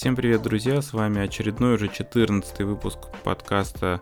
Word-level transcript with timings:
Всем 0.00 0.16
привет, 0.16 0.40
друзья! 0.40 0.80
С 0.80 0.94
вами 0.94 1.20
очередной 1.20 1.74
уже 1.74 1.88
14 1.88 2.60
выпуск 2.60 2.98
подкаста 3.22 4.00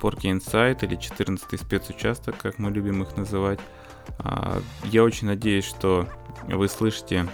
Porky 0.00 0.32
Insight 0.32 0.84
или 0.86 0.94
14 0.94 1.60
спецучасток, 1.60 2.38
как 2.38 2.60
мы 2.60 2.70
любим 2.70 3.02
их 3.02 3.16
называть. 3.16 3.58
А, 4.20 4.62
я 4.84 5.02
очень 5.02 5.26
надеюсь, 5.26 5.64
что 5.64 6.06
вы 6.44 6.68
слышите 6.68 7.26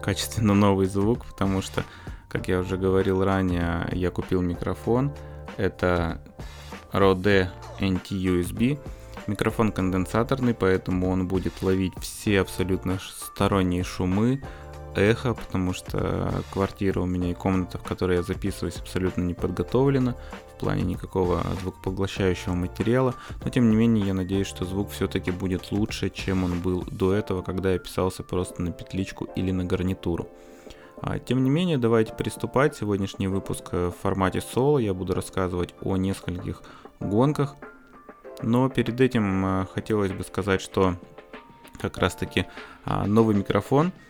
качественно 0.00 0.54
новый 0.54 0.86
звук, 0.86 1.26
потому 1.26 1.60
что, 1.60 1.82
как 2.28 2.46
я 2.46 2.60
уже 2.60 2.76
говорил 2.76 3.24
ранее, 3.24 3.88
я 3.94 4.12
купил 4.12 4.42
микрофон. 4.42 5.12
Это 5.56 6.22
Rode 6.92 7.48
NT-USB. 7.80 8.78
Микрофон 9.26 9.72
конденсаторный, 9.72 10.54
поэтому 10.54 11.10
он 11.10 11.26
будет 11.26 11.62
ловить 11.62 11.94
все 12.00 12.42
абсолютно 12.42 13.00
сторонние 13.00 13.82
шумы, 13.82 14.40
эхо, 14.94 15.34
потому 15.34 15.72
что 15.72 16.42
квартира 16.52 17.00
у 17.00 17.06
меня 17.06 17.30
и 17.30 17.34
комната, 17.34 17.78
в 17.78 17.82
которой 17.82 18.16
я 18.16 18.22
записываюсь, 18.22 18.76
абсолютно 18.76 19.22
не 19.22 19.34
подготовлена 19.34 20.16
в 20.54 20.60
плане 20.60 20.82
никакого 20.82 21.42
звукопоглощающего 21.62 22.54
материала. 22.54 23.14
Но 23.44 23.50
тем 23.50 23.70
не 23.70 23.76
менее, 23.76 24.06
я 24.06 24.14
надеюсь, 24.14 24.46
что 24.46 24.64
звук 24.64 24.90
все-таки 24.90 25.30
будет 25.30 25.72
лучше, 25.72 26.10
чем 26.10 26.44
он 26.44 26.60
был 26.60 26.84
до 26.90 27.14
этого, 27.14 27.42
когда 27.42 27.72
я 27.72 27.78
писался 27.78 28.22
просто 28.22 28.62
на 28.62 28.72
петличку 28.72 29.26
или 29.36 29.50
на 29.50 29.64
гарнитуру. 29.64 30.28
А, 31.02 31.18
тем 31.18 31.42
не 31.44 31.50
менее, 31.50 31.78
давайте 31.78 32.12
приступать. 32.12 32.76
Сегодняшний 32.76 33.28
выпуск 33.28 33.72
в 33.72 33.92
формате 34.02 34.40
соло. 34.40 34.78
Я 34.78 34.92
буду 34.92 35.14
рассказывать 35.14 35.74
о 35.80 35.96
нескольких 35.96 36.62
гонках. 37.00 37.56
Но 38.42 38.68
перед 38.68 39.00
этим 39.00 39.44
а, 39.44 39.66
хотелось 39.72 40.12
бы 40.12 40.24
сказать, 40.24 40.60
что 40.60 40.96
как 41.80 41.96
раз 41.96 42.14
таки 42.14 42.46
а, 42.84 43.06
новый 43.06 43.34
микрофон– 43.34 43.92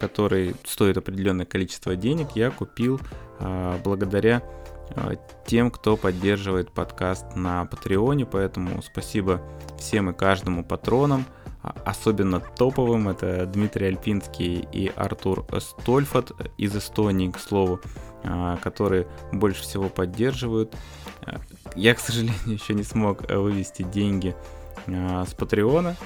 который 0.00 0.56
стоит 0.64 0.96
определенное 0.96 1.46
количество 1.46 1.94
денег, 1.94 2.28
я 2.34 2.50
купил 2.50 3.00
э, 3.38 3.78
благодаря 3.84 4.42
э, 4.90 5.14
тем, 5.46 5.70
кто 5.70 5.96
поддерживает 5.96 6.72
подкаст 6.72 7.36
на 7.36 7.64
Патреоне, 7.66 8.26
поэтому 8.26 8.82
спасибо 8.82 9.40
всем 9.78 10.10
и 10.10 10.12
каждому 10.12 10.64
патронам, 10.64 11.24
а, 11.62 11.74
особенно 11.84 12.40
топовым, 12.40 13.08
это 13.08 13.46
Дмитрий 13.46 13.86
Альпинский 13.86 14.66
и 14.72 14.90
Артур 14.96 15.46
Стольфат 15.60 16.32
из 16.58 16.74
Эстонии, 16.76 17.30
к 17.30 17.38
слову, 17.38 17.80
которые 18.62 19.06
больше 19.32 19.62
всего 19.62 19.88
поддерживают. 19.88 20.74
Я, 21.76 21.94
к 21.94 22.00
сожалению, 22.00 22.40
еще 22.46 22.74
не 22.74 22.82
смог 22.82 23.30
вывести 23.30 23.82
деньги 23.82 24.34
с 24.86 25.34
Патреона, 25.34 25.96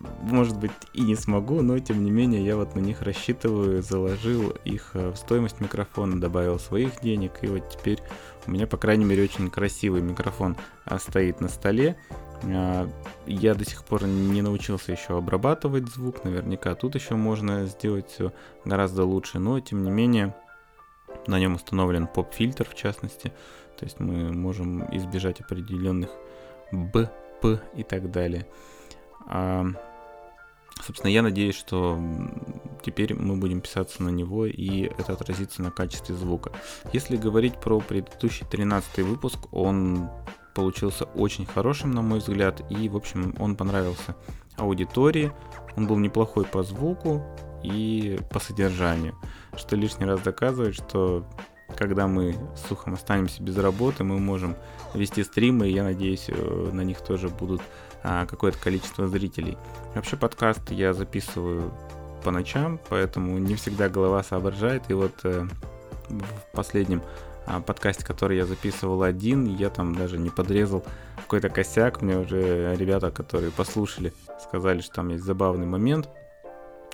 может 0.00 0.58
быть, 0.58 0.72
и 0.94 1.02
не 1.02 1.14
смогу, 1.14 1.60
но 1.60 1.78
тем 1.78 2.04
не 2.04 2.10
менее 2.10 2.44
я 2.44 2.56
вот 2.56 2.74
на 2.74 2.80
них 2.80 3.02
рассчитываю, 3.02 3.82
заложил 3.82 4.50
их 4.64 4.90
э, 4.94 5.10
в 5.10 5.16
стоимость 5.16 5.60
микрофона, 5.60 6.18
добавил 6.18 6.58
своих 6.58 7.00
денег, 7.00 7.32
и 7.42 7.48
вот 7.48 7.68
теперь 7.68 8.00
у 8.46 8.50
меня, 8.50 8.66
по 8.66 8.78
крайней 8.78 9.04
мере, 9.04 9.22
очень 9.24 9.50
красивый 9.50 10.00
микрофон 10.00 10.56
а, 10.86 10.98
стоит 10.98 11.40
на 11.40 11.48
столе. 11.48 11.98
А, 12.44 12.88
я 13.26 13.54
до 13.54 13.64
сих 13.64 13.84
пор 13.84 14.04
не 14.04 14.40
научился 14.40 14.92
еще 14.92 15.18
обрабатывать 15.18 15.86
звук, 15.88 16.24
наверняка 16.24 16.74
тут 16.74 16.94
еще 16.94 17.14
можно 17.16 17.66
сделать 17.66 18.08
все 18.08 18.32
гораздо 18.64 19.04
лучше, 19.04 19.38
но 19.38 19.60
тем 19.60 19.82
не 19.82 19.90
менее 19.90 20.34
на 21.26 21.38
нем 21.38 21.56
установлен 21.56 22.06
поп-фильтр 22.06 22.66
в 22.66 22.74
частности, 22.74 23.32
то 23.78 23.84
есть 23.84 24.00
мы 24.00 24.32
можем 24.32 24.82
избежать 24.96 25.40
определенных 25.42 26.10
Б, 26.72 27.10
П 27.42 27.60
и 27.76 27.82
так 27.82 28.10
далее. 28.10 28.46
Собственно, 30.84 31.10
я 31.10 31.22
надеюсь, 31.22 31.56
что 31.56 31.98
теперь 32.82 33.14
мы 33.14 33.36
будем 33.36 33.60
писаться 33.60 34.02
на 34.02 34.08
него, 34.08 34.46
и 34.46 34.84
это 34.84 35.12
отразится 35.12 35.62
на 35.62 35.70
качестве 35.70 36.14
звука. 36.14 36.52
Если 36.92 37.16
говорить 37.16 37.60
про 37.60 37.80
предыдущий 37.80 38.46
13 38.46 38.98
выпуск, 38.98 39.52
он 39.52 40.08
получился 40.54 41.04
очень 41.04 41.46
хорошим, 41.46 41.90
на 41.92 42.02
мой 42.02 42.18
взгляд, 42.18 42.62
и, 42.70 42.88
в 42.88 42.96
общем, 42.96 43.34
он 43.38 43.56
понравился 43.56 44.16
аудитории. 44.56 45.32
Он 45.76 45.86
был 45.86 45.96
неплохой 45.98 46.44
по 46.44 46.62
звуку 46.62 47.22
и 47.62 48.18
по 48.30 48.40
содержанию, 48.40 49.14
что 49.56 49.76
лишний 49.76 50.06
раз 50.06 50.20
доказывает, 50.20 50.74
что 50.74 51.26
когда 51.80 52.06
мы 52.06 52.34
с 52.54 52.68
Сухом 52.68 52.92
останемся 52.92 53.42
без 53.42 53.56
работы, 53.56 54.04
мы 54.04 54.18
можем 54.18 54.54
вести 54.92 55.24
стримы, 55.24 55.66
и 55.66 55.72
я 55.72 55.82
надеюсь, 55.82 56.26
э, 56.28 56.70
на 56.72 56.82
них 56.82 57.00
тоже 57.00 57.30
будут 57.30 57.62
а, 58.02 58.26
какое-то 58.26 58.58
количество 58.58 59.08
зрителей. 59.08 59.56
Вообще 59.94 60.18
подкаст 60.18 60.70
я 60.70 60.92
записываю 60.92 61.72
по 62.22 62.30
ночам, 62.30 62.78
поэтому 62.90 63.38
не 63.38 63.54
всегда 63.54 63.88
голова 63.88 64.22
соображает. 64.22 64.90
И 64.90 64.92
вот 64.92 65.12
э, 65.24 65.48
в 66.10 66.52
последнем 66.52 67.02
а, 67.46 67.62
подкасте, 67.62 68.04
который 68.04 68.36
я 68.36 68.44
записывал 68.44 69.02
один, 69.02 69.46
я 69.46 69.70
там 69.70 69.94
даже 69.94 70.18
не 70.18 70.28
подрезал 70.28 70.84
какой-то 71.16 71.48
косяк. 71.48 72.02
Мне 72.02 72.18
уже 72.18 72.76
ребята, 72.76 73.10
которые 73.10 73.52
послушали, 73.52 74.12
сказали, 74.38 74.82
что 74.82 74.96
там 74.96 75.08
есть 75.08 75.24
забавный 75.24 75.66
момент. 75.66 76.10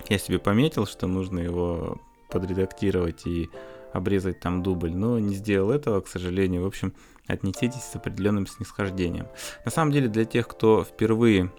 Я 0.07 0.17
себе 0.17 0.39
пометил, 0.39 0.85
что 0.85 1.07
нужно 1.07 1.39
его 1.39 1.97
подредактировать 2.29 3.27
и 3.27 3.49
обрезать 3.93 4.39
там 4.39 4.63
дубль, 4.63 4.95
но 4.95 5.19
не 5.19 5.35
сделал 5.35 5.71
этого, 5.71 6.01
к 6.01 6.07
сожалению. 6.07 6.63
В 6.63 6.67
общем, 6.67 6.93
отнеситесь 7.27 7.83
с 7.83 7.95
определенным 7.95 8.47
снисхождением. 8.47 9.27
На 9.65 9.71
самом 9.71 9.91
деле, 9.91 10.07
для 10.07 10.25
тех, 10.25 10.47
кто 10.47 10.83
впервые 10.83 11.51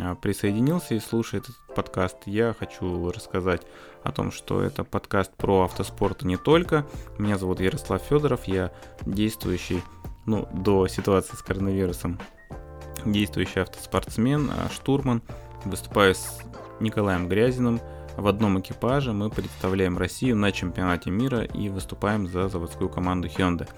а, 0.00 0.14
присоединился 0.14 0.94
и 0.94 1.00
слушает 1.00 1.44
этот 1.44 1.74
подкаст, 1.74 2.18
я 2.26 2.54
хочу 2.58 3.10
рассказать 3.10 3.62
о 4.02 4.12
том, 4.12 4.30
что 4.30 4.62
это 4.62 4.84
подкаст 4.84 5.32
про 5.36 5.62
автоспорт 5.62 6.22
и 6.22 6.26
не 6.26 6.36
только. 6.36 6.86
Меня 7.18 7.38
зовут 7.38 7.60
Ярослав 7.60 8.02
Федоров, 8.02 8.44
я 8.44 8.72
действующий, 9.06 9.82
ну, 10.26 10.48
до 10.52 10.86
ситуации 10.88 11.36
с 11.36 11.42
коронавирусом, 11.42 12.18
действующий 13.04 13.60
автоспортсмен, 13.60 14.50
а, 14.50 14.68
штурман. 14.70 15.22
Выступаю 15.64 16.14
с 16.14 16.40
Николаем 16.80 17.28
Грязиным, 17.28 17.80
в 18.16 18.26
одном 18.26 18.60
экипаже 18.60 19.12
мы 19.12 19.30
представляем 19.30 19.96
Россию 19.96 20.36
на 20.36 20.52
чемпионате 20.52 21.10
мира 21.10 21.42
и 21.42 21.68
выступаем 21.68 22.26
за 22.26 22.48
заводскую 22.48 22.90
команду 22.90 23.28
Hyundai. 23.28 23.68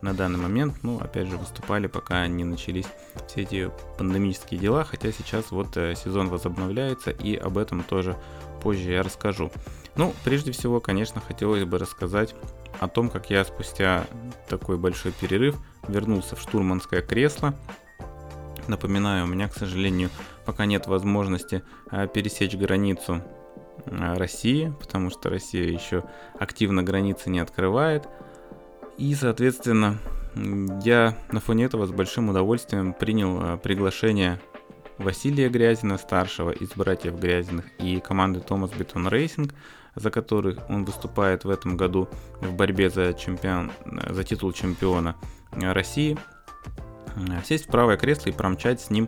На 0.00 0.14
данный 0.14 0.38
момент, 0.38 0.82
ну, 0.82 0.98
опять 0.98 1.28
же, 1.28 1.36
выступали, 1.36 1.86
пока 1.86 2.26
не 2.26 2.42
начались 2.42 2.86
все 3.28 3.42
эти 3.42 3.70
пандемические 3.98 4.58
дела, 4.58 4.84
хотя 4.84 5.12
сейчас 5.12 5.50
вот 5.50 5.76
э, 5.76 5.94
сезон 5.94 6.28
возобновляется, 6.28 7.10
и 7.10 7.36
об 7.36 7.58
этом 7.58 7.82
тоже 7.84 8.16
позже 8.62 8.90
я 8.90 9.02
расскажу. 9.02 9.52
Ну, 9.94 10.14
прежде 10.24 10.52
всего, 10.52 10.80
конечно, 10.80 11.20
хотелось 11.20 11.64
бы 11.64 11.78
рассказать 11.78 12.34
о 12.80 12.88
том, 12.88 13.10
как 13.10 13.30
я 13.30 13.44
спустя 13.44 14.06
такой 14.48 14.78
большой 14.78 15.12
перерыв 15.12 15.56
вернулся 15.86 16.34
в 16.34 16.40
штурманское 16.40 17.02
кресло. 17.02 17.54
Напоминаю, 18.66 19.24
у 19.24 19.28
меня, 19.28 19.48
к 19.48 19.54
сожалению, 19.54 20.08
пока 20.46 20.64
нет 20.64 20.86
возможности 20.86 21.62
э, 21.90 22.08
пересечь 22.08 22.56
границу 22.56 23.22
России, 23.86 24.72
потому 24.80 25.10
что 25.10 25.30
Россия 25.30 25.68
еще 25.68 26.04
активно 26.38 26.82
границы 26.82 27.30
не 27.30 27.40
открывает. 27.40 28.08
И, 28.98 29.14
соответственно, 29.14 29.98
я 30.82 31.16
на 31.30 31.40
фоне 31.40 31.64
этого 31.64 31.86
с 31.86 31.90
большим 31.90 32.28
удовольствием 32.28 32.92
принял 32.92 33.42
э, 33.42 33.58
приглашение 33.58 34.40
Василия 34.98 35.48
Грязина, 35.48 35.98
старшего 35.98 36.50
из 36.50 36.70
братьев 36.70 37.18
Грязиных, 37.18 37.66
и 37.78 38.00
команды 38.00 38.40
Thomas 38.40 38.70
Beton 38.70 39.08
Racing, 39.08 39.54
за 39.94 40.10
которых 40.10 40.58
он 40.70 40.84
выступает 40.84 41.44
в 41.44 41.50
этом 41.50 41.76
году 41.76 42.08
в 42.40 42.54
борьбе 42.54 42.88
за, 42.88 43.12
чемпион, 43.12 43.72
э, 43.84 44.12
за 44.12 44.24
титул 44.24 44.52
чемпиона 44.52 45.16
России, 45.52 46.16
сесть 47.44 47.66
в 47.66 47.68
правое 47.68 47.98
кресло 47.98 48.30
и 48.30 48.32
промчать 48.32 48.80
с 48.80 48.88
ним 48.88 49.06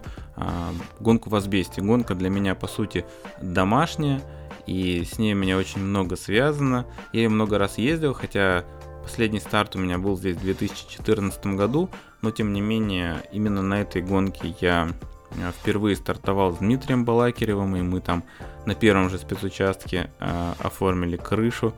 гонку 1.01 1.31
в. 1.31 1.81
Гонка 1.81 2.15
для 2.15 2.29
меня, 2.29 2.55
по 2.55 2.67
сути, 2.67 3.07
домашняя, 3.41 4.21
и 4.67 5.05
с 5.05 5.19
ней 5.19 5.35
меня 5.35 5.57
очень 5.57 5.81
много 5.81 6.17
связано. 6.17 6.87
Я 7.13 7.23
ее 7.23 7.29
много 7.29 7.59
раз 7.59 7.79
ездил, 7.79 8.15
хотя 8.15 8.65
последний 9.03 9.41
старт 9.41 9.77
у 9.77 9.79
меня 9.79 9.99
был 9.99 10.17
здесь 10.17 10.37
в 10.37 10.41
2014 10.41 11.47
году, 11.49 11.91
но 12.23 12.31
тем 12.31 12.53
не 12.53 12.61
менее 12.61 13.23
именно 13.33 13.63
на 13.63 13.83
этой 13.83 14.03
гонке 14.03 14.55
я 14.61 14.89
э, 15.31 15.53
впервые 15.61 15.97
стартовал 15.97 16.55
с 16.55 16.59
Дмитрием 16.59 17.05
Балакиревым, 17.05 17.77
и 17.77 17.83
мы 17.83 18.01
там 18.01 18.25
на 18.65 18.75
первом 18.75 19.11
же 19.11 19.19
спецучастке 19.19 20.11
э, 20.19 20.53
оформили 20.59 21.17
крышу. 21.17 21.75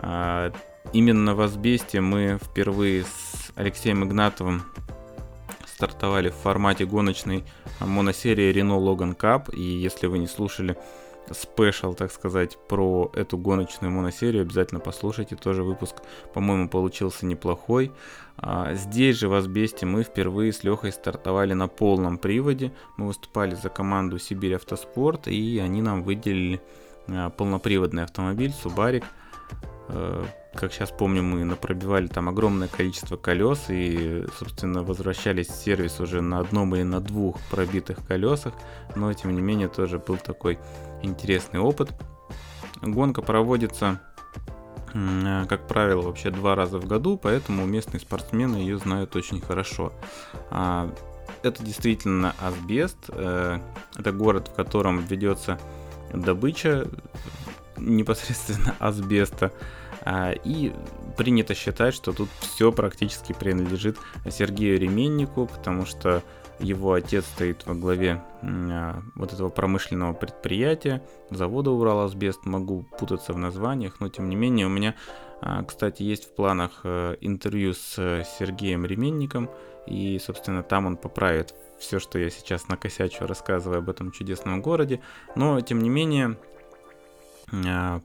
Э, 0.00 0.52
именно 0.92 1.34
в 1.34 1.40
Азбесте 1.40 2.00
мы 2.00 2.38
впервые 2.42 3.02
с 3.02 3.50
Алексеем 3.56 4.04
Игнатовым 4.04 4.62
стартовали 5.66 6.30
в 6.30 6.34
формате 6.34 6.86
гоночной 6.86 7.44
моносерии 7.80 8.52
Renault 8.54 8.84
Logan 8.84 9.16
Cup, 9.16 9.52
и 9.52 9.60
если 9.60 10.06
вы 10.06 10.18
не 10.18 10.28
слушали 10.28 10.76
спешл, 11.30 11.94
так 11.94 12.12
сказать, 12.12 12.58
про 12.68 13.10
эту 13.14 13.38
гоночную 13.38 13.90
моносерию, 13.90 14.42
обязательно 14.42 14.80
послушайте. 14.80 15.36
Тоже 15.36 15.62
выпуск, 15.62 15.96
по-моему, 16.32 16.68
получился 16.68 17.26
неплохой. 17.26 17.92
А, 18.36 18.74
здесь 18.74 19.16
же 19.16 19.28
в 19.28 19.34
Асбесте 19.34 19.86
мы 19.86 20.02
впервые 20.02 20.52
с 20.52 20.64
Лехой 20.64 20.92
стартовали 20.92 21.54
на 21.54 21.68
полном 21.68 22.18
приводе. 22.18 22.72
Мы 22.96 23.06
выступали 23.06 23.54
за 23.54 23.68
команду 23.68 24.18
Сибирь 24.18 24.56
Автоспорт, 24.56 25.28
и 25.28 25.58
они 25.58 25.82
нам 25.82 26.02
выделили 26.02 26.60
а, 27.08 27.30
полноприводный 27.30 28.02
автомобиль 28.02 28.52
Субарик. 28.52 29.04
Э, 29.88 30.24
как 30.54 30.72
сейчас 30.72 30.90
помню, 30.90 31.22
мы 31.22 31.44
напробивали 31.44 32.06
там 32.06 32.28
огромное 32.28 32.68
количество 32.68 33.16
колес 33.16 33.66
и, 33.68 34.24
собственно, 34.38 34.82
возвращались 34.82 35.48
в 35.48 35.56
сервис 35.56 36.00
уже 36.00 36.20
на 36.20 36.38
одном 36.38 36.74
или 36.74 36.84
на 36.84 37.00
двух 37.00 37.38
пробитых 37.50 37.98
колесах, 38.06 38.54
но, 38.94 39.12
тем 39.12 39.34
не 39.34 39.42
менее, 39.42 39.68
тоже 39.68 39.98
был 39.98 40.16
такой 40.16 40.58
интересный 41.04 41.60
опыт. 41.60 41.92
Гонка 42.82 43.22
проводится, 43.22 44.00
э, 44.92 45.44
как 45.48 45.66
правило, 45.66 46.02
вообще 46.02 46.30
два 46.30 46.54
раза 46.54 46.78
в 46.78 46.86
году, 46.86 47.16
поэтому 47.16 47.64
местные 47.66 48.00
спортсмены 48.00 48.56
ее 48.56 48.78
знают 48.78 49.16
очень 49.16 49.40
хорошо. 49.40 49.92
А, 50.50 50.92
это 51.42 51.62
действительно 51.62 52.34
асбест, 52.40 52.98
э, 53.08 53.58
это 53.96 54.12
город, 54.12 54.48
в 54.48 54.54
котором 54.54 55.00
ведется 55.00 55.58
добыча 56.12 56.86
непосредственно 57.76 58.74
асбеста. 58.78 59.52
А, 60.02 60.32
и 60.32 60.72
принято 61.16 61.54
считать, 61.54 61.94
что 61.94 62.12
тут 62.12 62.28
все 62.40 62.72
практически 62.72 63.32
принадлежит 63.32 63.96
Сергею 64.30 64.78
Ременнику, 64.78 65.46
потому 65.46 65.86
что 65.86 66.22
его 66.58 66.92
отец 66.92 67.24
стоит 67.26 67.66
во 67.66 67.74
главе 67.74 68.22
а, 68.42 69.02
вот 69.14 69.32
этого 69.32 69.48
промышленного 69.48 70.12
предприятия, 70.12 71.02
завода 71.30 71.70
Ураласбест. 71.70 72.44
Могу 72.44 72.84
путаться 72.98 73.32
в 73.32 73.38
названиях, 73.38 74.00
но 74.00 74.08
тем 74.08 74.28
не 74.28 74.36
менее 74.36 74.66
у 74.66 74.70
меня, 74.70 74.94
а, 75.40 75.62
кстати, 75.64 76.02
есть 76.02 76.24
в 76.24 76.34
планах 76.34 76.80
э, 76.84 77.16
интервью 77.20 77.74
с 77.74 77.98
э, 77.98 78.24
Сергеем 78.38 78.86
Ременником, 78.86 79.50
и, 79.86 80.18
собственно, 80.18 80.62
там 80.62 80.86
он 80.86 80.96
поправит 80.96 81.54
все, 81.78 81.98
что 81.98 82.18
я 82.18 82.30
сейчас 82.30 82.68
накосячу, 82.68 83.26
рассказывая 83.26 83.78
об 83.78 83.90
этом 83.90 84.10
чудесном 84.10 84.62
городе. 84.62 85.00
Но, 85.34 85.60
тем 85.60 85.80
не 85.80 85.90
менее, 85.90 86.38
а, 87.52 88.00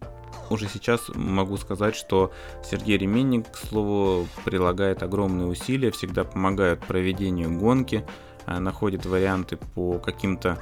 уже 0.49 0.67
сейчас 0.67 1.09
могу 1.15 1.57
сказать, 1.57 1.95
что 1.95 2.31
Сергей 2.63 2.97
Ременник, 2.97 3.51
к 3.51 3.55
слову, 3.55 4.27
прилагает 4.45 5.03
огромные 5.03 5.47
усилия, 5.47 5.91
всегда 5.91 6.23
помогает 6.23 6.79
проведению 6.81 7.57
гонки, 7.57 8.05
находит 8.57 9.05
варианты 9.05 9.57
по 9.75 9.99
каким-то 9.99 10.57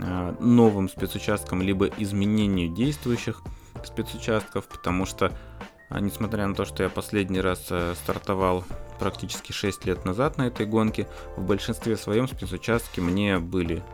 а, 0.00 0.34
новым 0.40 0.88
спецучасткам, 0.88 1.62
либо 1.62 1.86
изменению 1.86 2.68
действующих 2.68 3.42
спецучастков, 3.84 4.66
потому 4.66 5.06
что, 5.06 5.32
несмотря 5.90 6.46
на 6.46 6.54
то, 6.54 6.64
что 6.64 6.82
я 6.82 6.88
последний 6.88 7.40
раз 7.40 7.66
э, 7.70 7.94
стартовал 7.94 8.64
практически 8.98 9.52
6 9.52 9.84
лет 9.86 10.04
назад 10.04 10.36
на 10.36 10.48
этой 10.48 10.66
гонке, 10.66 11.06
в 11.36 11.42
большинстве 11.44 11.96
своем 11.96 12.26
спецучастки 12.26 12.98
мне 12.98 13.38
были 13.38 13.84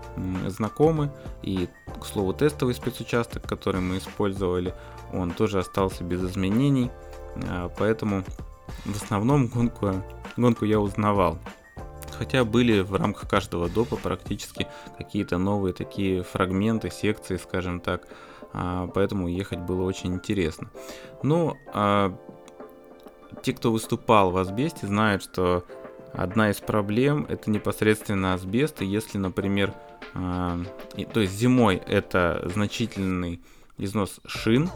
знакомы. 0.46 1.12
И, 1.43 1.69
к 2.00 2.06
слову, 2.06 2.32
тестовый 2.32 2.75
спецучасток, 2.75 3.46
который 3.46 3.82
мы 3.82 3.99
использовали, 3.99 4.75
он 5.12 5.32
тоже 5.32 5.58
остался 5.58 6.02
без 6.02 6.23
изменений. 6.25 6.91
Поэтому 7.76 8.25
в 8.87 9.02
основном 9.02 9.49
гонку, 9.49 10.02
гонку 10.37 10.64
я 10.64 10.81
узнавал. 10.81 11.38
Хотя 12.19 12.44
были 12.44 12.81
в 12.81 12.94
рамках 12.94 13.28
каждого 13.28 13.69
допа 13.69 13.96
практически 13.96 14.66
какие-то 14.96 15.38
новые 15.38 15.72
такие 15.72 16.22
фрагменты, 16.22 16.90
секции, 16.90 17.37
скажем 17.37 17.81
так. 17.81 18.06
А, 18.52 18.87
поэтому 18.94 19.28
ехать 19.28 19.61
было 19.61 19.82
очень 19.82 20.14
интересно. 20.14 20.70
Ну, 21.22 21.56
а 21.72 22.16
те, 23.43 23.52
кто 23.52 23.72
выступал 23.72 24.31
в 24.31 24.37
асбесте, 24.37 24.87
знают, 24.87 25.22
что 25.22 25.64
одна 26.12 26.50
из 26.50 26.56
проблем 26.56 27.26
это 27.28 27.50
непосредственно 27.50 28.34
асбест. 28.34 28.82
И 28.82 28.87
если, 28.87 29.19
например, 29.19 29.75
э, 30.14 30.64
то 31.12 31.20
есть 31.20 31.32
зимой 31.34 31.76
это 31.76 32.49
значительный 32.55 33.43
износ 33.76 34.20
шин, 34.26 34.70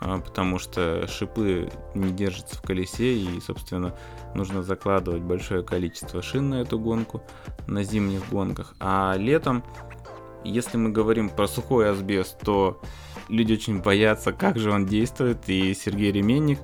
потому 0.00 0.58
что 0.58 1.06
шипы 1.06 1.70
не 1.94 2.10
держатся 2.10 2.56
в 2.56 2.62
колесе 2.62 3.14
и, 3.14 3.40
собственно, 3.40 3.94
нужно 4.34 4.62
закладывать 4.62 5.22
большое 5.22 5.62
количество 5.62 6.22
шин 6.22 6.50
на 6.50 6.62
эту 6.62 6.78
гонку 6.78 7.22
на 7.66 7.82
зимних 7.82 8.28
гонках. 8.30 8.74
А 8.80 9.14
летом, 9.16 9.62
если 10.44 10.76
мы 10.78 10.90
говорим 10.90 11.28
про 11.28 11.46
сухой 11.46 11.90
асбест, 11.90 12.38
то 12.40 12.80
люди 13.28 13.52
очень 13.52 13.80
боятся, 13.80 14.32
как 14.32 14.58
же 14.58 14.72
он 14.72 14.86
действует, 14.86 15.48
и 15.48 15.74
Сергей 15.74 16.12
Ременник 16.12 16.58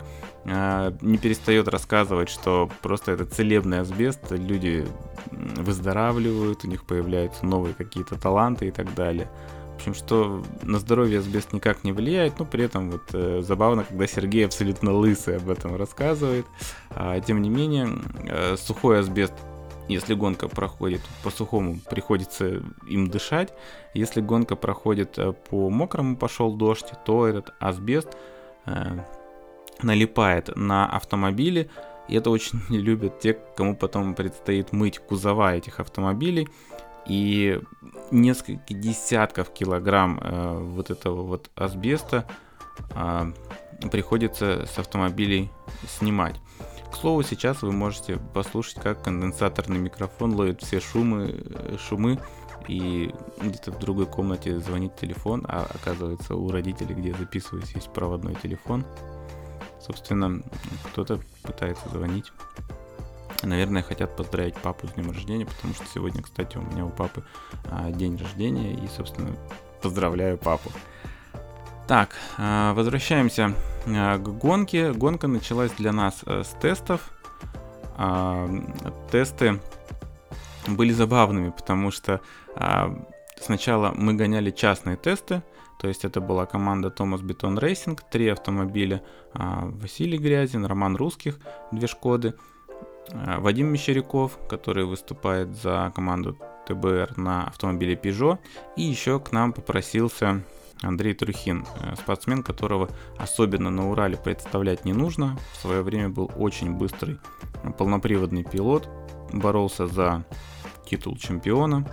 а, 0.45 0.95
не 1.01 1.19
перестает 1.19 1.69
рассказывать, 1.69 2.29
что 2.29 2.71
просто 2.83 3.13
это 3.13 3.27
целебный 3.27 3.81
асбест, 3.81 4.31
люди 4.31 4.87
выздоравливают, 5.31 6.65
у 6.65 6.69
них 6.69 6.85
появляются 6.85 7.45
новые 7.45 7.75
какие-то 7.75 8.19
таланты 8.19 8.69
и 8.69 8.71
так 8.71 8.95
далее. 8.95 9.29
В 9.77 9.79
общем, 9.79 9.95
что 9.95 10.43
на 10.63 10.79
здоровье 10.79 11.19
асбест 11.19 11.53
никак 11.53 11.85
не 11.85 11.93
влияет, 11.93 12.39
но 12.39 12.47
при 12.47 12.65
этом 12.65 12.91
вот 12.91 13.03
э, 13.13 13.43
забавно, 13.43 13.85
когда 13.85 14.07
Сергей 14.07 14.47
абсолютно 14.47 14.91
лысый 14.93 15.37
об 15.37 15.51
этом 15.51 15.77
рассказывает. 15.77 16.47
А, 16.91 17.21
тем 17.21 17.43
не 17.43 17.51
менее, 17.51 17.89
э, 18.27 18.57
сухой 18.57 19.01
асбест 19.01 19.35
если 19.89 20.15
гонка 20.15 20.49
проходит 20.49 21.01
по 21.23 21.31
сухому, 21.31 21.79
приходится 21.89 22.63
им 22.89 23.07
дышать. 23.09 23.53
Если 23.95 24.21
гонка 24.21 24.57
проходит 24.57 25.19
э, 25.19 25.33
по 25.33 25.71
мокрому, 25.71 26.17
пошел 26.17 26.55
дождь, 26.55 26.91
то 27.05 27.27
этот 27.27 27.55
асбест 27.61 28.09
э, 28.65 28.99
налипает 29.83 30.57
на 30.57 30.87
автомобили. 30.89 31.71
И 32.09 32.17
это 32.17 32.31
очень 32.31 32.61
любят 32.69 33.21
те, 33.21 33.35
кому 33.57 33.77
потом 33.77 34.15
предстоит 34.15 34.73
мыть 34.73 34.99
кузова 34.99 35.55
этих 35.55 35.79
автомобилей. 35.79 36.49
И 37.09 37.61
несколько 38.11 38.75
десятков 38.75 39.53
килограмм 39.53 40.19
э, 40.21 40.59
вот 40.59 40.91
этого 40.91 41.23
вот 41.23 41.51
асбеста 41.55 42.27
э, 42.95 43.33
приходится 43.91 44.67
с 44.67 44.79
автомобилей 44.79 45.51
снимать. 45.87 46.37
К 46.91 46.97
слову, 46.97 47.23
сейчас 47.23 47.63
вы 47.63 47.73
можете 47.73 48.19
послушать, 48.35 48.81
как 48.83 49.03
конденсаторный 49.03 49.79
микрофон 49.79 50.35
ловит 50.35 50.63
все 50.63 50.81
шумы, 50.81 51.45
шумы 51.79 52.19
и 52.69 53.15
где-то 53.41 53.73
в 53.73 53.79
другой 53.79 54.07
комнате 54.07 54.59
звонит 54.59 54.97
телефон, 54.97 55.45
а 55.49 55.67
оказывается 55.73 56.35
у 56.35 56.51
родителей, 56.51 56.95
где 56.95 57.15
записываюсь, 57.15 57.73
есть 57.73 57.93
проводной 57.93 58.35
телефон. 58.37 58.85
Собственно, 59.81 60.43
кто-то 60.91 61.21
пытается 61.43 61.89
звонить. 61.91 62.33
Наверное, 63.43 63.83
хотят 63.83 64.17
поздравить 64.17 64.55
папу 64.55 64.87
с 64.87 64.93
днем 64.93 65.11
рождения, 65.11 65.47
потому 65.47 65.75
что 65.75 65.85
сегодня, 65.93 66.23
кстати, 66.23 66.57
у 66.57 66.63
меня 66.63 66.85
у 66.85 66.91
папы 66.91 67.23
а, 67.71 67.91
день 67.91 68.17
рождения, 68.17 68.73
и, 68.75 68.89
собственно, 68.89 69.37
поздравляю 69.83 70.39
папу. 70.39 70.71
Так, 71.87 72.17
а, 72.39 72.73
возвращаемся 72.75 73.55
а, 73.87 74.19
к 74.19 74.39
гонке. 74.39 74.93
Гонка 74.93 75.29
началась 75.29 75.71
для 75.73 75.93
нас 75.93 76.23
э, 76.27 76.43
с 76.43 76.49
тестов. 76.61 77.13
Тесты 79.11 79.59
были 80.67 80.93
забавными, 80.93 81.49
потому 81.49 81.91
что 81.91 82.21
сначала 83.41 83.93
мы 83.97 84.13
гоняли 84.13 84.51
частные 84.51 84.99
тесты, 84.99 85.43
то 85.81 85.89
есть 85.89 86.05
это 86.05 86.21
была 86.21 86.45
команда 86.45 86.91
Thomas 86.91 87.23
Beton 87.23 87.59
Racing, 87.59 88.03
три 88.03 88.29
автомобиля, 88.29 89.03
Василий 89.33 90.19
Грязин, 90.19 90.67
Роман 90.67 90.95
Русских, 90.97 91.39
две 91.73 91.87
Шкоды, 91.87 92.35
Вадим 93.13 93.69
Мещеряков, 93.69 94.39
который 94.49 94.85
выступает 94.85 95.55
за 95.57 95.93
команду 95.95 96.37
ТБР 96.67 97.17
на 97.17 97.47
автомобиле 97.47 97.95
Peugeot, 97.95 98.39
и 98.77 98.83
еще 98.83 99.21
к 99.21 99.33
нам 99.33 99.53
попросился 99.53 100.43
Андрей 100.83 101.15
Трухин, 101.15 101.67
э, 101.81 101.97
спортсмен, 101.97 102.43
которого 102.43 102.91
особенно 103.19 103.71
на 103.71 103.91
Урале 103.91 104.17
представлять 104.17 104.85
не 104.85 104.93
нужно. 104.93 105.39
В 105.53 105.57
свое 105.57 105.83
время 105.83 106.09
был 106.09 106.31
очень 106.37 106.73
быстрый 106.73 107.19
полноприводный 107.79 108.45
пилот, 108.45 108.89
боролся 109.33 109.87
за 109.87 110.25
титул 110.85 111.17
чемпиона, 111.17 111.89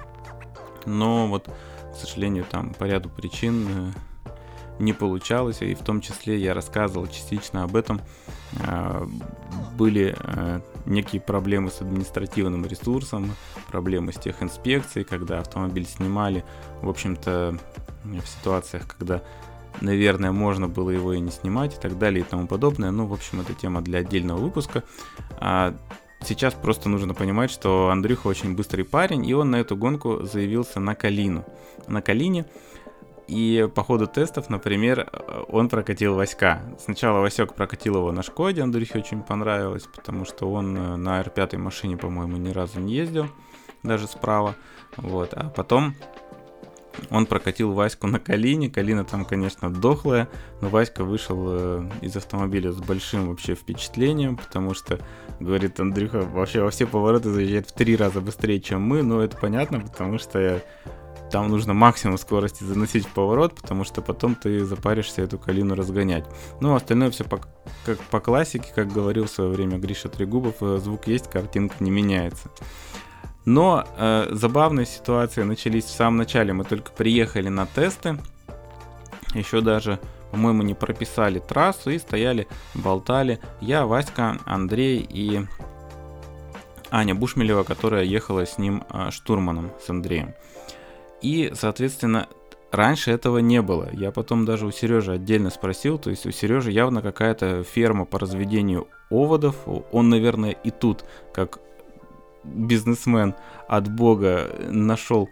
но 0.86 1.28
вот, 1.28 1.50
к 1.94 1.96
сожалению, 1.96 2.46
там 2.50 2.74
по 2.74 2.84
ряду 2.84 3.10
причин 3.10 3.68
э, 3.70 3.92
не 4.80 4.92
получалось, 4.92 5.62
и 5.62 5.74
в 5.76 5.82
том 5.82 6.02
числе 6.02 6.38
я 6.38 6.54
рассказывал 6.54 7.08
частично 7.08 7.64
об 7.64 7.76
этом. 7.76 8.02
Э, 8.60 9.06
были 9.78 10.16
некие 10.86 11.22
проблемы 11.22 11.70
с 11.70 11.82
административным 11.82 12.66
ресурсом, 12.66 13.32
проблемы 13.70 14.12
с 14.12 14.16
техинспекцией, 14.16 15.06
когда 15.06 15.40
автомобиль 15.40 15.86
снимали, 15.86 16.44
в 16.82 16.90
общем-то, 16.90 17.58
в 18.04 18.28
ситуациях, 18.28 18.88
когда, 18.88 19.22
наверное, 19.82 20.32
можно 20.32 20.68
было 20.68 20.90
его 20.90 21.14
и 21.14 21.20
не 21.20 21.32
снимать 21.32 21.76
и 21.76 21.80
так 21.80 21.98
далее 21.98 22.22
и 22.22 22.28
тому 22.28 22.48
подобное. 22.48 22.92
Ну, 22.92 23.06
в 23.06 23.14
общем, 23.14 23.42
это 23.42 23.54
тема 23.54 23.82
для 23.82 24.00
отдельного 24.00 24.40
выпуска. 24.40 24.84
А 25.40 25.76
сейчас 26.22 26.54
просто 26.54 26.90
нужно 26.90 27.14
понимать, 27.14 27.52
что 27.52 27.90
Андрюха 27.90 28.28
очень 28.28 28.56
быстрый 28.56 28.84
парень, 28.84 29.26
и 29.26 29.34
он 29.34 29.52
на 29.52 29.58
эту 29.58 29.76
гонку 29.76 30.24
заявился 30.24 30.80
на 30.80 30.96
Калину. 30.96 31.46
На 31.88 32.02
Калине 32.02 32.46
и 33.28 33.70
по 33.74 33.84
ходу 33.84 34.08
тестов, 34.08 34.50
например, 34.50 35.10
он 35.48 35.70
прокатил 35.70 36.16
Васька. 36.16 36.62
Сначала 36.80 37.20
Васек 37.20 37.54
прокатил 37.54 37.96
его 37.96 38.12
на 38.12 38.24
Шкоде, 38.24 38.62
Андрюхе 38.62 39.00
очень 39.00 39.22
понравилось, 39.22 39.88
потому 39.94 40.26
что 40.26 40.52
он 40.52 40.78
э, 40.78 40.96
на 40.98 41.22
R5 41.22 41.58
машине, 41.58 41.98
по-моему, 41.98 42.38
ни 42.38 42.50
разу 42.50 42.80
не 42.80 42.94
ездил, 42.94 43.28
даже 43.82 44.08
справа. 44.08 44.56
Вот. 44.98 45.34
А 45.34 45.50
потом 45.50 45.96
он 47.10 47.26
прокатил 47.26 47.74
Ваську 47.74 48.08
на 48.08 48.20
Калине. 48.20 48.70
Калина 48.70 49.04
там, 49.04 49.26
конечно, 49.26 49.74
дохлая, 49.74 50.30
но 50.62 50.70
Васька 50.70 51.04
вышел 51.04 51.46
э, 51.48 51.90
из 52.02 52.16
автомобиля 52.16 52.72
с 52.72 52.78
большим 52.78 53.30
вообще 53.30 53.56
впечатлением, 53.56 54.38
потому 54.38 54.74
что, 54.74 55.00
говорит 55.40 55.80
Андрюха, 55.80 56.22
вообще 56.22 56.62
во 56.62 56.70
все 56.72 56.86
повороты 56.86 57.30
заезжает 57.30 57.70
в 57.70 57.74
три 57.74 57.96
раза 57.96 58.22
быстрее, 58.22 58.60
чем 58.60 58.82
мы. 58.82 59.02
Но 59.02 59.22
это 59.22 59.38
понятно, 59.38 59.80
потому 59.80 60.20
что 60.20 60.62
там 61.34 61.50
нужно 61.50 61.74
максимум 61.74 62.20
скорости 62.20 62.64
заносить 62.64 63.08
в 63.08 63.10
поворот, 63.10 63.56
потому 63.56 63.86
что 63.86 64.04
потом 64.04 64.36
ты 64.36 64.64
запаришься 64.66 65.24
эту 65.24 65.40
калину 65.40 65.74
разгонять. 65.74 66.26
Ну, 66.62 66.76
остальное 66.76 67.10
все 67.10 67.24
по, 67.24 67.42
как 67.88 67.98
по 68.12 68.20
классике, 68.20 68.72
как 68.76 68.94
говорил 68.94 69.26
в 69.26 69.32
свое 69.32 69.50
время 69.50 69.80
Гриша 69.80 70.10
Трегубов, 70.10 70.58
э, 70.62 70.78
звук 70.78 71.08
есть, 71.08 71.32
картинка 71.32 71.74
не 71.80 71.90
меняется. 71.90 72.52
Но 73.46 73.84
э, 73.98 74.28
забавные 74.30 74.86
ситуации 74.86 75.42
начались 75.42 75.86
в 75.86 75.90
самом 75.90 76.18
начале. 76.18 76.54
Мы 76.54 76.66
только 76.66 76.92
приехали 76.92 77.50
на 77.50 77.66
тесты, 77.66 78.20
еще 79.34 79.62
даже, 79.62 80.00
по-моему, 80.30 80.62
не 80.62 80.76
прописали 80.76 81.40
трассу 81.40 81.90
и 81.90 81.98
стояли, 81.98 82.48
болтали. 82.76 83.40
Я, 83.60 83.88
Васька, 83.88 84.38
Андрей 84.46 85.00
и 85.00 85.48
Аня 86.92 87.16
Бушмелева, 87.16 87.64
которая 87.64 88.04
ехала 88.04 88.46
с 88.46 88.60
ним 88.60 88.84
э, 88.92 89.10
штурманом, 89.10 89.72
с 89.84 89.90
Андреем. 89.90 90.36
И, 91.24 91.52
соответственно, 91.56 92.28
раньше 92.72 93.12
этого 93.12 93.40
не 93.40 93.62
было. 93.62 93.90
Я 93.94 94.12
потом 94.12 94.46
даже 94.46 94.68
у 94.68 94.72
Сережи 94.72 95.14
отдельно 95.14 95.50
спросил, 95.50 95.98
то 95.98 96.10
есть 96.10 96.26
у 96.26 96.32
Сережи 96.32 96.72
явно 96.72 97.02
какая-то 97.02 97.64
ферма 97.64 98.06
по 98.06 98.20
разведению 98.20 98.88
оводов. 99.10 99.56
Он, 99.92 100.10
наверное, 100.10 100.52
и 100.52 100.70
тут, 100.70 101.06
как 101.34 101.60
бизнесмен 102.44 103.36
от 103.68 103.90
бога, 103.90 104.50
нашел 104.70 105.30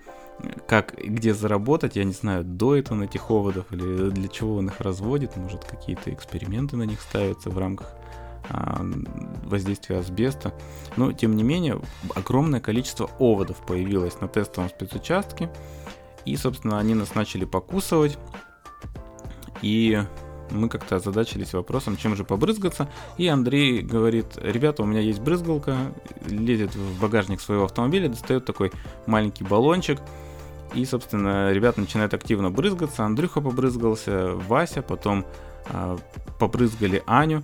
как 0.67 0.95
где 0.97 1.35
заработать, 1.35 1.97
я 1.97 2.03
не 2.03 2.13
знаю, 2.13 2.43
доит 2.43 2.91
он 2.91 3.03
этих 3.03 3.29
оводов 3.29 3.71
или 3.71 4.09
для 4.09 4.27
чего 4.27 4.55
он 4.55 4.67
их 4.67 4.79
разводит, 4.79 5.37
может 5.37 5.65
какие-то 5.65 6.11
эксперименты 6.11 6.77
на 6.77 6.83
них 6.83 6.99
ставятся 6.99 7.51
в 7.51 7.57
рамках 7.59 7.93
воздействия 9.43 9.99
асбеста. 9.99 10.53
Но, 10.97 11.11
тем 11.11 11.35
не 11.35 11.43
менее, 11.43 11.81
огромное 12.15 12.59
количество 12.59 13.09
оводов 13.19 13.57
появилось 13.65 14.19
на 14.21 14.27
тестовом 14.27 14.69
спецучастке. 14.69 15.49
И, 16.25 16.35
собственно, 16.35 16.79
они 16.79 16.93
нас 16.93 17.15
начали 17.15 17.45
покусывать. 17.45 18.17
И 19.61 20.01
мы 20.51 20.69
как-то 20.69 20.97
озадачились 20.97 21.53
вопросом, 21.53 21.97
чем 21.97 22.15
же 22.15 22.23
побрызгаться. 22.23 22.89
И 23.17 23.27
Андрей 23.27 23.81
говорит, 23.81 24.37
ребята, 24.37 24.83
у 24.83 24.85
меня 24.85 24.99
есть 24.99 25.21
брызгалка, 25.21 25.93
лезет 26.27 26.75
в 26.75 27.01
багажник 27.01 27.41
своего 27.41 27.65
автомобиля, 27.65 28.09
достает 28.09 28.45
такой 28.45 28.71
маленький 29.05 29.43
баллончик. 29.43 29.99
И, 30.73 30.85
собственно, 30.85 31.51
ребята 31.51 31.81
начинают 31.81 32.13
активно 32.13 32.49
брызгаться. 32.49 33.03
Андрюха 33.03 33.41
побрызгался, 33.41 34.35
Вася, 34.35 34.81
потом 34.81 35.25
э, 35.67 35.97
побрызгали 36.39 37.03
Аню. 37.05 37.43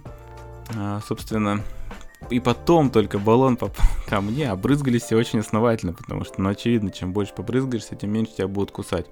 Э, 0.75 0.99
собственно, 1.07 1.63
и 2.29 2.39
потом 2.39 2.89
только 2.89 3.19
баллон 3.19 3.57
попал 3.57 3.85
ко 4.07 4.21
мне, 4.21 4.49
а 4.49 4.55
брызгались 4.55 5.03
все 5.03 5.15
очень 5.15 5.39
основательно, 5.39 5.93
потому 5.93 6.25
что, 6.25 6.41
ну, 6.41 6.49
очевидно, 6.49 6.91
чем 6.91 7.13
больше 7.13 7.33
побрызгаешься, 7.33 7.95
тем 7.95 8.11
меньше 8.11 8.33
тебя 8.37 8.47
будут 8.47 8.71
кусать. 8.71 9.05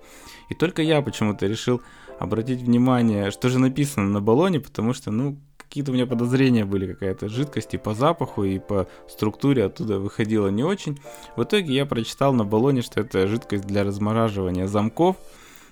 И 0.49 0.55
только 0.55 0.81
я 0.81 1.01
почему-то 1.01 1.47
решил 1.47 1.81
обратить 2.19 2.61
внимание, 2.61 3.31
что 3.31 3.49
же 3.49 3.59
написано 3.59 4.07
на 4.07 4.21
баллоне, 4.21 4.59
потому 4.59 4.93
что, 4.93 5.11
ну, 5.11 5.37
какие-то 5.57 5.91
у 5.91 5.93
меня 5.93 6.05
подозрения 6.05 6.65
были, 6.65 6.91
какая-то 6.91 7.27
жидкость 7.29 7.73
и 7.73 7.77
по 7.77 7.93
запаху, 7.93 8.43
и 8.43 8.59
по 8.59 8.87
структуре 9.09 9.65
оттуда 9.65 9.99
выходила 9.99 10.47
не 10.47 10.63
очень. 10.63 10.99
В 11.35 11.43
итоге 11.43 11.73
я 11.73 11.85
прочитал 11.85 12.33
на 12.33 12.45
баллоне, 12.45 12.81
что 12.81 13.01
это 13.01 13.27
жидкость 13.27 13.65
для 13.65 13.83
размораживания 13.83 14.67
замков, 14.67 15.17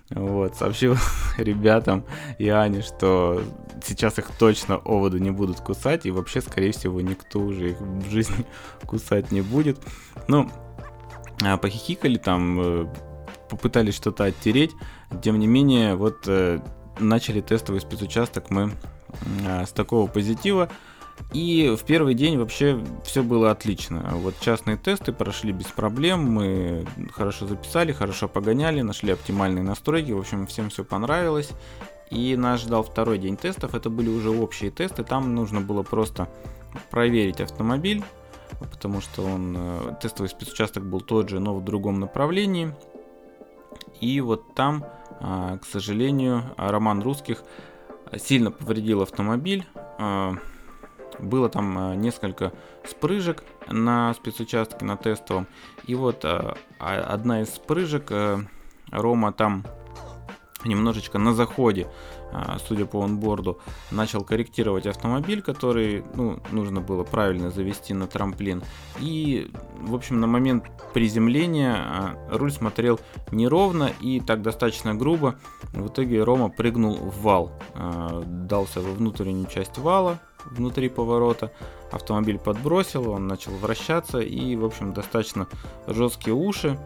вот, 0.09 0.55
сообщил 0.55 0.95
ребятам 1.37 2.05
и 2.37 2.47
Ане, 2.49 2.81
что 2.81 3.41
сейчас 3.83 4.19
их 4.19 4.29
точно 4.37 4.77
оводы 4.77 5.19
не 5.19 5.31
будут 5.31 5.59
кусать, 5.59 6.05
и 6.05 6.11
вообще, 6.11 6.41
скорее 6.41 6.71
всего, 6.71 7.01
никто 7.01 7.39
уже 7.39 7.71
их 7.71 7.81
в 7.81 8.09
жизни 8.09 8.45
кусать 8.85 9.31
не 9.31 9.41
будет. 9.41 9.79
Ну, 10.27 10.49
а, 11.43 11.57
похихикали 11.57 12.17
там, 12.17 12.59
э, 12.61 12.93
попытались 13.49 13.95
что-то 13.95 14.25
оттереть, 14.25 14.71
тем 15.21 15.39
не 15.39 15.47
менее, 15.47 15.95
вот 15.95 16.27
э, 16.27 16.59
начали 16.99 17.41
тестовый 17.41 17.81
спецучасток 17.81 18.49
мы 18.49 18.71
а, 19.47 19.65
с 19.65 19.71
такого 19.71 20.07
позитива, 20.07 20.69
и 21.33 21.75
в 21.75 21.83
первый 21.83 22.13
день 22.13 22.37
вообще 22.37 22.79
все 23.03 23.23
было 23.23 23.49
отлично. 23.49 24.11
Вот 24.13 24.35
частные 24.39 24.77
тесты 24.77 25.11
прошли 25.11 25.51
без 25.51 25.65
проблем, 25.65 26.31
мы 26.31 26.85
хорошо 27.11 27.47
записали, 27.47 27.91
хорошо 27.91 28.27
погоняли, 28.27 28.81
нашли 28.81 29.11
оптимальные 29.11 29.63
настройки, 29.63 30.11
в 30.11 30.19
общем, 30.19 30.45
всем 30.45 30.69
все 30.69 30.83
понравилось. 30.83 31.49
И 32.11 32.35
нас 32.35 32.61
ждал 32.61 32.83
второй 32.83 33.17
день 33.17 33.35
тестов, 33.35 33.73
это 33.73 33.89
были 33.89 34.09
уже 34.09 34.29
общие 34.29 34.69
тесты, 34.69 35.03
там 35.03 35.33
нужно 35.33 35.61
было 35.61 35.81
просто 35.81 36.29
проверить 36.91 37.41
автомобиль, 37.41 38.03
потому 38.59 39.01
что 39.01 39.23
он, 39.23 39.55
э, 39.57 39.95
тестовый 39.99 40.29
спецучасток 40.29 40.85
был 40.85 41.01
тот 41.01 41.29
же, 41.29 41.39
но 41.39 41.55
в 41.55 41.63
другом 41.63 41.99
направлении. 41.99 42.71
И 43.99 44.21
вот 44.21 44.53
там, 44.53 44.85
а, 45.19 45.57
к 45.57 45.65
сожалению, 45.65 46.43
Роман 46.57 47.01
Русских 47.01 47.43
сильно 48.17 48.51
повредил 48.51 49.01
автомобиль, 49.01 49.65
а, 49.97 50.35
было 51.19 51.49
там 51.49 51.93
э, 51.93 51.95
несколько 51.95 52.51
спрыжек 52.85 53.43
на 53.67 54.13
спецучастке, 54.13 54.85
на 54.85 54.97
тестовом. 54.97 55.47
И 55.85 55.95
вот 55.95 56.25
э, 56.25 56.53
одна 56.79 57.41
из 57.41 57.49
спрыжек, 57.49 58.07
э, 58.11 58.39
Рома 58.91 59.33
там 59.33 59.65
немножечко 60.65 61.17
на 61.17 61.33
заходе, 61.33 61.87
судя 62.65 62.85
по 62.85 63.03
онборду, 63.03 63.59
начал 63.91 64.23
корректировать 64.23 64.85
автомобиль, 64.85 65.41
который 65.41 66.05
ну, 66.13 66.39
нужно 66.51 66.79
было 66.79 67.03
правильно 67.03 67.51
завести 67.51 67.93
на 67.93 68.07
трамплин. 68.07 68.63
И, 68.99 69.51
в 69.81 69.93
общем, 69.93 70.21
на 70.21 70.27
момент 70.27 70.63
приземления 70.93 72.15
руль 72.29 72.51
смотрел 72.51 73.01
неровно 73.31 73.91
и 73.99 74.21
так 74.21 74.41
достаточно 74.41 74.95
грубо. 74.95 75.35
В 75.73 75.87
итоге 75.87 76.23
Рома 76.23 76.47
прыгнул 76.47 76.95
в 76.95 77.21
вал, 77.23 77.51
дался 78.25 78.79
во 78.79 78.93
внутреннюю 78.93 79.47
часть 79.47 79.77
вала, 79.79 80.21
внутри 80.45 80.89
поворота. 80.89 81.51
Автомобиль 81.91 82.39
подбросил, 82.39 83.11
он 83.11 83.27
начал 83.27 83.51
вращаться 83.53 84.19
и, 84.19 84.55
в 84.55 84.65
общем, 84.65 84.93
достаточно 84.93 85.47
жесткие 85.87 86.33
уши. 86.33 86.79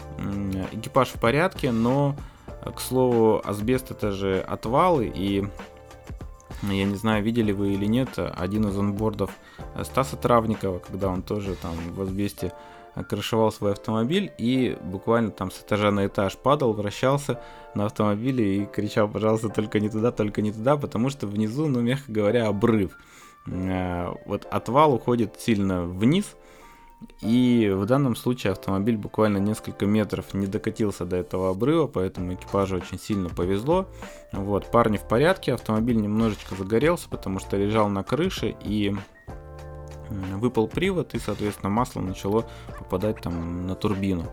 Экипаж 0.71 1.09
в 1.09 1.19
порядке, 1.19 1.71
но, 1.71 2.15
к 2.75 2.79
слову, 2.79 3.41
асбест 3.43 3.91
это 3.91 4.11
же 4.11 4.39
отвалы 4.39 5.11
и 5.13 5.47
я 6.63 6.85
не 6.85 6.95
знаю, 6.95 7.23
видели 7.23 7.51
вы 7.51 7.73
или 7.73 7.85
нет, 7.85 8.17
один 8.17 8.67
из 8.67 8.77
онбордов 8.77 9.29
Стаса 9.83 10.15
Травникова, 10.15 10.79
когда 10.79 11.09
он 11.09 11.21
тоже 11.21 11.55
там 11.55 11.75
в 11.93 12.01
асбесте 12.01 12.51
крышевал 13.03 13.51
свой 13.51 13.73
автомобиль 13.73 14.31
и 14.37 14.77
буквально 14.81 15.31
там 15.31 15.51
с 15.51 15.59
этажа 15.61 15.91
на 15.91 16.07
этаж 16.07 16.35
падал, 16.37 16.73
вращался 16.73 17.39
на 17.75 17.85
автомобиле 17.85 18.57
и 18.57 18.65
кричал, 18.65 19.07
пожалуйста, 19.07 19.49
только 19.49 19.79
не 19.79 19.89
туда, 19.89 20.11
только 20.11 20.41
не 20.41 20.51
туда, 20.51 20.77
потому 20.77 21.09
что 21.09 21.27
внизу, 21.27 21.67
ну, 21.67 21.81
мягко 21.81 22.11
говоря, 22.11 22.47
обрыв. 22.47 22.97
Э, 23.47 24.13
вот 24.25 24.45
отвал 24.45 24.93
уходит 24.93 25.39
сильно 25.39 25.83
вниз, 25.83 26.35
и 27.21 27.71
в 27.73 27.85
данном 27.85 28.15
случае 28.15 28.53
автомобиль 28.53 28.97
буквально 28.97 29.37
несколько 29.37 29.85
метров 29.85 30.33
не 30.33 30.47
докатился 30.47 31.05
до 31.05 31.17
этого 31.17 31.51
обрыва, 31.51 31.87
поэтому 31.87 32.33
экипажу 32.33 32.77
очень 32.77 32.99
сильно 32.99 33.29
повезло. 33.29 33.87
Вот, 34.31 34.71
парни 34.71 34.97
в 34.97 35.07
порядке, 35.07 35.53
автомобиль 35.53 35.97
немножечко 35.97 36.55
загорелся, 36.55 37.07
потому 37.09 37.39
что 37.39 37.57
лежал 37.57 37.89
на 37.89 38.03
крыше 38.03 38.55
и 38.63 38.95
выпал 40.09 40.67
привод, 40.67 41.13
и, 41.13 41.19
соответственно, 41.19 41.69
масло 41.69 42.01
начало 42.01 42.45
попадать 42.79 43.21
там 43.21 43.67
на 43.67 43.75
турбину. 43.75 44.25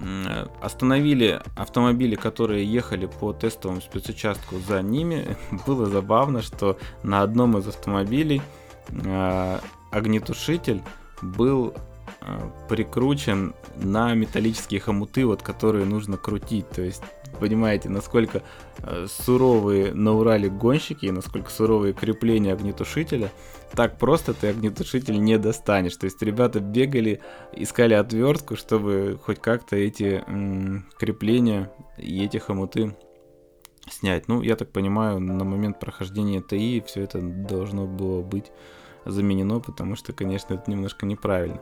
А, 0.00 0.48
остановили 0.60 1.40
автомобили, 1.56 2.14
которые 2.14 2.64
ехали 2.64 3.06
по 3.06 3.32
тестовому 3.32 3.80
спецучастку 3.80 4.56
за 4.58 4.82
ними. 4.82 5.36
Было 5.66 5.86
забавно, 5.86 6.42
что 6.42 6.78
на 7.02 7.22
одном 7.22 7.58
из 7.58 7.66
автомобилей 7.66 8.42
э, 8.90 9.58
огнетушитель 9.90 10.82
был 11.20 11.74
э, 12.20 12.50
прикручен 12.68 13.54
на 13.76 14.14
металлические 14.14 14.80
хомуты, 14.80 15.26
вот 15.26 15.42
которые 15.42 15.84
нужно 15.84 16.16
крутить. 16.16 16.68
То 16.70 16.82
есть 16.82 17.02
понимаете, 17.40 17.88
насколько 17.88 18.42
э, 18.78 19.06
суровые 19.08 19.92
на 19.94 20.12
Урале 20.12 20.48
гонщики 20.48 21.06
и 21.06 21.10
насколько 21.10 21.50
суровые 21.50 21.92
крепления 21.92 22.52
огнетушителя, 22.52 23.30
так 23.74 23.98
просто 23.98 24.34
ты 24.34 24.48
огнетушитель 24.48 25.20
не 25.20 25.38
достанешь. 25.38 25.96
То 25.96 26.04
есть 26.04 26.22
ребята 26.22 26.60
бегали, 26.60 27.20
искали 27.52 27.94
отвертку, 27.94 28.56
чтобы 28.56 29.18
хоть 29.24 29.40
как-то 29.40 29.76
эти 29.76 30.22
м- 30.26 30.86
крепления 30.98 31.70
и 31.96 32.24
эти 32.24 32.38
хомуты 32.38 32.96
снять. 33.90 34.28
Ну, 34.28 34.42
я 34.42 34.56
так 34.56 34.70
понимаю, 34.70 35.20
на 35.20 35.44
момент 35.44 35.80
прохождения 35.80 36.42
ТИ 36.42 36.82
все 36.86 37.02
это 37.02 37.20
должно 37.20 37.86
было 37.86 38.22
быть 38.22 38.50
заменено, 39.04 39.60
потому 39.60 39.96
что, 39.96 40.12
конечно, 40.12 40.54
это 40.54 40.70
немножко 40.70 41.06
неправильно. 41.06 41.60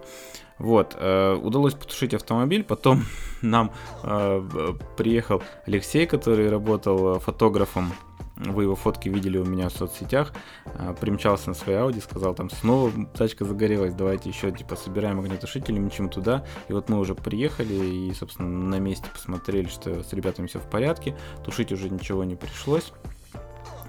Вот, 0.58 0.96
э, 0.98 1.34
удалось 1.34 1.74
потушить 1.74 2.14
автомобиль, 2.14 2.64
потом 2.64 3.04
нам 3.42 3.72
э, 4.02 4.72
приехал 4.96 5.42
Алексей, 5.66 6.06
который 6.06 6.48
работал 6.50 7.18
фотографом 7.20 7.92
вы 8.36 8.64
его 8.64 8.76
фотки 8.76 9.08
видели 9.08 9.38
у 9.38 9.44
меня 9.44 9.68
в 9.68 9.72
соцсетях, 9.72 10.32
а, 10.66 10.92
примчался 10.94 11.48
на 11.48 11.54
своей 11.54 11.78
Ауди, 11.78 12.00
сказал, 12.00 12.34
там 12.34 12.50
снова 12.50 12.92
тачка 13.14 13.44
загорелась, 13.44 13.94
давайте 13.94 14.28
еще 14.28 14.52
типа 14.52 14.76
собираем 14.76 15.20
огнетушители, 15.20 15.78
мчим 15.78 16.08
туда. 16.08 16.44
И 16.68 16.72
вот 16.72 16.88
мы 16.88 16.98
уже 16.98 17.14
приехали 17.14 17.74
и, 17.74 18.12
собственно, 18.12 18.48
на 18.48 18.78
месте 18.78 19.06
посмотрели, 19.12 19.68
что 19.68 20.02
с 20.02 20.12
ребятами 20.12 20.46
все 20.46 20.58
в 20.58 20.68
порядке, 20.68 21.16
тушить 21.44 21.72
уже 21.72 21.88
ничего 21.88 22.24
не 22.24 22.36
пришлось. 22.36 22.92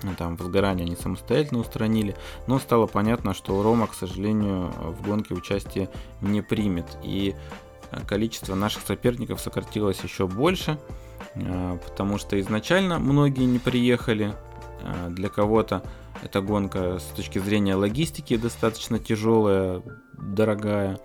Ну, 0.03 0.13
там 0.15 0.35
возгорание 0.35 0.85
они 0.85 0.95
самостоятельно 0.95 1.59
устранили, 1.59 2.15
но 2.45 2.59
стало 2.59 2.85
понятно, 2.85 3.33
что 3.33 3.63
Рома, 3.63 3.87
к 3.87 3.95
сожалению, 3.95 4.71
в 4.77 5.01
гонке 5.01 5.33
участие 5.33 5.89
не 6.21 6.41
примет. 6.41 6.85
И 7.03 7.35
количество 8.07 8.55
наших 8.55 8.83
соперников 8.83 9.41
сократилось 9.41 9.99
еще 10.01 10.27
больше. 10.27 10.77
А, 11.35 11.77
потому 11.77 12.17
что 12.17 12.39
изначально 12.39 12.99
многие 12.99 13.45
не 13.45 13.59
приехали. 13.59 14.33
А, 14.83 15.09
для 15.09 15.29
кого-то 15.29 15.83
эта 16.23 16.41
гонка 16.41 16.99
с 16.99 17.15
точки 17.15 17.39
зрения 17.39 17.75
логистики 17.75 18.37
достаточно 18.37 18.99
тяжелая, 18.99 19.81
дорогая. 20.13 20.99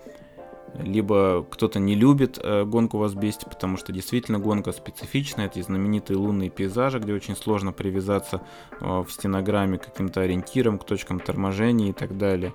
Либо 0.79 1.45
кто-то 1.51 1.77
не 1.77 1.93
любит 1.93 2.39
э, 2.41 2.65
гонку 2.65 2.97
в 2.97 3.03
Азбесте, 3.03 3.45
потому 3.47 3.77
что 3.77 3.91
действительно 3.91 4.39
гонка 4.39 4.71
специфичная. 4.71 5.45
Это 5.45 5.61
знаменитые 5.61 6.17
лунные 6.17 6.49
пейзажи, 6.49 6.97
где 6.97 7.13
очень 7.13 7.35
сложно 7.35 7.71
привязаться 7.71 8.41
э, 8.81 9.03
в 9.07 9.07
стенограмме 9.11 9.77
к 9.77 9.85
каким-то 9.85 10.21
ориентирам, 10.21 10.79
к 10.79 10.83
точкам 10.83 11.19
торможения 11.19 11.89
и 11.89 11.93
так 11.93 12.17
далее. 12.17 12.53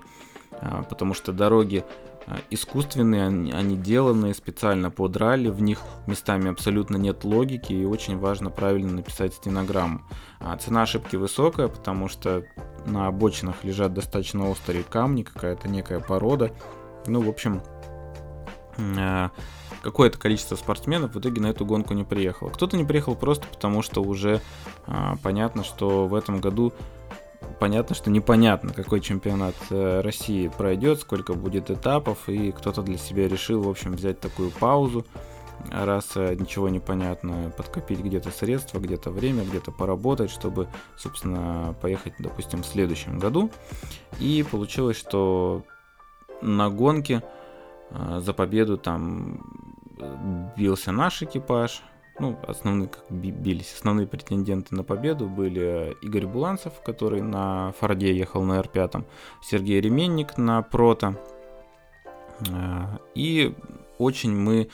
А, 0.51 0.83
потому 0.83 1.13
что 1.13 1.31
дороги 1.31 1.85
искусственные, 2.49 3.27
они, 3.27 3.51
они 3.51 3.77
деланы 3.77 4.33
специально 4.33 4.91
под 4.91 5.17
ралли, 5.17 5.49
в 5.49 5.61
них 5.61 5.81
местами 6.07 6.51
абсолютно 6.51 6.97
нет 6.97 7.23
логики 7.23 7.73
и 7.73 7.85
очень 7.85 8.17
важно 8.17 8.49
правильно 8.49 8.91
написать 8.93 9.33
стенограмму. 9.33 10.01
А 10.39 10.55
цена 10.57 10.83
ошибки 10.83 11.15
высокая, 11.15 11.67
потому 11.67 12.07
что 12.07 12.43
на 12.85 13.07
обочинах 13.07 13.63
лежат 13.63 13.93
достаточно 13.93 14.49
острые 14.49 14.83
камни, 14.83 15.23
какая-то 15.23 15.67
некая 15.67 15.99
порода. 15.99 16.51
Ну, 17.07 17.21
в 17.21 17.29
общем, 17.29 17.61
а, 18.97 19.31
какое-то 19.81 20.17
количество 20.17 20.55
спортсменов 20.55 21.15
в 21.15 21.19
итоге 21.19 21.41
на 21.41 21.47
эту 21.47 21.65
гонку 21.65 21.93
не 21.93 22.03
приехало. 22.03 22.49
Кто-то 22.49 22.77
не 22.77 22.85
приехал 22.85 23.15
просто 23.15 23.47
потому, 23.47 23.81
что 23.81 24.01
уже 24.01 24.41
а, 24.85 25.15
понятно, 25.23 25.63
что 25.63 26.07
в 26.07 26.15
этом 26.15 26.41
году 26.41 26.73
понятно, 27.59 27.95
что 27.95 28.09
непонятно, 28.09 28.73
какой 28.73 29.01
чемпионат 29.01 29.55
э, 29.69 30.01
России 30.01 30.47
пройдет, 30.47 31.01
сколько 31.01 31.33
будет 31.33 31.69
этапов, 31.69 32.27
и 32.27 32.51
кто-то 32.51 32.81
для 32.81 32.97
себя 32.97 33.27
решил, 33.27 33.61
в 33.61 33.69
общем, 33.69 33.93
взять 33.93 34.19
такую 34.19 34.51
паузу, 34.51 35.05
раз 35.69 36.11
э, 36.15 36.35
ничего 36.35 36.69
не 36.69 36.79
понятно, 36.79 37.51
подкопить 37.55 37.99
где-то 37.99 38.31
средства, 38.31 38.79
где-то 38.79 39.11
время, 39.11 39.43
где-то 39.43 39.71
поработать, 39.71 40.31
чтобы, 40.31 40.67
собственно, 40.97 41.75
поехать, 41.81 42.13
допустим, 42.19 42.63
в 42.63 42.65
следующем 42.65 43.19
году. 43.19 43.51
И 44.19 44.45
получилось, 44.49 44.97
что 44.97 45.63
на 46.41 46.69
гонке 46.69 47.23
э, 47.91 48.21
за 48.23 48.33
победу 48.33 48.77
там 48.77 49.41
бился 50.55 50.91
наш 50.91 51.21
экипаж, 51.21 51.81
ну, 52.19 52.37
основные, 52.47 52.89
как 52.89 53.03
бились, 53.09 53.73
основные 53.73 54.07
претенденты 54.07 54.75
на 54.75 54.83
победу 54.83 55.27
были 55.27 55.95
Игорь 56.01 56.27
Буланцев, 56.27 56.73
который 56.85 57.21
на 57.21 57.73
Форде 57.79 58.15
ехал 58.15 58.43
на 58.43 58.59
R5, 58.59 59.05
Сергей 59.41 59.79
Ременник 59.81 60.37
на 60.37 60.61
Прото. 60.61 61.15
А, 62.51 62.99
и 63.15 63.55
очень 63.97 64.35
мы 64.35 64.69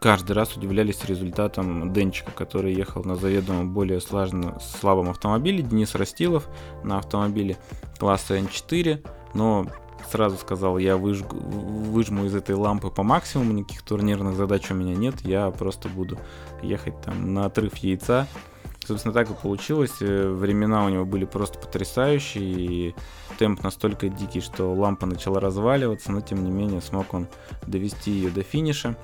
каждый 0.00 0.32
раз 0.32 0.56
удивлялись 0.56 1.04
результатом 1.04 1.92
Денчика, 1.92 2.32
который 2.32 2.74
ехал 2.74 3.04
на 3.04 3.16
заведомо 3.16 3.64
более 3.64 4.00
сложно, 4.00 4.58
слабом 4.60 5.10
автомобиле, 5.10 5.62
Денис 5.62 5.94
Растилов 5.94 6.48
на 6.82 6.98
автомобиле 6.98 7.58
класса 7.98 8.38
N4, 8.38 9.06
но 9.34 9.66
сразу 10.10 10.36
сказал, 10.36 10.78
я 10.78 10.96
выжгу, 10.96 11.36
выжму 11.36 12.24
из 12.24 12.34
этой 12.34 12.54
лампы 12.54 12.90
по 12.90 13.02
максимуму, 13.02 13.52
никаких 13.52 13.82
турнирных 13.82 14.34
задач 14.34 14.70
у 14.70 14.74
меня 14.74 14.94
нет, 14.94 15.20
я 15.22 15.50
просто 15.50 15.88
буду 15.88 16.18
ехать 16.62 17.00
там 17.02 17.34
на 17.34 17.46
отрыв 17.46 17.76
яйца. 17.76 18.26
Собственно, 18.86 19.12
так 19.12 19.30
и 19.30 19.34
получилось. 19.34 19.96
Э, 20.00 20.28
времена 20.30 20.84
у 20.84 20.88
него 20.88 21.04
были 21.04 21.24
просто 21.24 21.58
потрясающие, 21.58 22.44
и 22.44 22.94
темп 23.38 23.62
настолько 23.62 24.08
дикий, 24.08 24.40
что 24.40 24.72
лампа 24.72 25.06
начала 25.06 25.38
разваливаться, 25.38 26.10
но 26.10 26.20
тем 26.22 26.42
не 26.42 26.50
менее 26.50 26.80
смог 26.80 27.12
он 27.14 27.28
довести 27.66 28.10
ее 28.10 28.30
до 28.30 28.42
финиша. 28.42 28.96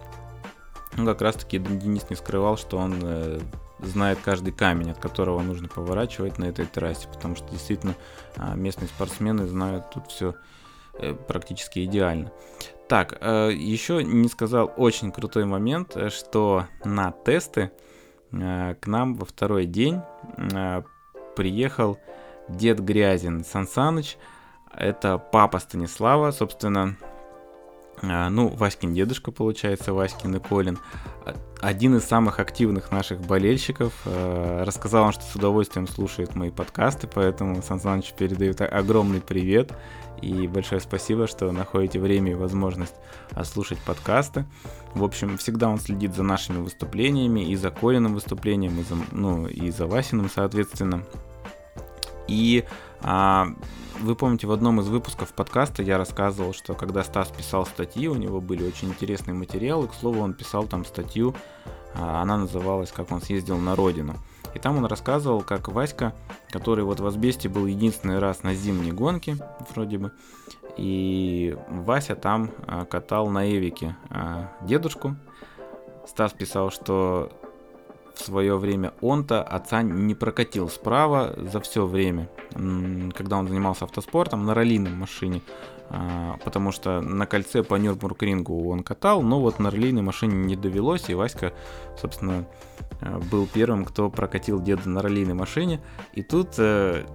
Ну, 0.97 1.05
как 1.05 1.21
раз 1.21 1.37
таки 1.37 1.59
Денис 1.59 2.09
не 2.09 2.17
скрывал, 2.17 2.57
что 2.57 2.79
он 2.79 2.99
э, 3.03 3.39
знает 3.81 4.19
каждый 4.25 4.53
камень, 4.53 4.91
от 4.91 4.99
которого 4.99 5.43
нужно 5.43 5.69
поворачивать 5.69 6.39
на 6.39 6.47
этой 6.47 6.65
трассе, 6.65 7.07
потому 7.13 7.37
что 7.37 7.49
действительно 7.51 7.95
э, 8.37 8.55
местные 8.57 8.89
спортсмены 8.89 9.47
знают 9.47 9.91
тут 9.91 10.09
все 10.09 10.35
практически 11.29 11.85
идеально. 11.85 12.33
Так, 12.89 13.19
э, 13.21 13.51
еще 13.53 14.05
не 14.05 14.29
сказал 14.29 14.73
очень 14.77 15.11
крутой 15.11 15.45
момент, 15.45 15.97
э, 15.97 16.09
что 16.11 16.67
на 16.85 17.13
тесты 17.13 17.73
к 18.31 18.87
нам 18.87 19.15
во 19.15 19.25
второй 19.25 19.67
день 19.67 20.01
приехал 21.37 21.97
дед 22.49 22.81
Грязин 22.81 23.45
Сансаныч. 23.45 24.19
Это 24.75 25.17
папа 25.17 25.61
Станислава, 25.61 26.33
собственно, 26.33 26.97
ну, 28.03 28.49
Васькин 28.49 28.95
дедушка, 28.95 29.33
получается, 29.33 29.93
Васькин 29.93 30.37
и 30.37 30.39
Колин. 30.39 30.79
Один 31.61 31.97
из 31.97 32.05
самых 32.05 32.39
активных 32.39 32.93
наших 32.93 33.21
болельщиков. 33.21 33.93
Рассказал 34.05 35.05
он, 35.05 35.13
что 35.13 35.23
с 35.23 35.35
удовольствием 35.35 35.89
слушает 35.89 36.35
мои 36.35 36.51
подкасты, 36.51 37.09
поэтому 37.13 37.63
Сан 37.63 37.81
Саныч 37.81 38.13
передает 38.13 38.61
огромный 38.61 39.21
привет. 39.21 39.73
И 40.23 40.47
большое 40.47 40.81
спасибо, 40.81 41.27
что 41.27 41.53
находите 41.53 42.01
время 42.01 42.33
и 42.33 42.35
возможность 42.35 42.95
слушать 43.45 43.79
подкасты. 43.79 44.47
В 44.95 45.05
общем, 45.05 45.37
всегда 45.37 45.69
он 45.69 45.79
следит 45.79 46.15
за 46.15 46.23
нашими 46.23 46.59
выступлениями, 46.59 47.41
и 47.41 47.57
за 47.57 47.71
Колиным 47.71 48.15
выступлением, 48.15 48.81
и 48.81 48.83
за, 48.83 48.97
ну, 49.13 49.47
и 49.47 49.71
за 49.71 49.87
Васиным, 49.87 50.31
соответственно. 50.35 51.03
И 52.29 52.65
а, 53.03 53.49
вы 54.01 54.15
помните, 54.15 54.47
в 54.47 54.53
одном 54.53 54.81
из 54.81 54.89
выпусков 54.89 55.33
подкаста 55.33 55.83
я 55.83 55.99
рассказывал, 55.99 56.53
что 56.53 56.75
когда 56.75 57.03
Стас 57.05 57.29
писал 57.29 57.67
статьи, 57.67 58.09
у 58.09 58.15
него 58.15 58.41
были 58.41 58.67
очень 58.67 58.89
интересные 58.89 59.35
материалы. 59.35 59.89
К 59.89 59.95
слову, 59.95 60.21
он 60.21 60.35
писал 60.35 60.65
там 60.65 60.85
статью, 60.85 61.35
а, 61.95 62.23
она 62.23 62.37
называлась 62.37 62.93
«Как 62.93 63.11
он 63.13 63.21
съездил 63.21 63.59
на 63.59 63.77
родину». 63.77 64.17
И 64.55 64.59
там 64.59 64.79
он 64.79 64.87
рассказывал, 64.87 65.43
как 65.43 65.69
Васька, 65.69 66.15
который 66.51 66.85
вот 66.85 67.01
в 67.01 67.07
Азбесте 67.07 67.49
был 67.49 67.67
единственный 67.67 68.19
раз 68.19 68.43
на 68.43 68.55
зимней 68.55 68.91
гонке, 68.91 69.37
вроде 69.75 69.99
бы, 69.99 70.13
и 70.77 71.57
Вася 71.69 72.17
там 72.17 72.51
а, 72.67 72.85
катал 72.85 73.29
на 73.29 73.51
Эвике 73.51 73.97
а, 74.11 74.53
дедушку. 74.63 75.17
Стас 76.07 76.33
писал, 76.33 76.71
что 76.71 77.33
в 78.17 78.21
свое 78.21 78.57
время 78.57 78.93
он-то 79.01 79.43
отца 79.43 79.83
не 79.83 80.15
прокатил 80.15 80.69
справа 80.69 81.35
за 81.37 81.61
все 81.61 81.87
время, 81.87 82.29
когда 83.15 83.37
он 83.37 83.49
занимался 83.49 83.85
автоспортом 83.85 84.47
на 84.47 84.55
раллийном 84.55 84.95
машине. 84.95 85.43
А, 85.89 86.37
потому 86.45 86.73
что 86.73 87.01
на 87.01 87.27
кольце 87.27 87.63
по 87.63 87.77
Нюрбургрингу 87.77 88.69
он 88.71 88.83
катал, 88.83 89.23
но 89.23 89.41
вот 89.41 89.61
на 89.61 89.71
раллийной 89.71 90.03
машине 90.03 90.35
не 90.35 90.57
довелось, 90.57 91.09
и 91.09 91.15
Васька, 91.15 91.53
собственно, 92.01 92.45
э, 93.01 93.19
был 93.31 93.47
первым, 93.47 93.85
кто 93.85 94.11
прокатил 94.11 94.61
деда 94.61 94.89
на 94.89 95.01
раллийной 95.01 95.35
машине. 95.35 95.81
И 96.13 96.25
тут 96.25 96.55
э, 96.59 97.07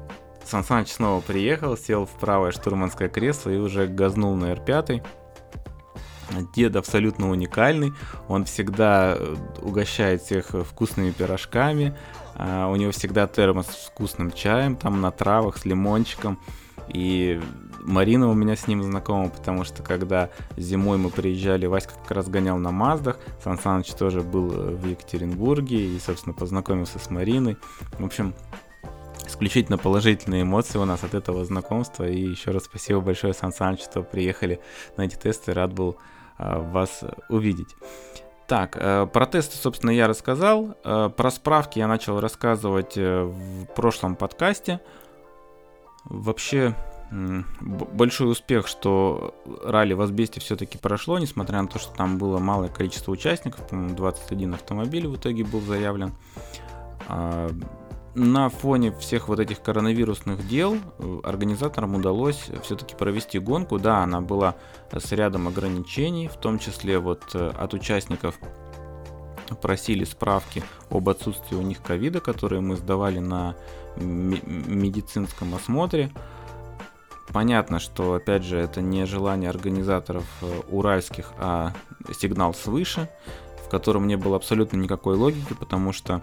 Сан 0.45 0.63
Саныч 0.63 0.87
снова 0.87 1.19
приехал, 1.21 1.75
сел 1.75 2.05
в 2.05 2.11
правое 2.11 2.51
штурманское 2.51 3.09
кресло 3.09 3.49
и 3.49 3.57
уже 3.57 3.87
газнул 3.87 4.35
на 4.35 4.53
R5. 4.53 5.03
Дед 6.53 6.75
абсолютно 6.75 7.29
уникальный, 7.29 7.93
он 8.27 8.45
всегда 8.45 9.15
э, 9.17 9.35
угощает 9.61 10.21
всех 10.21 10.47
вкусными 10.67 11.11
пирожками, 11.11 11.95
а, 12.35 12.67
у 12.67 12.75
него 12.75 12.91
всегда 12.91 13.27
термос 13.27 13.67
с 13.67 13.89
вкусным 13.89 14.31
чаем, 14.31 14.75
там 14.75 15.01
на 15.01 15.11
травах, 15.11 15.57
с 15.57 15.65
лимончиком. 15.65 16.39
И 16.87 17.39
Марина 17.83 18.29
у 18.29 18.33
меня 18.33 18.55
с 18.55 18.67
ним 18.67 18.83
знакома, 18.83 19.29
потому 19.29 19.63
что 19.63 19.83
когда 19.83 20.29
зимой 20.57 20.97
мы 20.97 21.09
приезжали, 21.09 21.65
Васька 21.65 21.93
как 22.01 22.11
раз 22.11 22.27
гонял 22.27 22.57
на 22.57 22.71
Маздах, 22.71 23.19
Сан 23.43 23.59
Саныч 23.59 23.91
тоже 23.93 24.21
был 24.21 24.51
э, 24.51 24.75
в 24.75 24.87
Екатеринбурге 24.87 25.95
и, 25.95 25.99
собственно, 25.99 26.33
познакомился 26.33 26.99
с 26.99 27.09
Мариной. 27.09 27.57
В 27.97 28.05
общем, 28.05 28.33
исключительно 29.25 29.77
положительные 29.77 30.43
эмоции 30.43 30.77
у 30.79 30.85
нас 30.85 31.03
от 31.03 31.13
этого 31.13 31.45
знакомства. 31.45 32.07
И 32.07 32.19
еще 32.19 32.51
раз 32.51 32.65
спасибо 32.65 33.01
большое, 33.01 33.33
Сан 33.33 33.53
Саныч, 33.53 33.81
что 33.81 34.03
приехали 34.03 34.59
на 34.97 35.03
эти 35.03 35.15
тесты. 35.15 35.53
Рад 35.53 35.73
был 35.73 35.97
вас 36.41 37.03
увидеть. 37.29 37.75
Так, 38.47 38.75
э, 38.79 39.07
про 39.07 39.25
тесты, 39.25 39.55
собственно, 39.55 39.91
я 39.91 40.07
рассказал. 40.07 40.75
Э, 40.83 41.09
про 41.15 41.31
справки 41.31 41.79
я 41.79 41.87
начал 41.87 42.19
рассказывать 42.19 42.97
в 42.97 43.65
прошлом 43.75 44.15
подкасте. 44.15 44.81
Вообще, 46.03 46.75
большой 47.11 48.31
успех, 48.31 48.67
что 48.67 49.35
ралли 49.63 49.93
в 49.93 50.01
все-таки 50.39 50.77
прошло, 50.77 51.19
несмотря 51.19 51.61
на 51.61 51.67
то, 51.67 51.77
что 51.77 51.93
там 51.95 52.17
было 52.17 52.39
малое 52.39 52.69
количество 52.69 53.11
участников, 53.11 53.67
по-моему, 53.67 53.95
21 53.95 54.55
автомобиль 54.55 55.07
в 55.07 55.15
итоге 55.15 55.43
был 55.43 55.61
заявлен. 55.61 56.13
На 58.13 58.49
фоне 58.49 58.91
всех 58.91 59.29
вот 59.29 59.39
этих 59.39 59.61
коронавирусных 59.61 60.45
дел 60.45 60.77
э, 60.99 61.19
организаторам 61.23 61.95
удалось 61.95 62.49
все-таки 62.61 62.93
провести 62.93 63.39
гонку. 63.39 63.79
Да, 63.79 64.03
она 64.03 64.19
была 64.19 64.55
с 64.91 65.13
рядом 65.13 65.47
ограничений, 65.47 66.27
в 66.27 66.35
том 66.35 66.59
числе 66.59 66.99
вот 66.99 67.23
э, 67.33 67.51
от 67.57 67.73
участников 67.73 68.37
просили 69.61 70.03
справки 70.03 70.63
об 70.89 71.07
отсутствии 71.07 71.55
у 71.55 71.61
них 71.61 71.81
ковида, 71.81 72.19
которые 72.19 72.61
мы 72.61 72.75
сдавали 72.75 73.19
на 73.19 73.55
медицинском 73.95 75.55
осмотре. 75.55 76.11
Понятно, 77.31 77.79
что, 77.79 78.15
опять 78.15 78.43
же, 78.43 78.57
это 78.57 78.81
не 78.81 79.05
желание 79.05 79.49
организаторов 79.49 80.25
э, 80.41 80.61
уральских, 80.69 81.31
а 81.37 81.73
сигнал 82.19 82.53
свыше, 82.53 83.09
в 83.65 83.69
котором 83.69 84.05
не 84.07 84.17
было 84.17 84.35
абсолютно 84.35 84.75
никакой 84.75 85.15
логики, 85.15 85.53
потому 85.53 85.93
что 85.93 86.21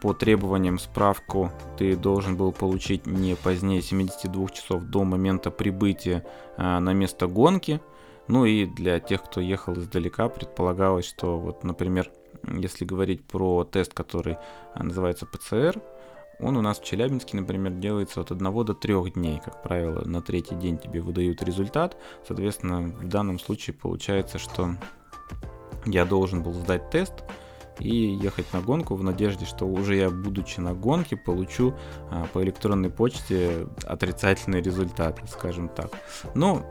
по 0.00 0.14
требованиям 0.14 0.78
справку 0.78 1.52
ты 1.76 1.96
должен 1.96 2.36
был 2.36 2.52
получить 2.52 3.06
не 3.06 3.36
позднее 3.36 3.82
72 3.82 4.48
часов 4.48 4.84
до 4.84 5.04
момента 5.04 5.50
прибытия 5.50 6.24
а, 6.56 6.80
на 6.80 6.92
место 6.92 7.26
гонки. 7.26 7.80
Ну 8.28 8.44
и 8.44 8.66
для 8.66 9.00
тех, 9.00 9.24
кто 9.24 9.40
ехал 9.40 9.74
издалека, 9.74 10.28
предполагалось, 10.28 11.06
что 11.06 11.38
вот, 11.38 11.64
например, 11.64 12.10
если 12.46 12.84
говорить 12.84 13.24
про 13.24 13.64
тест, 13.64 13.94
который 13.94 14.36
а, 14.74 14.82
называется 14.82 15.26
ПЦР, 15.26 15.80
он 16.40 16.56
у 16.56 16.62
нас 16.62 16.78
в 16.78 16.84
Челябинске, 16.84 17.36
например, 17.36 17.72
делается 17.72 18.20
от 18.20 18.30
1 18.30 18.64
до 18.64 18.74
3 18.74 19.10
дней. 19.10 19.40
Как 19.44 19.62
правило, 19.62 20.04
на 20.04 20.22
третий 20.22 20.54
день 20.54 20.78
тебе 20.78 21.00
выдают 21.00 21.42
результат. 21.42 21.96
Соответственно, 22.26 22.82
в 22.82 23.08
данном 23.08 23.38
случае 23.38 23.74
получается, 23.74 24.38
что 24.38 24.70
я 25.84 26.04
должен 26.04 26.42
был 26.42 26.52
сдать 26.52 26.90
тест, 26.90 27.24
и 27.78 27.90
ехать 27.90 28.52
на 28.52 28.60
гонку 28.60 28.94
в 28.94 29.02
надежде, 29.02 29.44
что 29.44 29.66
уже 29.66 29.96
я, 29.96 30.10
будучи 30.10 30.60
на 30.60 30.74
гонке, 30.74 31.16
получу 31.16 31.74
а, 32.10 32.26
по 32.32 32.42
электронной 32.42 32.90
почте 32.90 33.66
отрицательный 33.84 34.60
результат, 34.60 35.20
скажем 35.30 35.68
так. 35.68 35.90
Но 36.34 36.64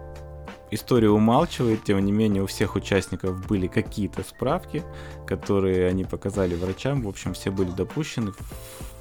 история 0.71 1.09
умалчивает, 1.09 1.83
тем 1.83 2.03
не 2.03 2.11
менее 2.11 2.43
у 2.43 2.47
всех 2.47 2.75
участников 2.75 3.45
были 3.47 3.67
какие-то 3.67 4.23
справки, 4.23 4.83
которые 5.25 5.87
они 5.87 6.03
показали 6.03 6.55
врачам, 6.55 7.01
в 7.01 7.07
общем, 7.07 7.33
все 7.33 7.51
были 7.51 7.71
допущены, 7.71 8.33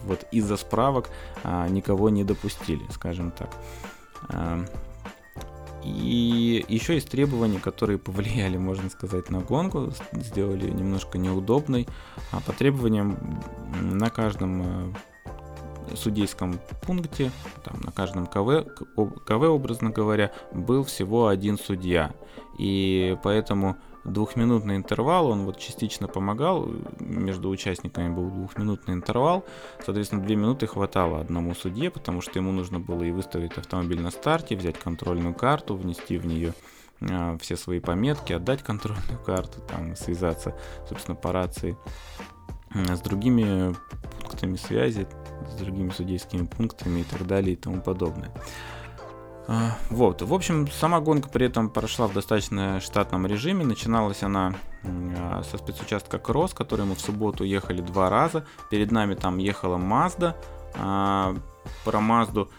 вот 0.04 0.26
из-за 0.30 0.56
справок 0.56 1.10
а, 1.42 1.68
никого 1.68 2.10
не 2.10 2.24
допустили, 2.24 2.82
скажем 2.90 3.32
так. 3.32 3.50
И 5.86 6.64
еще 6.68 6.94
есть 6.94 7.10
требования, 7.10 7.58
которые 7.58 7.98
повлияли, 7.98 8.56
можно 8.56 8.90
сказать, 8.90 9.30
на 9.30 9.40
гонку, 9.40 9.92
сделали 10.12 10.70
немножко 10.70 11.18
неудобной. 11.18 11.88
А 12.32 12.40
по 12.40 12.52
требованиям 12.52 13.40
на 13.80 14.10
каждом 14.10 14.62
э, 14.62 14.92
судейском 15.94 16.58
пункте, 16.82 17.30
там, 17.64 17.80
на 17.80 17.92
каждом 17.92 18.26
КВ, 18.26 18.66
КВ, 19.26 19.48
образно 19.48 19.90
говоря, 19.90 20.32
был 20.52 20.84
всего 20.84 21.28
один 21.28 21.58
судья. 21.58 22.12
И 22.58 23.16
поэтому 23.22 23.76
двухминутный 24.06 24.76
интервал, 24.76 25.28
он 25.28 25.44
вот 25.44 25.58
частично 25.58 26.08
помогал, 26.08 26.68
между 27.00 27.48
участниками 27.48 28.08
был 28.08 28.30
двухминутный 28.30 28.94
интервал, 28.94 29.44
соответственно, 29.84 30.22
две 30.22 30.36
минуты 30.36 30.66
хватало 30.66 31.20
одному 31.20 31.54
судье, 31.54 31.90
потому 31.90 32.20
что 32.20 32.38
ему 32.38 32.52
нужно 32.52 32.80
было 32.80 33.02
и 33.02 33.10
выставить 33.10 33.58
автомобиль 33.58 34.00
на 34.00 34.10
старте, 34.10 34.56
взять 34.56 34.78
контрольную 34.78 35.34
карту, 35.34 35.76
внести 35.76 36.18
в 36.18 36.26
нее 36.26 36.54
а, 37.00 37.36
все 37.38 37.56
свои 37.56 37.80
пометки, 37.80 38.32
отдать 38.32 38.62
контрольную 38.62 39.18
карту, 39.24 39.60
там, 39.60 39.96
связаться, 39.96 40.56
собственно, 40.88 41.16
по 41.16 41.32
рации 41.32 41.76
с 42.74 43.00
другими 43.00 43.74
пунктами 44.20 44.56
связи, 44.56 45.06
с 45.48 45.54
другими 45.54 45.90
судейскими 45.90 46.46
пунктами 46.46 47.00
и 47.00 47.04
так 47.04 47.26
далее 47.26 47.54
и 47.54 47.56
тому 47.56 47.80
подобное. 47.80 48.30
А, 49.48 49.78
вот, 49.90 50.22
в 50.22 50.34
общем, 50.34 50.68
сама 50.68 51.00
гонка 51.00 51.28
при 51.28 51.46
этом 51.46 51.70
прошла 51.70 52.08
в 52.08 52.12
достаточно 52.12 52.80
штатном 52.80 53.26
режиме. 53.26 53.64
Начиналась 53.64 54.22
она 54.22 54.54
а, 54.84 55.42
со 55.48 55.58
спецучастка 55.58 56.18
Кросс, 56.18 56.52
который 56.52 56.84
мы 56.84 56.94
в 56.94 57.00
субботу 57.00 57.44
ехали 57.44 57.80
два 57.80 58.10
раза. 58.10 58.44
Перед 58.70 58.90
нами 58.90 59.14
там 59.14 59.38
ехала 59.38 59.76
Mazda. 59.76 60.34
А, 60.74 61.36
про 61.84 62.00
Мазду, 62.00 62.50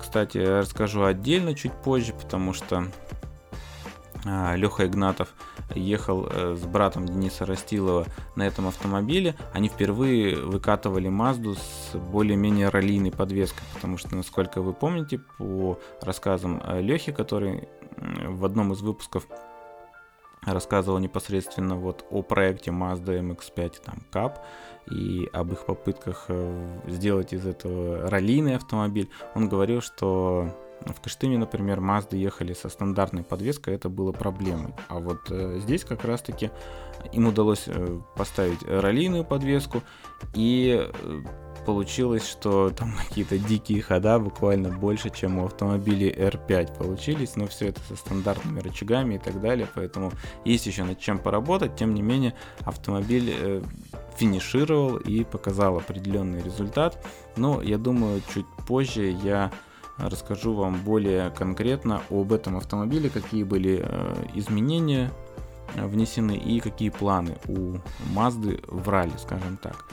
кстати, 0.00 0.38
расскажу 0.38 1.04
отдельно 1.04 1.54
чуть 1.54 1.72
позже, 1.72 2.12
потому 2.12 2.52
что 2.52 2.86
Леха 4.24 4.86
Игнатов 4.86 5.28
ехал 5.74 6.26
э, 6.26 6.54
с 6.54 6.64
братом 6.66 7.06
Дениса 7.06 7.46
Растилова 7.46 8.06
на 8.36 8.46
этом 8.46 8.68
автомобиле. 8.68 9.34
Они 9.52 9.68
впервые 9.68 10.36
выкатывали 10.36 11.08
Мазду 11.08 11.54
с 11.54 11.94
более-менее 11.94 12.68
раллийной 12.68 13.12
подвеской, 13.12 13.62
потому 13.74 13.98
что, 13.98 14.14
насколько 14.16 14.62
вы 14.62 14.72
помните, 14.72 15.20
по 15.38 15.78
рассказам 16.00 16.62
э, 16.64 16.80
Лехи, 16.80 17.12
который 17.12 17.68
в 17.96 18.44
одном 18.44 18.72
из 18.72 18.80
выпусков 18.80 19.26
рассказывал 20.44 20.98
непосредственно 20.98 21.76
вот 21.76 22.04
о 22.10 22.22
проекте 22.22 22.70
Mazda 22.70 23.20
MX-5 23.20 23.82
там 23.84 24.02
Cup 24.12 24.38
и 24.90 25.28
об 25.32 25.52
их 25.52 25.66
попытках 25.66 26.26
э, 26.28 26.80
сделать 26.86 27.32
из 27.32 27.46
этого 27.46 28.08
раллийный 28.08 28.56
автомобиль. 28.56 29.10
Он 29.34 29.48
говорил, 29.48 29.80
что 29.80 30.54
в 30.86 31.00
Кыштыме, 31.00 31.38
например, 31.38 31.80
Mazda 31.80 32.16
ехали 32.16 32.52
со 32.52 32.68
стандартной 32.68 33.22
подвеской, 33.22 33.74
это 33.74 33.88
было 33.88 34.12
проблемой. 34.12 34.74
А 34.88 34.98
вот 34.98 35.30
э, 35.30 35.58
здесь 35.60 35.84
как 35.84 36.04
раз-таки 36.04 36.50
им 37.12 37.26
удалось 37.26 37.64
э, 37.66 38.00
поставить 38.16 38.62
раллийную 38.62 39.24
подвеску, 39.24 39.82
и 40.34 40.88
э, 40.90 41.22
получилось, 41.66 42.26
что 42.26 42.70
там 42.70 42.94
какие-то 43.08 43.38
дикие 43.38 43.82
хода, 43.82 44.18
буквально 44.18 44.70
больше, 44.70 45.10
чем 45.10 45.38
у 45.38 45.44
автомобилей 45.44 46.10
R5 46.10 46.78
получились, 46.78 47.36
но 47.36 47.46
все 47.46 47.68
это 47.68 47.80
со 47.88 47.96
стандартными 47.96 48.60
рычагами 48.60 49.16
и 49.16 49.18
так 49.18 49.40
далее, 49.40 49.68
поэтому 49.74 50.12
есть 50.44 50.66
еще 50.66 50.84
над 50.84 50.98
чем 50.98 51.18
поработать, 51.18 51.76
тем 51.76 51.94
не 51.94 52.02
менее 52.02 52.34
автомобиль 52.60 53.34
э, 53.36 53.62
финишировал 54.16 54.96
и 54.96 55.24
показал 55.24 55.76
определенный 55.76 56.42
результат, 56.42 57.04
но 57.36 57.62
я 57.62 57.78
думаю, 57.78 58.22
чуть 58.32 58.46
позже 58.66 59.10
я 59.22 59.52
расскажу 59.98 60.54
вам 60.54 60.80
более 60.82 61.30
конкретно 61.30 62.02
об 62.10 62.32
этом 62.32 62.56
автомобиле, 62.56 63.10
какие 63.10 63.42
были 63.42 63.82
э, 63.84 64.14
изменения 64.34 65.10
э, 65.74 65.86
внесены 65.86 66.36
и 66.36 66.60
какие 66.60 66.90
планы 66.90 67.36
у 67.46 67.76
Mazda 68.14 68.62
в 68.68 68.88
ралли, 68.88 69.12
скажем 69.18 69.56
так. 69.56 69.84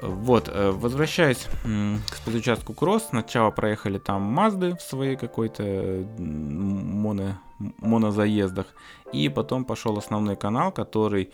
Вот, 0.00 0.48
э, 0.48 0.70
возвращаясь 0.70 1.46
к 1.62 2.14
спецучастку 2.16 2.72
Кросс, 2.72 3.08
сначала 3.10 3.50
проехали 3.50 3.98
там 3.98 4.22
Мазды 4.22 4.74
в 4.76 4.82
своей 4.82 5.16
какой-то 5.16 6.06
моно, 6.18 7.38
монозаездах, 7.58 8.66
и 9.12 9.28
потом 9.28 9.64
пошел 9.64 9.96
основной 9.98 10.36
канал, 10.36 10.72
который 10.72 11.30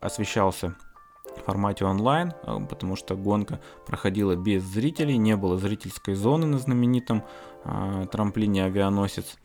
освещался 0.00 0.76
формате 1.44 1.84
онлайн, 1.84 2.32
а, 2.42 2.60
потому 2.60 2.96
что 2.96 3.16
гонка 3.16 3.60
проходила 3.86 4.36
без 4.36 4.62
зрителей, 4.62 5.16
не 5.16 5.36
было 5.36 5.58
зрительской 5.58 6.14
зоны 6.14 6.46
на 6.46 6.58
знаменитом 6.58 7.24
э, 7.64 8.06
трамплине 8.10 8.64
авианосец, 8.64 9.36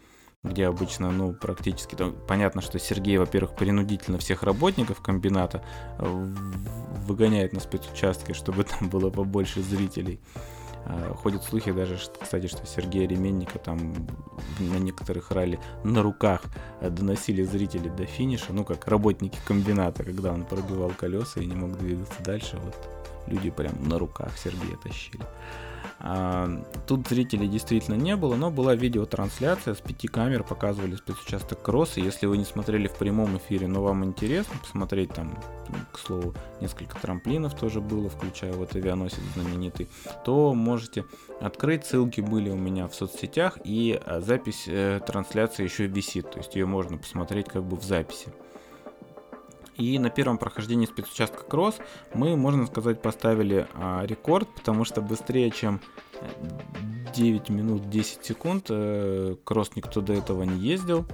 где 0.44 0.68
обычно, 0.68 1.12
ну, 1.12 1.34
практически, 1.34 1.96
там, 1.96 2.16
понятно, 2.28 2.62
что 2.62 2.80
Сергей, 2.80 3.18
во-первых, 3.18 3.56
принудительно 3.56 4.18
всех 4.18 4.44
работников 4.44 5.02
комбината 5.02 5.64
а, 5.98 6.06
выгоняет 7.06 7.54
на 7.54 7.60
спецучастке, 7.60 8.34
чтобы 8.34 8.64
там 8.64 8.90
было 8.90 9.10
побольше 9.10 9.62
зрителей. 9.62 10.20
А, 10.86 11.14
ходят 11.14 11.44
слухи 11.44 11.72
даже, 11.72 11.98
кстати, 12.20 12.48
что 12.48 12.66
Сергея 12.66 13.08
Ременника 13.08 13.60
там 13.60 13.94
на 14.60 14.78
некоторых 14.78 15.32
ралли 15.32 15.60
на 15.84 16.02
руках 16.02 16.42
э, 16.82 16.90
доносили 16.90 17.44
зрители 17.44 17.90
до 17.90 18.06
финиша, 18.06 18.54
ну 18.54 18.66
как 18.66 18.88
работники 18.88 19.38
комбината, 19.46 20.04
когда 20.04 20.32
он 20.32 20.46
пробивал 20.46 20.92
колеса 20.92 21.42
и 21.42 21.46
не 21.46 21.56
мог 21.56 21.78
двигаться 21.78 22.22
дальше, 22.24 22.58
вот 22.64 22.76
люди 23.28 23.50
прям 23.50 23.74
на 23.88 24.00
руках 24.00 24.38
Сергея 24.38 24.78
тащили. 24.78 25.24
А, 26.04 26.50
тут 26.88 27.08
зрителей 27.08 27.48
действительно 27.48 27.96
не 27.96 28.16
было, 28.16 28.36
но 28.36 28.50
была 28.50 28.76
видеотрансляция 28.76 29.76
с 29.76 29.82
пяти 29.82 30.08
камер, 30.08 30.44
показывали 30.44 30.96
спецучасток 30.96 31.62
кросса. 31.62 32.00
Если 32.00 32.26
вы 32.26 32.38
не 32.38 32.46
смотрели 32.46 32.88
в 32.88 32.96
прямом 32.96 33.38
эфире, 33.38 33.68
но 33.68 33.84
вам 33.84 34.04
интересно 34.04 34.56
посмотреть, 34.60 35.14
там, 35.14 35.38
к 35.92 36.00
слову, 36.00 36.34
несколько 36.60 37.00
трамплинов 37.00 37.56
тоже 37.56 37.82
было, 37.82 38.10
включая 38.10 38.54
вот 38.54 38.76
авианосец 38.76 39.22
знаменитый, 39.36 39.90
то 40.26 40.54
можете 40.56 41.06
открыть. 41.40 41.86
Ссылки 41.86 42.22
были 42.22 42.50
у 42.50 42.58
меня 42.58 42.88
в 42.88 42.96
соцсетях, 42.96 43.60
и 43.64 44.00
а, 44.04 44.22
запись 44.22 44.66
э, 44.68 45.00
трансляции 45.06 45.64
еще 45.64 45.86
висит, 45.86 46.32
то 46.32 46.40
есть 46.40 46.56
ее 46.56 46.66
можно 46.66 46.98
посмотреть 46.98 47.48
как 47.48 47.64
бы 47.64 47.78
в 47.78 47.84
записи. 47.84 48.30
И 49.78 49.98
на 50.00 50.10
первом 50.10 50.38
прохождении 50.38 50.86
спецучастка 50.86 51.44
Кросс 51.44 51.78
мы, 52.14 52.36
можно 52.36 52.68
сказать, 52.68 53.02
поставили 53.02 53.68
а, 53.74 54.06
рекорд, 54.06 54.48
потому 54.54 54.86
что 54.86 55.02
быстрее, 55.02 55.50
чем 55.52 55.80
9 57.16 57.50
минут 57.50 57.90
10 57.90 58.26
секунд, 58.26 58.66
э, 58.70 59.36
Кросс 59.44 59.72
никто 59.76 60.02
до 60.02 60.14
этого 60.14 60.44
не 60.44 60.60
ездил. 60.60 61.06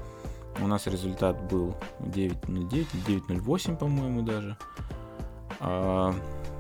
У 0.60 0.68
нас 0.68 0.88
результат 0.88 1.52
был 1.52 1.76
9.09 2.00 2.88
или 3.08 3.22
9.08, 3.22 3.78
по-моему, 3.78 4.22
даже. 4.22 4.58
А, 5.60 6.14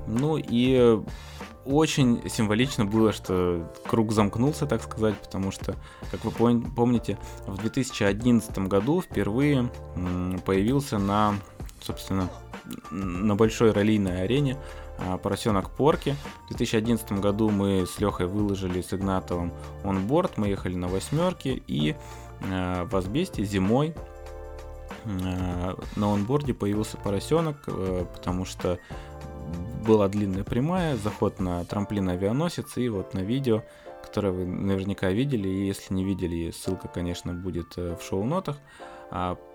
ну 0.07 0.38
и 0.38 0.99
очень 1.65 2.21
символично 2.29 2.86
было, 2.86 3.12
что 3.12 3.69
круг 3.86 4.13
замкнулся, 4.13 4.65
так 4.65 4.81
сказать, 4.81 5.15
потому 5.17 5.51
что, 5.51 5.75
как 6.12 6.23
вы 6.23 6.62
помните, 6.62 7.17
в 7.45 7.57
2011 7.57 8.57
году 8.60 9.01
впервые 9.01 9.69
появился 10.45 10.97
на, 10.97 11.36
собственно, 11.82 12.30
на 12.92 13.36
большой 13.36 13.72
раллийной 13.72 14.24
арене 14.24 14.58
а, 15.00 15.18
поросенок 15.18 15.70
Порки. 15.70 16.16
В 16.46 16.50
2011 16.50 17.13
году 17.13 17.50
мы 17.50 17.86
с 17.86 18.00
Лехой 18.00 18.28
выложили 18.28 18.82
с 18.82 18.94
Игнатовым 18.94 19.54
онборд, 19.84 20.38
мы 20.38 20.48
ехали 20.48 20.76
на 20.76 20.88
восьмерке 20.88 21.62
и 21.68 21.96
а, 22.52 22.86
в 22.86 22.96
Азбесте 22.96 23.44
зимой 23.44 23.96
а, 25.06 25.78
на 25.96 26.13
онборде 26.13 26.54
появился 26.54 26.98
поросенок, 26.98 27.66
потому 27.66 28.46
что 28.46 28.80
была 29.86 30.08
длинная 30.10 30.44
прямая, 30.44 30.98
заход 30.98 31.40
на 31.40 31.63
трамплин 31.63 32.10
авианосец, 32.10 32.78
и 32.78 32.90
вот 32.90 33.13
на 33.13 33.20
видео, 33.20 33.63
которое 34.04 34.32
вы 34.32 34.46
наверняка 34.46 35.10
видели, 35.10 35.48
и 35.48 35.68
если 35.68 35.94
не 35.94 36.04
видели, 36.04 36.52
ссылка, 36.52 36.88
конечно, 36.88 37.34
будет 37.34 37.78
э, 37.78 37.96
в 37.96 38.04
шоу-нотах, 38.04 38.58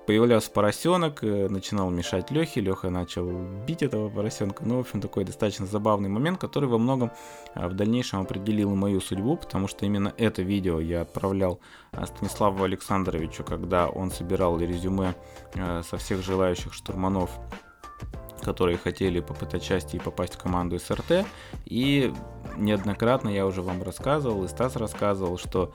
появлялся 0.07 0.51
поросенок, 0.51 1.23
э, 1.23 1.49
начинал 1.49 1.91
мешать 1.91 2.31
Лехе, 2.31 2.61
Леха 2.61 2.91
начал 2.91 3.31
бить 3.67 3.83
этого 3.83 4.09
поросенка. 4.09 4.65
Ну, 4.65 4.77
в 4.77 4.81
общем, 4.81 5.01
такой 5.01 5.25
достаточно 5.25 5.67
забавный 5.67 6.09
момент, 6.09 6.39
который 6.39 6.69
во 6.69 6.79
многом 6.79 7.13
а, 7.55 7.69
в 7.69 7.75
дальнейшем 7.75 8.21
определил 8.21 8.75
мою 8.75 9.01
судьбу, 9.01 9.37
потому 9.37 9.69
что 9.69 9.87
именно 9.87 10.13
это 10.17 10.43
видео 10.43 10.81
я 10.81 11.03
отправлял 11.03 11.61
а, 11.93 12.07
Станиславу 12.07 12.65
Александровичу, 12.65 13.45
когда 13.45 13.89
он 13.89 14.11
собирал 14.11 14.59
резюме 14.59 15.15
со 15.55 15.97
всех 15.99 16.23
желающих 16.23 16.73
штурманов 16.73 17.31
которые 18.43 18.77
хотели 18.77 19.21
попытать 19.21 19.63
счастье 19.63 19.99
и 19.99 20.03
попасть 20.03 20.35
в 20.35 20.39
команду 20.39 20.79
СРТ. 20.79 21.27
И 21.65 22.13
неоднократно 22.57 23.29
я 23.29 23.47
уже 23.47 23.63
вам 23.63 23.83
рассказывал, 23.83 24.45
и 24.45 24.49
Стас 24.49 24.77
рассказывал, 24.77 25.39
что 25.39 25.73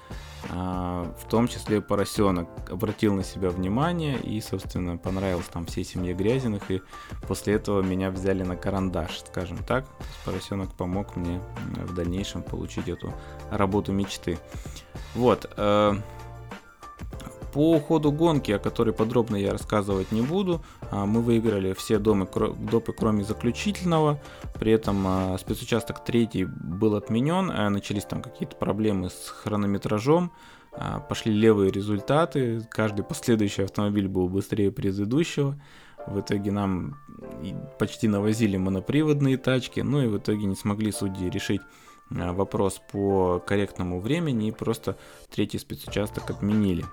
э, 0.49 0.53
в 0.53 1.29
том 1.29 1.47
числе 1.47 1.81
поросенок 1.81 2.47
обратил 2.69 3.13
на 3.13 3.23
себя 3.23 3.49
внимание 3.49 4.19
и, 4.19 4.39
собственно, 4.41 4.97
понравился 4.97 5.51
там 5.51 5.65
всей 5.65 5.83
семье 5.83 6.13
Грязиных, 6.13 6.69
и 6.69 6.81
после 7.27 7.55
этого 7.55 7.81
меня 7.81 8.11
взяли 8.11 8.43
на 8.43 8.55
карандаш, 8.55 9.19
скажем 9.19 9.57
так. 9.57 9.85
Поросенок 10.25 10.73
помог 10.73 11.15
мне 11.15 11.41
в 11.75 11.93
дальнейшем 11.95 12.43
получить 12.43 12.89
эту 12.89 13.13
работу 13.49 13.91
мечты. 13.91 14.37
Вот. 15.15 15.49
Э, 15.57 15.95
по 17.57 17.79
ходу 17.79 18.11
гонки, 18.11 18.51
о 18.51 18.59
которой 18.59 18.91
подробно 18.91 19.35
я 19.35 19.51
рассказывать 19.51 20.11
не 20.11 20.21
буду, 20.21 20.63
а, 20.91 21.07
мы 21.07 21.23
выиграли 21.23 21.73
все 21.73 21.97
домы, 21.97 22.27
допы, 22.71 22.93
кроме 22.93 23.23
заключительного. 23.23 24.21
При 24.59 24.73
этом 24.73 25.03
а, 25.07 25.37
спецучасток 25.39 26.05
третий 26.05 26.45
был 26.45 26.93
отменен, 26.93 27.49
а, 27.49 27.71
начались 27.71 28.05
там 28.05 28.21
какие-то 28.21 28.55
проблемы 28.57 29.09
с 29.09 29.29
хронометражом, 29.29 30.31
пошли 31.09 31.33
левые 31.33 31.71
результаты, 31.71 32.61
каждый 32.69 33.03
последующий 33.03 33.63
автомобиль 33.63 34.07
был 34.07 34.29
быстрее 34.29 34.71
предыдущего. 34.71 35.59
В 36.05 36.19
итоге 36.19 36.51
нам 36.51 36.95
почти 37.79 38.07
навозили 38.07 38.57
моноприводные 38.57 39.37
тачки, 39.37 39.79
ну 39.79 40.03
и 40.03 40.05
в 40.05 40.19
итоге 40.19 40.45
не 40.45 40.55
смогли 40.55 40.91
судьи 40.91 41.27
решить 41.27 41.61
вопрос 42.11 42.79
по 42.91 43.39
корректному 43.39 43.99
времени 43.99 44.49
и 44.49 44.51
просто 44.51 44.95
третий 45.31 45.57
спецучасток 45.57 46.29
отменили. 46.29 46.85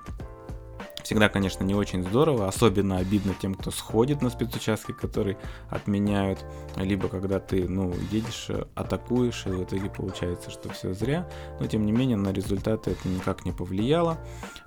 Всегда, 1.05 1.29
конечно, 1.29 1.65
не 1.65 1.75
очень 1.75 2.03
здорово, 2.03 2.49
особенно 2.49 2.97
обидно 2.97 3.35
тем, 3.39 3.55
кто 3.55 3.71
сходит 3.71 4.23
на 4.23 4.31
спецучастки, 4.31 4.93
которые 4.93 5.37
отменяют, 5.69 6.43
либо 6.77 7.09
когда 7.09 7.41
ты, 7.41 7.69
ну, 7.69 7.93
едешь, 8.11 8.49
атакуешь, 8.75 9.45
и 9.45 9.51
в 9.51 9.65
итоге 9.65 9.91
получается, 9.91 10.51
что 10.51 10.71
все 10.71 10.95
зря. 10.95 11.29
Но, 11.61 11.67
тем 11.67 11.85
не 11.85 11.93
менее, 11.93 12.17
на 12.17 12.33
результаты 12.33 12.93
это 12.93 13.07
никак 13.07 13.45
не 13.45 13.53
повлияло. 13.53 14.17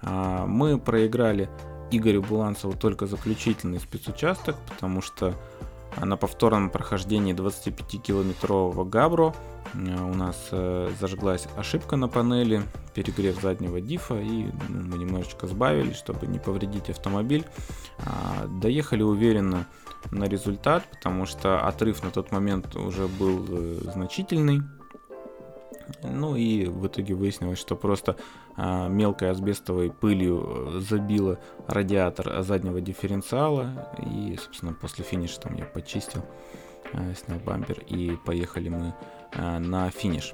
А, 0.03 0.45
мы 0.45 0.77
проиграли 0.77 1.49
Игорю 1.89 2.21
Буланцеву 2.21 2.73
только 2.73 3.07
заключительный 3.07 3.79
спецучасток, 3.79 4.57
потому 4.67 5.01
что 5.01 5.33
на 6.05 6.17
повторном 6.17 6.69
прохождении 6.69 7.33
25-километрового 7.33 8.87
Габро 8.87 9.33
э, 9.73 9.77
у 9.77 10.13
нас 10.13 10.37
э, 10.51 10.91
зажглась 10.99 11.47
ошибка 11.55 11.95
на 11.95 12.07
панели, 12.07 12.61
перегрев 12.93 13.41
заднего 13.41 13.81
дифа, 13.81 14.15
и 14.15 14.45
ну, 14.69 14.83
мы 14.85 14.97
немножечко 14.97 15.47
сбавили, 15.47 15.93
чтобы 15.93 16.27
не 16.27 16.39
повредить 16.39 16.89
автомобиль. 16.89 17.45
А, 17.99 18.47
доехали 18.47 19.03
уверенно 19.03 19.65
на 20.11 20.25
результат, 20.25 20.83
потому 20.91 21.25
что 21.25 21.65
отрыв 21.67 22.03
на 22.03 22.11
тот 22.11 22.31
момент 22.31 22.75
уже 22.75 23.07
был 23.07 23.45
э, 23.49 23.79
значительный. 23.93 24.61
Ну 26.03 26.35
и 26.35 26.65
в 26.65 26.87
итоге 26.87 27.13
выяснилось, 27.13 27.59
что 27.59 27.75
просто 27.75 28.17
мелкой 28.57 29.31
асбестовой 29.31 29.91
пылью 29.91 30.43
э, 30.45 30.79
забило 30.79 31.39
радиатор 31.67 32.41
заднего 32.41 32.81
дифференциала. 32.81 33.91
И, 34.03 34.37
собственно, 34.41 34.73
после 34.73 35.05
финиша 35.05 35.39
там 35.39 35.55
я 35.55 35.65
почистил, 35.65 36.25
а, 36.93 37.13
снял 37.13 37.39
бампер 37.39 37.79
и 37.87 38.17
поехали 38.25 38.69
мы 38.69 38.93
а, 39.33 39.59
на 39.59 39.89
финиш. 39.91 40.33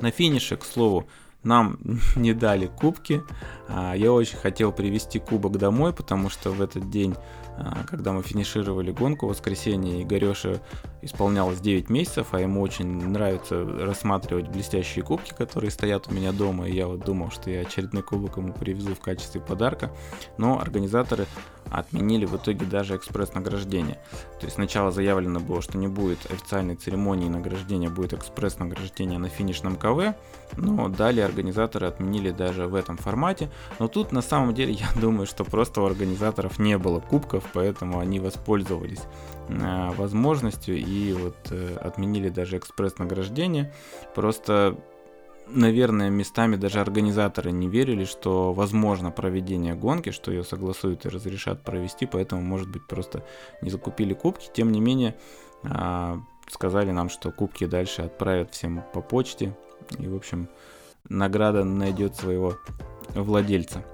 На 0.00 0.10
финише, 0.10 0.56
к 0.56 0.64
слову, 0.64 1.08
нам 1.42 1.78
не 2.16 2.34
дали 2.34 2.66
кубки. 2.66 3.22
А, 3.68 3.94
я 3.94 4.12
очень 4.12 4.36
хотел 4.36 4.72
привезти 4.72 5.18
кубок 5.18 5.56
домой, 5.56 5.92
потому 5.92 6.28
что 6.28 6.50
в 6.50 6.60
этот 6.60 6.90
день 6.90 7.14
а, 7.58 7.84
когда 7.86 8.12
мы 8.12 8.22
финишировали 8.22 8.92
гонку 8.92 9.26
в 9.26 9.30
воскресенье, 9.30 10.02
Игореша 10.02 10.60
исполнялось 11.02 11.60
9 11.60 11.90
месяцев, 11.90 12.28
а 12.32 12.40
ему 12.40 12.60
очень 12.60 12.86
нравится 12.86 13.64
рассматривать 13.64 14.48
блестящие 14.48 15.04
кубки, 15.04 15.32
которые 15.32 15.70
стоят 15.70 16.08
у 16.08 16.12
меня 16.12 16.32
дома, 16.32 16.68
и 16.68 16.74
я 16.74 16.86
вот 16.86 17.00
думал, 17.00 17.30
что 17.30 17.50
я 17.50 17.60
очередной 17.60 18.02
кубок 18.02 18.36
ему 18.36 18.52
привезу 18.52 18.94
в 18.94 19.00
качестве 19.00 19.40
подарка, 19.40 19.90
но 20.38 20.60
организаторы 20.60 21.26
отменили 21.70 22.24
в 22.24 22.36
итоге 22.36 22.66
даже 22.66 22.96
экспресс-награждение. 22.96 23.98
То 24.40 24.46
есть 24.46 24.54
сначала 24.54 24.90
заявлено 24.90 25.40
было, 25.40 25.62
что 25.62 25.78
не 25.78 25.88
будет 25.88 26.30
официальной 26.30 26.76
церемонии 26.76 27.28
награждения, 27.28 27.88
будет 27.88 28.12
экспресс-награждение 28.12 29.18
на 29.18 29.28
финишном 29.28 29.76
КВ, 29.76 30.14
но 30.56 30.88
далее 30.88 31.24
организаторы 31.24 31.86
отменили 31.86 32.30
даже 32.30 32.66
в 32.66 32.74
этом 32.74 32.96
формате. 32.96 33.50
Но 33.78 33.88
тут 33.88 34.12
на 34.12 34.22
самом 34.22 34.54
деле 34.54 34.72
я 34.72 34.88
думаю, 35.00 35.26
что 35.26 35.44
просто 35.44 35.80
у 35.82 35.86
организаторов 35.86 36.58
не 36.58 36.78
было 36.78 37.00
кубков, 37.00 37.44
поэтому 37.52 37.98
они 37.98 38.20
воспользовались 38.20 39.02
э, 39.48 39.90
возможностью 39.96 40.76
и 40.76 41.12
вот 41.12 41.36
э, 41.50 41.76
отменили 41.80 42.28
даже 42.28 42.58
экспресс-награждение. 42.58 43.72
Просто 44.14 44.76
наверное, 45.48 46.10
местами 46.10 46.56
даже 46.56 46.80
организаторы 46.80 47.50
не 47.50 47.68
верили, 47.68 48.04
что 48.04 48.52
возможно 48.52 49.10
проведение 49.10 49.74
гонки, 49.74 50.10
что 50.10 50.30
ее 50.30 50.44
согласуют 50.44 51.06
и 51.06 51.08
разрешат 51.08 51.62
провести, 51.62 52.06
поэтому, 52.06 52.42
может 52.42 52.68
быть, 52.68 52.86
просто 52.86 53.24
не 53.62 53.70
закупили 53.70 54.14
кубки. 54.14 54.48
Тем 54.52 54.72
не 54.72 54.80
менее, 54.80 55.16
а, 55.64 56.20
сказали 56.50 56.90
нам, 56.90 57.08
что 57.08 57.30
кубки 57.30 57.66
дальше 57.66 58.02
отправят 58.02 58.52
всем 58.52 58.84
по 58.92 59.00
почте. 59.00 59.56
И, 59.98 60.06
в 60.06 60.16
общем, 60.16 60.48
награда 61.08 61.64
найдет 61.64 62.16
своего 62.16 62.56
владельца. 63.14 63.84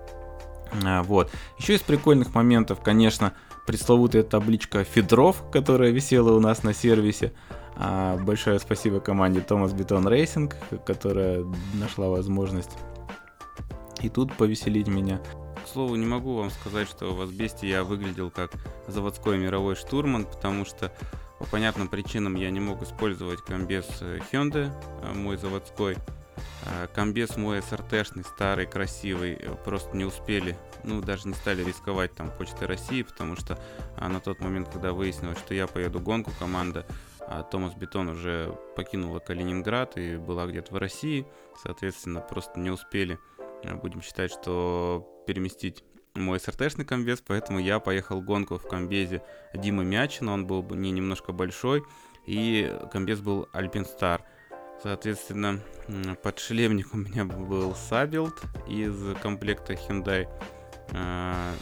А, 0.85 1.03
вот. 1.03 1.31
Еще 1.59 1.75
из 1.75 1.81
прикольных 1.81 2.35
моментов, 2.35 2.81
конечно, 2.83 3.33
пресловутая 3.67 4.23
табличка 4.23 4.85
Федров, 4.85 5.45
которая 5.51 5.91
висела 5.91 6.33
у 6.35 6.41
нас 6.41 6.63
на 6.63 6.75
сервисе. 6.75 7.33
А 7.77 8.17
большое 8.19 8.59
спасибо 8.61 9.01
команде 9.01 9.41
Thomas 9.41 9.73
Beton 9.73 10.07
Racing, 10.09 10.57
которая 10.87 11.45
нашла 11.75 12.09
возможность 12.09 12.71
и 14.05 14.09
тут 14.09 14.35
повеселить 14.37 14.87
меня. 14.87 15.21
К 15.65 15.69
слову, 15.69 15.97
не 15.97 16.07
могу 16.07 16.37
вам 16.37 16.51
сказать, 16.51 16.89
что 16.89 17.15
в 17.15 17.23
Асбесте 17.23 17.69
я 17.69 17.85
выглядел 17.85 18.31
как 18.31 18.53
заводской 18.87 19.39
мировой 19.39 19.77
штурман, 19.77 20.27
потому 20.27 20.65
что 20.65 20.93
по 21.39 21.47
понятным 21.47 21.89
причинам 21.89 22.35
я 22.35 22.51
не 22.51 22.61
мог 22.61 22.83
использовать 22.83 23.41
комбез 23.41 23.87
Hyundai, 24.31 24.71
э, 25.03 25.13
мой 25.15 25.37
заводской. 25.37 25.97
А 26.67 26.87
комбез 26.89 27.37
мой 27.37 27.63
СРТшный, 27.63 28.25
старый, 28.25 28.67
красивый, 28.67 29.35
э, 29.35 29.55
просто 29.65 29.97
не 29.97 30.05
успели, 30.05 30.57
ну, 30.85 31.01
даже 31.01 31.29
не 31.29 31.35
стали 31.35 31.65
рисковать 31.65 32.15
там 32.15 32.31
Почты 32.31 32.67
России, 32.67 33.03
потому 33.03 33.37
что 33.37 33.59
а, 33.97 34.09
на 34.09 34.21
тот 34.21 34.41
момент, 34.41 34.69
когда 34.69 34.93
выяснилось, 34.93 35.39
что 35.39 35.55
я 35.55 35.67
поеду 35.67 36.01
гонку, 36.01 36.31
команда 36.39 36.87
а 37.27 37.43
Томас 37.43 37.75
Бетон 37.75 38.09
уже 38.09 38.55
покинула 38.77 39.19
Калининград 39.19 39.97
и 39.97 40.17
была 40.17 40.47
где-то 40.47 40.75
в 40.75 40.77
России, 40.77 41.27
соответственно, 41.63 42.21
просто 42.21 42.61
не 42.61 42.71
успели, 42.71 43.19
а, 43.65 43.75
будем 43.77 44.03
считать, 44.03 44.31
что 44.31 45.09
переместить 45.27 45.85
мой 46.15 46.39
SRT 46.39 46.56
шный 46.56 46.85
комбез, 46.85 47.23
поэтому 47.27 47.59
я 47.59 47.81
поехал 47.81 48.21
гонку 48.21 48.59
в 48.59 48.69
комбезе 48.69 49.23
Димы 49.53 49.85
Мячина, 49.85 50.33
он 50.33 50.47
был 50.47 50.63
не 50.63 50.91
немножко 50.91 51.33
большой, 51.33 51.83
и 52.27 52.73
комбез 52.93 53.21
был 53.21 53.49
Alpinestars. 53.53 54.23
Соответственно, 54.83 55.61
подшлемник 56.23 56.93
у 56.93 56.99
меня 56.99 57.25
был 57.25 57.75
Sabelt 57.75 58.43
из 58.69 59.17
комплекта 59.23 59.75
Hyundai. 59.75 60.29
А, 60.93 61.53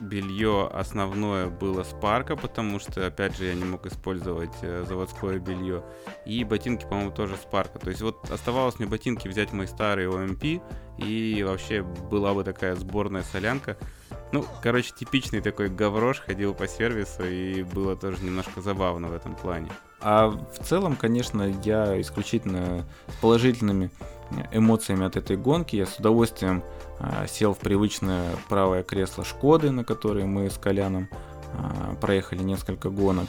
белье 0.00 0.68
основное 0.72 1.48
было 1.48 1.82
Sparco, 1.82 2.36
потому 2.36 2.78
что, 2.78 3.06
опять 3.06 3.36
же, 3.36 3.46
я 3.46 3.54
не 3.54 3.64
мог 3.64 3.86
использовать 3.86 4.54
э, 4.62 4.84
заводское 4.86 5.38
белье. 5.38 5.82
И 6.24 6.44
ботинки, 6.44 6.84
по-моему, 6.84 7.10
тоже 7.10 7.36
с 7.36 7.44
парка. 7.50 7.78
То 7.78 7.90
есть 7.90 8.02
вот 8.02 8.30
оставалось 8.30 8.78
мне 8.78 8.88
ботинки 8.88 9.28
взять 9.28 9.52
мои 9.52 9.66
старые 9.66 10.08
OMP, 10.08 10.60
и 10.98 11.44
вообще 11.46 11.82
была 11.82 12.34
бы 12.34 12.44
такая 12.44 12.74
сборная 12.74 13.22
солянка. 13.22 13.76
Ну, 14.32 14.44
короче, 14.62 14.92
типичный 14.98 15.40
такой 15.40 15.68
гаврош, 15.68 16.20
ходил 16.20 16.52
по 16.54 16.66
сервису, 16.66 17.24
и 17.24 17.62
было 17.62 17.96
тоже 17.96 18.22
немножко 18.24 18.60
забавно 18.60 19.08
в 19.08 19.14
этом 19.14 19.36
плане. 19.36 19.70
А 20.00 20.28
в 20.28 20.64
целом, 20.64 20.96
конечно, 20.96 21.42
я 21.64 22.00
исключительно 22.00 22.84
с 23.08 23.14
положительными 23.16 23.90
эмоциями 24.52 25.06
от 25.06 25.16
этой 25.16 25.36
гонки. 25.36 25.76
Я 25.76 25.86
с 25.86 25.98
удовольствием 25.98 26.62
сел 27.28 27.54
в 27.54 27.58
привычное 27.58 28.30
правое 28.48 28.82
кресло 28.82 29.24
Шкоды, 29.24 29.70
на 29.70 29.84
которой 29.84 30.24
мы 30.24 30.48
с 30.48 30.58
Коляном 30.58 31.08
а, 31.52 31.94
проехали 32.00 32.42
несколько 32.42 32.90
гонок 32.90 33.28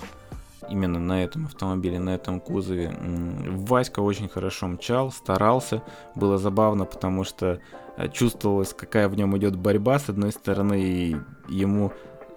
именно 0.70 1.00
на 1.00 1.24
этом 1.24 1.46
автомобиле, 1.46 2.00
на 2.00 2.16
этом 2.16 2.40
кузове. 2.40 2.94
Васька 3.00 4.02
очень 4.02 4.28
хорошо 4.28 4.68
мчал, 4.68 5.12
старался. 5.12 5.82
Было 6.16 6.38
забавно, 6.38 6.86
потому 6.86 7.24
что 7.24 7.60
э, 7.96 8.10
чувствовалось, 8.10 8.74
какая 8.74 9.08
в 9.08 9.16
нем 9.16 9.38
идет 9.38 9.56
борьба. 9.56 10.00
С 10.00 10.10
одной 10.10 10.32
стороны, 10.32 11.22
ему 11.48 11.94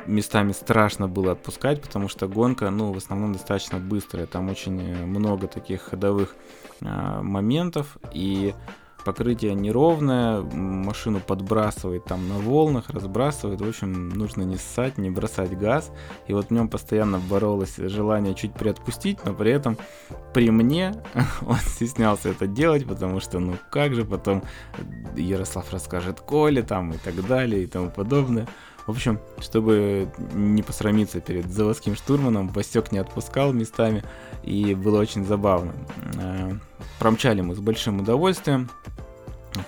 местами 0.06 0.52
страшно 0.52 1.08
было 1.08 1.32
отпускать, 1.32 1.82
потому 1.82 2.08
что 2.08 2.28
гонка, 2.28 2.70
ну, 2.70 2.92
в 2.92 2.96
основном 2.96 3.32
достаточно 3.32 3.78
быстрая. 3.78 4.26
Там 4.26 4.48
очень 4.48 4.80
э, 4.80 5.04
много 5.04 5.48
таких 5.48 5.82
ходовых 5.82 6.36
э, 6.80 7.20
моментов, 7.22 7.98
и 8.12 8.54
покрытие 9.04 9.54
неровное, 9.54 10.40
машину 10.42 11.20
подбрасывает 11.20 12.04
там 12.04 12.28
на 12.28 12.38
волнах, 12.38 12.90
разбрасывает. 12.90 13.60
В 13.60 13.68
общем, 13.68 14.10
нужно 14.10 14.42
не 14.42 14.56
ссать, 14.56 14.98
не 14.98 15.10
бросать 15.10 15.56
газ. 15.58 15.90
И 16.26 16.32
вот 16.32 16.46
в 16.46 16.50
нем 16.50 16.68
постоянно 16.68 17.18
боролось 17.18 17.76
желание 17.76 18.34
чуть 18.34 18.54
приотпустить, 18.54 19.18
но 19.24 19.34
при 19.34 19.52
этом 19.52 19.76
при 20.34 20.50
мне 20.50 20.94
он 21.46 21.56
стеснялся 21.56 22.30
это 22.30 22.46
делать, 22.46 22.86
потому 22.86 23.20
что, 23.20 23.38
ну 23.38 23.54
как 23.70 23.94
же, 23.94 24.04
потом 24.04 24.42
Ярослав 25.16 25.72
расскажет 25.72 26.20
Коле 26.20 26.62
там 26.62 26.92
и 26.92 26.98
так 26.98 27.26
далее 27.26 27.64
и 27.64 27.66
тому 27.66 27.90
подобное. 27.90 28.46
В 28.86 28.90
общем, 28.90 29.20
чтобы 29.38 30.10
не 30.32 30.62
посрамиться 30.62 31.20
перед 31.20 31.50
заводским 31.50 31.94
штурманом, 31.94 32.48
Васек 32.48 32.92
не 32.92 32.98
отпускал 32.98 33.52
местами, 33.52 34.02
и 34.42 34.74
было 34.74 35.00
очень 35.00 35.24
забавно. 35.24 35.72
Э, 36.20 36.52
промчали 36.98 37.40
мы 37.40 37.54
с 37.54 37.58
большим 37.58 38.00
удовольствием. 38.00 38.70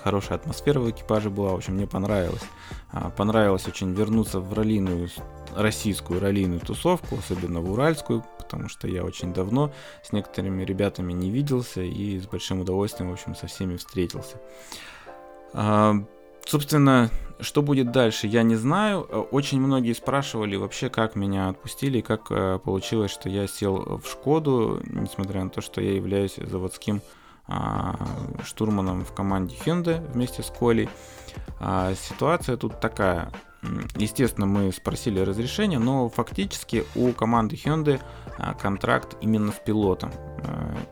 Хорошая 0.03 0.37
атмосфера 0.37 0.79
в 0.79 0.89
экипаже 0.89 1.29
была, 1.29 1.51
в 1.51 1.55
общем, 1.55 1.75
мне 1.75 1.87
понравилось. 1.87 2.43
А, 2.91 3.09
понравилось 3.09 3.67
очень 3.67 3.93
вернуться 3.93 4.39
в 4.39 4.53
раллийную, 4.53 5.09
российскую 5.55 6.19
раллийную 6.19 6.61
тусовку, 6.61 7.17
особенно 7.17 7.59
в 7.59 7.71
уральскую, 7.71 8.23
потому 8.37 8.69
что 8.69 8.87
я 8.87 9.03
очень 9.03 9.33
давно 9.33 9.73
с 10.03 10.11
некоторыми 10.11 10.63
ребятами 10.63 11.11
не 11.11 11.29
виделся 11.29 11.81
и 11.81 12.19
с 12.19 12.25
большим 12.25 12.61
удовольствием, 12.61 13.09
в 13.09 13.13
общем, 13.13 13.35
со 13.35 13.47
всеми 13.47 13.75
встретился. 13.75 14.37
Собственно, 16.45 17.09
что 17.39 17.61
будет 17.61 17.91
дальше, 17.91 18.27
я 18.27 18.43
не 18.43 18.55
знаю. 18.55 19.07
Э, 19.09 19.17
очень 19.19 19.59
многие 19.59 19.93
спрашивали 19.93 20.55
вообще, 20.55 20.89
как 20.89 21.15
меня 21.15 21.49
отпустили, 21.49 22.01
как 22.01 22.27
э, 22.29 22.59
получилось, 22.63 23.11
что 23.11 23.29
я 23.29 23.47
сел 23.47 24.01
в 24.03 24.07
Шкоду, 24.09 24.81
несмотря 24.85 25.43
на 25.43 25.49
то, 25.49 25.61
что 25.61 25.81
я 25.81 25.93
являюсь 25.93 26.35
заводским 26.35 27.01
а, 27.45 27.95
штурманом 28.45 29.03
в 29.03 29.13
команде 29.13 29.55
Hyundai 29.65 30.05
вместе 30.13 30.43
с 30.43 30.49
Колей. 30.49 30.89
А, 31.59 31.93
ситуация 31.93 32.57
тут 32.57 32.79
такая. 32.79 33.31
Естественно, 33.95 34.45
мы 34.45 34.71
спросили 34.71 35.19
разрешения, 35.19 35.79
но 35.79 36.09
фактически 36.09 36.85
у 36.95 37.11
команды 37.11 37.55
Hyundai 37.55 38.01
контракт 38.59 39.15
именно 39.21 39.51
с 39.51 39.55
пилотом. 39.55 40.11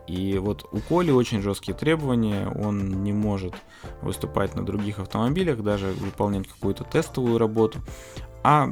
И 0.07 0.37
вот 0.37 0.65
у 0.71 0.79
Коли 0.79 1.11
очень 1.11 1.41
жесткие 1.41 1.75
требования, 1.75 2.47
он 2.47 3.03
не 3.03 3.13
может 3.13 3.55
выступать 4.01 4.55
на 4.55 4.65
других 4.65 4.99
автомобилях, 4.99 5.61
даже 5.61 5.87
выполнять 5.87 6.47
какую-то 6.47 6.83
тестовую 6.83 7.37
работу. 7.37 7.79
А 8.43 8.69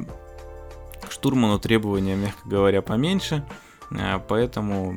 к 1.06 1.10
штурману 1.10 1.58
требования, 1.58 2.16
мягко 2.16 2.48
говоря, 2.48 2.82
поменьше, 2.82 3.44
поэтому 4.28 4.94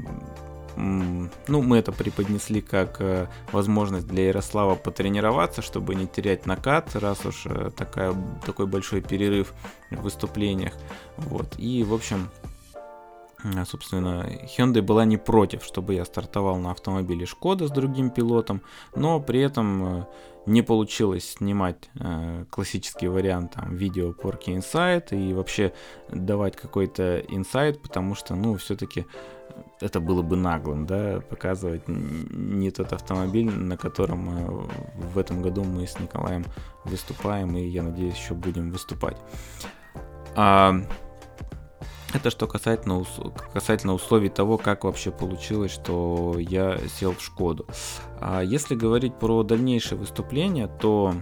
ну, 0.75 1.61
мы 1.61 1.77
это 1.77 1.91
преподнесли 1.91 2.61
как 2.61 2.99
э, 2.99 3.27
возможность 3.51 4.07
для 4.07 4.27
Ярослава 4.27 4.75
потренироваться, 4.75 5.61
чтобы 5.61 5.93
не 5.93 6.07
терять 6.07 6.45
накат, 6.45 6.95
раз 6.95 7.25
уж 7.25 7.45
э, 7.45 7.69
такая, 7.75 8.15
такой 8.43 8.65
большой 8.65 9.01
перерыв 9.01 9.53
в 9.91 10.01
выступлениях. 10.01 10.73
Вот. 11.17 11.59
И, 11.59 11.83
в 11.83 11.93
общем, 11.93 12.29
собственно, 13.65 14.25
Hyundai 14.57 14.81
была 14.81 15.05
не 15.05 15.17
против, 15.17 15.63
чтобы 15.63 15.95
я 15.95 16.05
стартовал 16.05 16.57
на 16.57 16.71
автомобиле 16.71 17.25
Шкода 17.25 17.67
с 17.67 17.71
другим 17.71 18.09
пилотом, 18.09 18.61
но 18.95 19.19
при 19.19 19.41
этом 19.41 20.07
не 20.45 20.61
получилось 20.61 21.35
снимать 21.37 21.89
э, 21.99 22.45
классический 22.49 23.07
вариант 23.07 23.53
там, 23.53 23.75
видео 23.75 24.11
Porky 24.11 24.57
Insight 24.57 25.15
и 25.15 25.33
вообще 25.33 25.73
давать 26.09 26.55
какой-то 26.55 27.19
инсайт, 27.19 27.81
потому 27.81 28.15
что, 28.15 28.35
ну, 28.35 28.55
все-таки 28.57 29.05
это 29.79 29.99
было 29.99 30.21
бы 30.21 30.35
наглым, 30.35 30.85
да, 30.85 31.21
показывать 31.29 31.83
не 31.87 32.71
тот 32.71 32.93
автомобиль, 32.93 33.51
на 33.51 33.77
котором 33.77 34.29
э, 34.29 35.07
в 35.13 35.17
этом 35.17 35.41
году 35.41 35.63
мы 35.63 35.87
с 35.87 35.99
Николаем 35.99 36.45
выступаем, 36.83 37.55
и 37.55 37.65
я 37.65 37.83
надеюсь, 37.83 38.17
еще 38.17 38.33
будем 38.33 38.71
выступать. 38.71 39.17
А, 40.35 40.75
это 42.13 42.29
что 42.29 42.47
касательно, 42.47 43.03
касательно 43.53 43.93
условий 43.93 44.29
того, 44.29 44.57
как 44.57 44.83
вообще 44.83 45.11
получилось, 45.11 45.71
что 45.71 46.35
я 46.37 46.77
сел 46.87 47.13
в 47.13 47.21
Шкоду. 47.21 47.65
А 48.19 48.41
если 48.41 48.75
говорить 48.75 49.17
про 49.19 49.43
дальнейшее 49.43 49.97
выступление, 49.97 50.67
то 50.67 51.13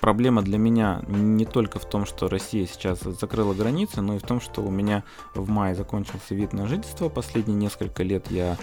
проблема 0.00 0.42
для 0.42 0.58
меня 0.58 1.02
не 1.08 1.44
только 1.44 1.78
в 1.78 1.84
том, 1.88 2.06
что 2.06 2.28
Россия 2.28 2.66
сейчас 2.66 3.00
закрыла 3.00 3.52
границы, 3.54 4.00
но 4.00 4.14
и 4.14 4.18
в 4.18 4.22
том, 4.22 4.40
что 4.40 4.62
у 4.62 4.70
меня 4.70 5.04
в 5.34 5.48
мае 5.48 5.74
закончился 5.74 6.34
вид 6.34 6.52
на 6.52 6.66
жительство. 6.66 7.08
Последние 7.08 7.56
несколько 7.56 8.02
лет 8.02 8.30
я 8.30 8.56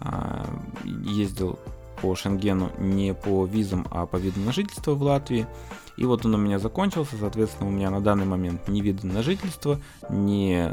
а, 0.00 0.46
ездил 0.84 1.58
по 2.02 2.14
Шенгену 2.16 2.70
не 2.78 3.14
по 3.14 3.46
визам, 3.46 3.86
а 3.90 4.06
по 4.06 4.16
виду 4.16 4.40
на 4.40 4.52
жительство 4.52 4.92
в 4.92 5.02
Латвии. 5.02 5.46
И 5.96 6.04
вот 6.04 6.26
он 6.26 6.34
у 6.34 6.38
меня 6.38 6.58
закончился, 6.58 7.16
соответственно, 7.16 7.68
у 7.68 7.72
меня 7.72 7.90
на 7.90 8.00
данный 8.00 8.26
момент 8.26 8.66
ни 8.66 8.80
вида 8.80 9.06
на 9.06 9.22
жительство, 9.22 9.80
ни 10.10 10.68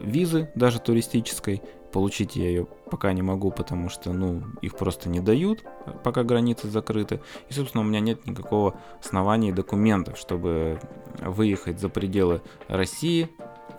визы, 0.00 0.50
даже 0.54 0.78
туристической. 0.78 1.60
Получить 1.92 2.36
я 2.36 2.48
ее 2.48 2.66
пока 2.90 3.12
не 3.12 3.22
могу, 3.22 3.50
потому 3.50 3.88
что, 3.88 4.12
ну, 4.12 4.42
их 4.62 4.76
просто 4.76 5.08
не 5.08 5.20
дают, 5.20 5.64
пока 6.02 6.24
границы 6.24 6.68
закрыты. 6.68 7.20
И, 7.48 7.52
собственно, 7.52 7.82
у 7.82 7.86
меня 7.86 8.00
нет 8.00 8.26
никакого 8.26 8.74
основания 9.00 9.50
и 9.50 9.52
документов, 9.52 10.18
чтобы 10.18 10.80
выехать 11.20 11.80
за 11.80 11.88
пределы 11.88 12.42
России, 12.68 13.30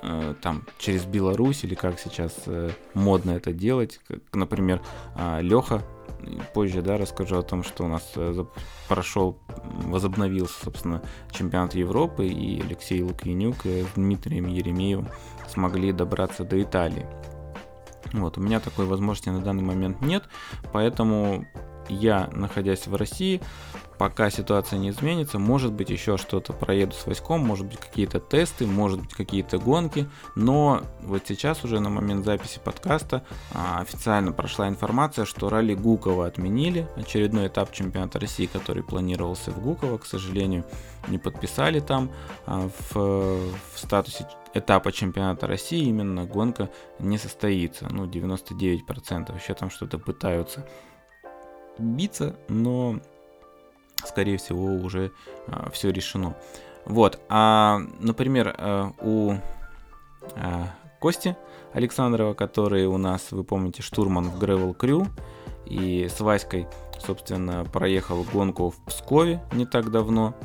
э, 0.01 0.33
там, 0.41 0.63
через 0.77 1.05
Беларусь, 1.05 1.63
или 1.65 1.75
как 1.75 1.99
сейчас 1.99 2.33
э, 2.47 2.71
модно 2.93 3.31
это 3.31 3.51
делать. 3.51 3.99
Как, 4.07 4.19
например, 4.33 4.81
э, 5.17 5.41
Леха 5.41 5.83
позже, 6.53 6.81
да, 6.81 6.97
расскажу 6.97 7.37
о 7.37 7.43
том, 7.43 7.63
что 7.63 7.83
у 7.85 7.87
нас 7.87 8.13
э, 8.15 8.45
прошел, 8.87 9.37
возобновился, 9.83 10.65
собственно, 10.65 11.01
чемпионат 11.31 11.75
Европы, 11.75 12.27
и 12.27 12.61
Алексей 12.61 13.01
Лукьянюк 13.01 13.65
и 13.65 13.85
Дмитрием 13.95 14.47
Еремеевым 14.47 15.07
смогли 15.47 15.91
добраться 15.91 16.43
до 16.43 16.61
Италии. 16.61 17.05
Вот, 18.13 18.37
у 18.37 18.41
меня 18.41 18.59
такой 18.59 18.85
возможности 18.85 19.29
на 19.29 19.41
данный 19.41 19.63
момент 19.63 20.01
нет, 20.01 20.23
поэтому 20.71 21.45
я, 21.89 22.29
находясь 22.31 22.87
в 22.87 22.95
России, 22.95 23.41
пока 23.97 24.29
ситуация 24.29 24.79
не 24.79 24.89
изменится, 24.89 25.39
может 25.39 25.73
быть 25.73 25.89
еще 25.89 26.17
что-то 26.17 26.53
проеду 26.53 26.93
с 26.93 27.05
войском, 27.05 27.45
может 27.45 27.65
быть 27.65 27.79
какие-то 27.79 28.19
тесты, 28.19 28.65
может 28.65 29.01
быть 29.01 29.13
какие-то 29.13 29.57
гонки, 29.57 30.07
но 30.35 30.81
вот 31.01 31.23
сейчас 31.27 31.63
уже 31.63 31.79
на 31.79 31.89
момент 31.89 32.25
записи 32.25 32.59
подкаста 32.63 33.23
а, 33.53 33.79
официально 33.79 34.31
прошла 34.31 34.67
информация, 34.67 35.25
что 35.25 35.49
ралли 35.49 35.73
Гукова 35.73 36.27
отменили, 36.27 36.87
очередной 36.95 37.47
этап 37.47 37.71
чемпионата 37.71 38.19
России, 38.19 38.45
который 38.45 38.83
планировался 38.83 39.51
в 39.51 39.61
Гуково, 39.61 39.97
к 39.97 40.05
сожалению, 40.05 40.65
не 41.07 41.17
подписали 41.17 41.79
там 41.79 42.11
а, 42.45 42.69
в, 42.91 42.95
в 42.95 43.77
статусе 43.79 44.27
этапа 44.53 44.91
чемпионата 44.91 45.47
России 45.47 45.83
именно 45.83 46.25
гонка 46.25 46.69
не 46.99 47.17
состоится, 47.17 47.87
ну 47.89 48.05
99%, 48.05 49.35
еще 49.35 49.53
там 49.53 49.69
что-то 49.69 49.99
пытаются 49.99 50.67
биться, 51.77 52.35
но 52.47 52.99
скорее 54.07 54.37
всего, 54.37 54.65
уже 54.65 55.11
а, 55.47 55.69
все 55.71 55.91
решено. 55.91 56.35
Вот, 56.85 57.19
а, 57.29 57.79
например, 57.99 58.55
а, 58.57 58.91
у 59.01 59.35
а, 60.35 60.69
Кости 60.99 61.35
Александрова, 61.73 62.33
который 62.33 62.85
у 62.85 62.97
нас, 62.97 63.31
вы 63.31 63.43
помните, 63.43 63.81
штурман 63.81 64.29
в 64.29 64.41
Gravel 64.41 64.75
Crew, 64.75 65.07
и 65.65 66.07
с 66.07 66.19
Васькой, 66.19 66.67
собственно, 66.99 67.65
проехал 67.65 68.23
гонку 68.23 68.69
в 68.69 68.77
Пскове 68.85 69.41
не 69.51 69.65
так 69.65 69.91
давно. 69.91 70.35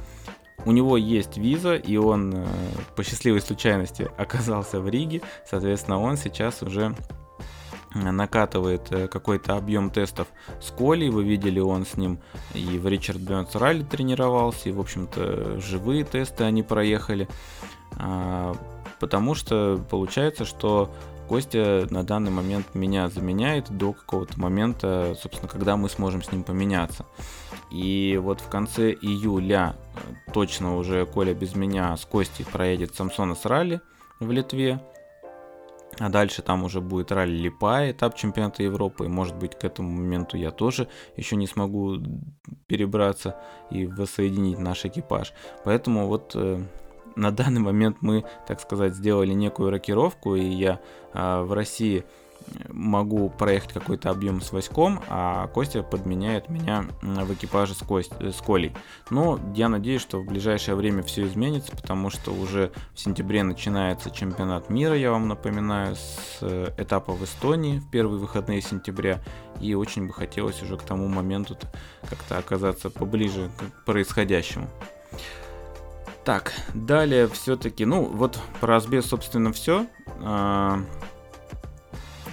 У 0.64 0.72
него 0.72 0.96
есть 0.96 1.38
виза, 1.38 1.74
и 1.76 1.96
он 1.96 2.34
э, 2.34 2.46
по 2.94 3.02
счастливой 3.02 3.40
случайности 3.40 4.10
оказался 4.18 4.80
в 4.80 4.88
Риге. 4.88 5.22
Соответственно, 5.48 6.00
он 6.00 6.16
сейчас 6.16 6.62
уже 6.62 6.94
накатывает 7.94 8.90
э, 8.92 9.08
какой-то 9.08 9.56
объем 9.56 9.90
тестов 9.90 10.28
с 10.60 10.70
Колей. 10.70 11.10
Вы 11.10 11.24
видели, 11.24 11.60
он 11.60 11.86
с 11.86 11.96
ним 11.96 12.20
и 12.54 12.78
в 12.78 12.86
Ричард 12.86 13.18
Бёрнс 13.18 13.54
Ралли 13.54 13.82
тренировался, 13.82 14.68
и, 14.68 14.72
в 14.72 14.80
общем-то, 14.80 15.60
живые 15.60 16.04
тесты 16.04 16.44
они 16.44 16.62
проехали. 16.62 17.28
А, 17.96 18.54
потому 18.98 19.34
что 19.34 19.84
получается, 19.90 20.44
что 20.44 20.90
Костя 21.30 21.86
на 21.90 22.02
данный 22.02 22.32
момент 22.32 22.74
меня 22.74 23.08
заменяет 23.08 23.70
до 23.70 23.92
какого-то 23.92 24.38
момента, 24.40 25.16
собственно, 25.20 25.48
когда 25.48 25.76
мы 25.76 25.88
сможем 25.88 26.24
с 26.24 26.32
ним 26.32 26.42
поменяться. 26.42 27.06
И 27.70 28.18
вот 28.20 28.40
в 28.40 28.48
конце 28.48 28.90
июля 28.90 29.76
э, 29.94 30.32
точно 30.32 30.76
уже 30.76 31.06
Коля 31.06 31.32
без 31.32 31.54
меня 31.54 31.96
с 31.96 32.04
Костей 32.04 32.44
проедет 32.44 32.96
Самсона 32.96 33.36
с 33.36 33.44
ралли 33.44 33.80
в 34.18 34.28
Литве. 34.32 34.80
А 35.98 36.08
дальше 36.08 36.42
там 36.42 36.64
уже 36.64 36.80
будет 36.80 37.12
ралли 37.12 37.36
Липа, 37.36 37.90
этап 37.90 38.14
чемпионата 38.14 38.62
Европы. 38.62 39.04
И 39.04 39.08
может 39.08 39.36
быть 39.36 39.58
к 39.58 39.64
этому 39.64 39.90
моменту 39.90 40.36
я 40.36 40.50
тоже 40.50 40.88
еще 41.16 41.36
не 41.36 41.46
смогу 41.46 41.96
перебраться 42.66 43.36
и 43.70 43.86
воссоединить 43.86 44.58
наш 44.58 44.84
экипаж. 44.84 45.32
Поэтому 45.64 46.06
вот 46.06 46.32
э, 46.34 46.62
на 47.16 47.30
данный 47.32 47.60
момент 47.60 47.98
мы, 48.00 48.24
так 48.46 48.60
сказать, 48.60 48.94
сделали 48.94 49.32
некую 49.32 49.70
рокировку, 49.70 50.36
и 50.36 50.44
я 50.44 50.80
э, 51.12 51.42
в 51.42 51.52
России 51.52 52.04
могу 52.68 53.30
проехать 53.30 53.72
какой-то 53.72 54.10
объем 54.10 54.40
с 54.40 54.52
Васьком, 54.52 55.00
а 55.08 55.48
Костя 55.48 55.82
подменяет 55.82 56.48
меня 56.48 56.86
в 57.02 57.32
экипаже 57.32 57.74
с, 57.74 57.78
Кость, 57.78 58.12
э, 58.20 58.32
с 58.32 58.40
Колей. 58.40 58.72
Но 59.10 59.38
я 59.54 59.68
надеюсь, 59.68 60.02
что 60.02 60.20
в 60.20 60.26
ближайшее 60.26 60.74
время 60.74 61.02
все 61.02 61.26
изменится, 61.26 61.72
потому 61.72 62.10
что 62.10 62.32
уже 62.32 62.72
в 62.94 63.00
сентябре 63.00 63.42
начинается 63.42 64.10
чемпионат 64.10 64.70
мира, 64.70 64.96
я 64.96 65.10
вам 65.10 65.28
напоминаю, 65.28 65.96
с 65.96 66.38
э, 66.40 66.72
этапа 66.78 67.12
в 67.12 67.24
Эстонии 67.24 67.78
в 67.78 67.90
первые 67.90 68.18
выходные 68.18 68.60
сентября. 68.60 69.20
И 69.60 69.74
очень 69.74 70.06
бы 70.06 70.12
хотелось 70.12 70.62
уже 70.62 70.76
к 70.76 70.82
тому 70.82 71.08
моменту 71.08 71.56
как-то 72.08 72.38
оказаться 72.38 72.90
поближе 72.90 73.50
к 73.58 73.84
происходящему. 73.84 74.68
Так, 76.24 76.52
далее 76.74 77.28
все-таки, 77.28 77.84
ну 77.84 78.04
вот 78.04 78.38
про 78.60 78.74
разбез, 78.74 79.06
собственно, 79.06 79.52
все. 79.52 79.86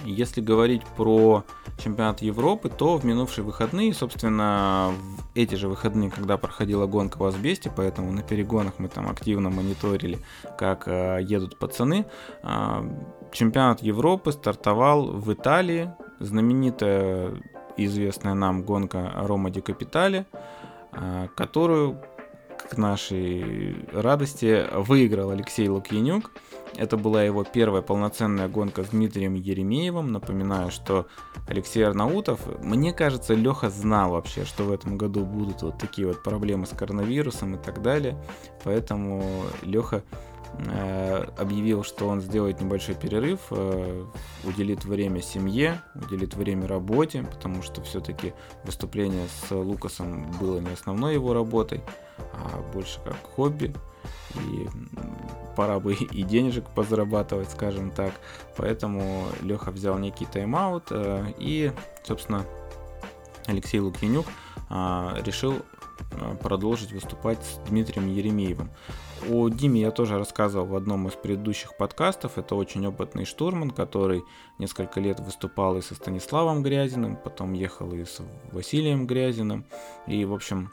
Если 0.08 0.40
говорить 0.40 0.82
про 0.96 1.44
чемпионат 1.76 2.22
Европы, 2.22 2.70
то 2.70 2.96
в 2.96 3.04
минувшие 3.04 3.44
выходные, 3.44 3.92
собственно, 3.92 4.90
в 4.90 5.36
эти 5.36 5.54
же 5.54 5.68
выходные, 5.68 6.10
когда 6.10 6.38
проходила 6.38 6.86
гонка 6.86 7.18
в 7.18 7.24
Асбесте, 7.24 7.70
поэтому 7.74 8.10
на 8.12 8.22
перегонах 8.22 8.74
мы 8.78 8.88
там 8.88 9.08
активно 9.10 9.50
мониторили, 9.50 10.18
как 10.58 10.88
э, 10.88 11.18
едут 11.22 11.58
пацаны. 11.58 12.06
Э, 12.42 12.82
чемпионат 13.32 13.82
Европы 13.82 14.32
стартовал 14.32 15.12
в 15.12 15.30
Италии, 15.32 15.90
знаменитая 16.20 17.34
известная 17.76 18.34
нам 18.34 18.62
гонка 18.62 19.12
Рома 19.14 19.50
Ди 19.50 19.60
Капитали, 19.60 20.26
э, 20.92 21.28
которую 21.36 22.02
к 22.62 22.76
нашей 22.76 23.76
радости 23.92 24.66
выиграл 24.72 25.30
Алексей 25.30 25.68
Лукьянюк. 25.68 26.30
Это 26.76 26.96
была 26.96 27.22
его 27.22 27.44
первая 27.44 27.82
полноценная 27.82 28.48
гонка 28.48 28.84
с 28.84 28.88
Дмитрием 28.88 29.34
Еремеевым. 29.34 30.12
Напоминаю, 30.12 30.70
что 30.70 31.06
Алексей 31.48 31.84
Арнаутов, 31.84 32.40
мне 32.62 32.92
кажется, 32.92 33.34
Леха 33.34 33.70
знал 33.70 34.12
вообще, 34.12 34.44
что 34.44 34.64
в 34.64 34.72
этом 34.72 34.98
году 34.98 35.24
будут 35.24 35.62
вот 35.62 35.78
такие 35.78 36.06
вот 36.06 36.22
проблемы 36.22 36.66
с 36.66 36.70
коронавирусом 36.70 37.54
и 37.54 37.58
так 37.58 37.82
далее. 37.82 38.16
Поэтому 38.64 39.24
Леха 39.62 40.02
объявил, 41.36 41.84
что 41.84 42.08
он 42.08 42.20
сделает 42.20 42.60
небольшой 42.60 42.94
перерыв, 42.94 43.40
э, 43.50 44.04
уделит 44.44 44.84
время 44.84 45.22
семье, 45.22 45.80
уделит 45.94 46.34
время 46.34 46.66
работе, 46.66 47.22
потому 47.22 47.62
что 47.62 47.82
все-таки 47.82 48.34
выступление 48.64 49.26
с 49.28 49.54
Лукасом 49.54 50.30
было 50.40 50.58
не 50.58 50.72
основной 50.72 51.14
его 51.14 51.32
работой 51.32 51.82
а 52.18 52.62
больше 52.72 53.00
как 53.04 53.16
хобби. 53.34 53.72
И 54.34 54.68
пора 55.56 55.80
бы 55.80 55.94
и 55.94 56.22
денежек 56.22 56.68
позарабатывать, 56.70 57.50
скажем 57.50 57.90
так. 57.90 58.12
Поэтому 58.56 59.26
Леха 59.42 59.70
взял 59.70 59.98
некий 59.98 60.26
тайм-аут. 60.26 60.84
Э, 60.90 61.32
и, 61.38 61.72
собственно, 62.04 62.44
Алексей 63.46 63.80
Лукьянюк 63.80 64.26
решил 64.70 65.54
э, 66.10 66.36
продолжить 66.42 66.92
выступать 66.92 67.38
с 67.42 67.68
Дмитрием 67.68 68.06
Еремеевым. 68.08 68.70
О 69.26 69.48
Диме 69.48 69.80
я 69.80 69.90
тоже 69.90 70.18
рассказывал 70.18 70.66
в 70.66 70.76
одном 70.76 71.08
из 71.08 71.14
предыдущих 71.14 71.76
подкастов. 71.76 72.38
Это 72.38 72.54
очень 72.54 72.86
опытный 72.86 73.24
штурман, 73.24 73.70
который 73.70 74.22
несколько 74.58 75.00
лет 75.00 75.20
выступал 75.20 75.76
и 75.76 75.82
со 75.82 75.94
Станиславом 75.94 76.62
Грязиным, 76.62 77.16
потом 77.16 77.52
ехал 77.52 77.92
и 77.92 78.04
с 78.04 78.20
Василием 78.52 79.06
Грязиным. 79.06 79.64
И, 80.06 80.24
в 80.24 80.32
общем, 80.32 80.70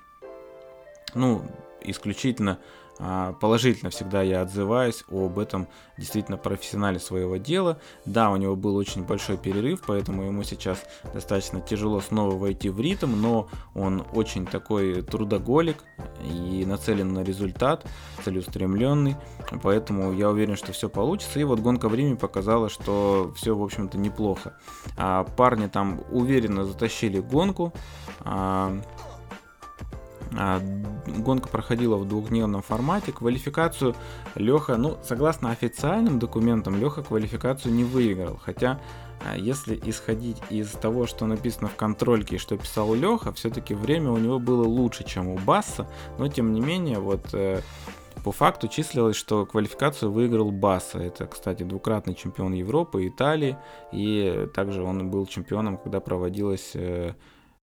ну, 1.13 1.41
исключительно 1.81 2.59
положительно 2.97 3.89
всегда 3.89 4.21
я 4.21 4.41
отзываюсь 4.41 5.03
об 5.11 5.37
этом 5.39 5.67
действительно 5.97 6.37
профессионале 6.37 6.99
своего 6.99 7.37
дела. 7.37 7.77
Да, 8.05 8.29
у 8.29 8.35
него 8.37 8.55
был 8.55 8.75
очень 8.75 9.03
большой 9.03 9.37
перерыв, 9.37 9.83
поэтому 9.85 10.23
ему 10.23 10.43
сейчас 10.43 10.83
достаточно 11.13 11.61
тяжело 11.61 12.01
снова 12.01 12.35
войти 12.35 12.69
в 12.69 12.79
ритм, 12.79 13.19
но 13.19 13.47
он 13.73 14.03
очень 14.13 14.45
такой 14.45 15.01
трудоголик 15.01 15.77
и 16.23 16.65
нацелен 16.65 17.13
на 17.13 17.23
результат, 17.23 17.85
целеустремленный, 18.23 19.15
поэтому 19.61 20.13
я 20.13 20.29
уверен, 20.29 20.55
что 20.55 20.71
все 20.71 20.89
получится. 20.89 21.39
И 21.39 21.43
вот 21.43 21.59
гонка 21.59 21.89
в 21.89 21.95
Риме 21.95 22.15
показала, 22.15 22.69
что 22.69 23.33
все, 23.35 23.55
в 23.55 23.63
общем-то, 23.63 23.97
неплохо. 23.97 24.57
А 24.97 25.23
парни 25.23 25.67
там 25.67 26.01
уверенно 26.11 26.65
затащили 26.65 27.19
гонку. 27.19 27.73
А, 30.37 30.61
гонка 31.19 31.47
проходила 31.47 31.97
в 31.97 32.07
двухдневном 32.07 32.61
формате. 32.61 33.11
Квалификацию 33.11 33.95
Леха, 34.35 34.77
ну, 34.77 34.97
согласно 35.03 35.51
официальным 35.51 36.19
документам, 36.19 36.75
Леха 36.79 37.03
квалификацию 37.03 37.73
не 37.73 37.83
выиграл. 37.83 38.39
Хотя, 38.43 38.79
а, 39.25 39.37
если 39.37 39.79
исходить 39.85 40.41
из 40.49 40.69
того, 40.71 41.07
что 41.07 41.25
написано 41.25 41.67
в 41.67 41.75
контрольке, 41.75 42.37
что 42.37 42.57
писал 42.57 42.93
Леха, 42.93 43.31
все-таки 43.33 43.73
время 43.73 44.11
у 44.11 44.17
него 44.17 44.39
было 44.39 44.63
лучше, 44.63 45.03
чем 45.03 45.27
у 45.27 45.37
Басса. 45.37 45.87
Но, 46.17 46.27
тем 46.27 46.53
не 46.53 46.61
менее, 46.61 46.99
вот 46.99 47.33
э, 47.33 47.61
по 48.23 48.31
факту 48.31 48.67
числилось, 48.67 49.15
что 49.15 49.45
квалификацию 49.45 50.11
выиграл 50.11 50.51
Басса. 50.51 50.99
Это, 50.99 51.27
кстати, 51.27 51.63
двукратный 51.63 52.15
чемпион 52.15 52.53
Европы, 52.53 53.07
Италии. 53.07 53.57
И 53.91 54.47
также 54.53 54.81
он 54.81 55.09
был 55.11 55.25
чемпионом, 55.27 55.77
когда 55.77 55.99
проводилась 55.99 56.71
э, 56.73 57.13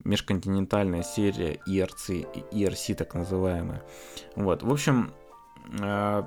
межконтинентальная 0.03 1.03
серия 1.03 1.59
ERC, 1.67 2.51
ERC 2.51 2.95
так 2.95 3.13
называемая. 3.13 3.83
Вот, 4.35 4.63
в 4.63 4.71
общем, 4.71 5.13
э, 5.79 6.23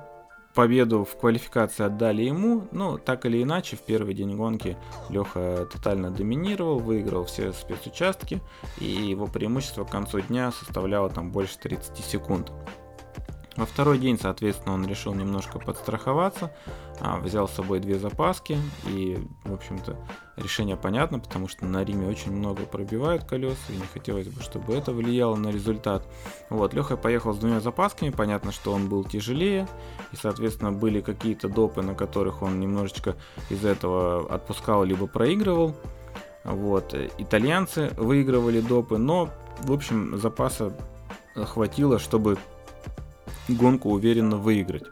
победу 0.53 1.05
в 1.05 1.17
квалификации 1.17 1.85
отдали 1.85 2.23
ему, 2.23 2.67
но 2.71 2.97
так 2.97 3.25
или 3.25 3.41
иначе 3.41 3.77
в 3.77 3.81
первый 3.81 4.13
день 4.13 4.35
гонки 4.35 4.77
Леха 5.09 5.67
тотально 5.71 6.11
доминировал, 6.11 6.79
выиграл 6.79 7.25
все 7.25 7.53
спецучастки, 7.53 8.41
и 8.79 8.85
его 8.85 9.27
преимущество 9.27 9.85
к 9.85 9.91
концу 9.91 10.21
дня 10.21 10.51
составляло 10.51 11.09
там 11.09 11.31
больше 11.31 11.57
30 11.59 11.97
секунд. 12.03 12.51
Во 13.59 13.65
второй 13.65 13.99
день, 13.99 14.17
соответственно, 14.17 14.73
он 14.73 14.87
решил 14.87 15.13
немножко 15.13 15.59
подстраховаться, 15.59 16.53
а, 17.01 17.17
взял 17.17 17.45
с 17.45 17.51
собой 17.51 17.81
две 17.81 17.99
запаски, 17.99 18.57
и, 18.87 19.17
в 19.43 19.53
общем-то, 19.53 19.97
решение 20.37 20.77
понятно, 20.77 21.19
потому 21.19 21.49
что 21.49 21.65
на 21.65 21.83
Риме 21.83 22.07
очень 22.07 22.31
много 22.31 22.63
пробивают 22.63 23.25
колеса, 23.25 23.57
и 23.67 23.73
не 23.73 23.85
хотелось 23.85 24.29
бы, 24.29 24.41
чтобы 24.41 24.73
это 24.73 24.93
влияло 24.93 25.35
на 25.35 25.49
результат. 25.49 26.07
Вот, 26.49 26.73
Леха 26.73 26.95
поехал 26.95 27.33
с 27.33 27.37
двумя 27.37 27.59
запасками, 27.59 28.11
понятно, 28.11 28.53
что 28.53 28.71
он 28.71 28.87
был 28.87 29.03
тяжелее, 29.03 29.67
и, 30.13 30.15
соответственно, 30.15 30.71
были 30.71 31.01
какие-то 31.01 31.49
допы, 31.49 31.81
на 31.81 31.95
которых 31.95 32.41
он 32.41 32.61
немножечко 32.61 33.17
из 33.49 33.65
этого 33.65 34.33
отпускал, 34.33 34.85
либо 34.85 35.05
проигрывал. 35.05 35.75
Вот, 36.45 36.95
итальянцы 37.17 37.91
выигрывали 37.97 38.61
допы, 38.61 38.97
но, 38.97 39.29
в 39.63 39.73
общем, 39.73 40.17
запаса 40.17 40.73
хватило, 41.35 41.99
чтобы 41.99 42.37
гонку 43.49 43.89
уверенно 43.89 44.37
выиграть. 44.37 44.85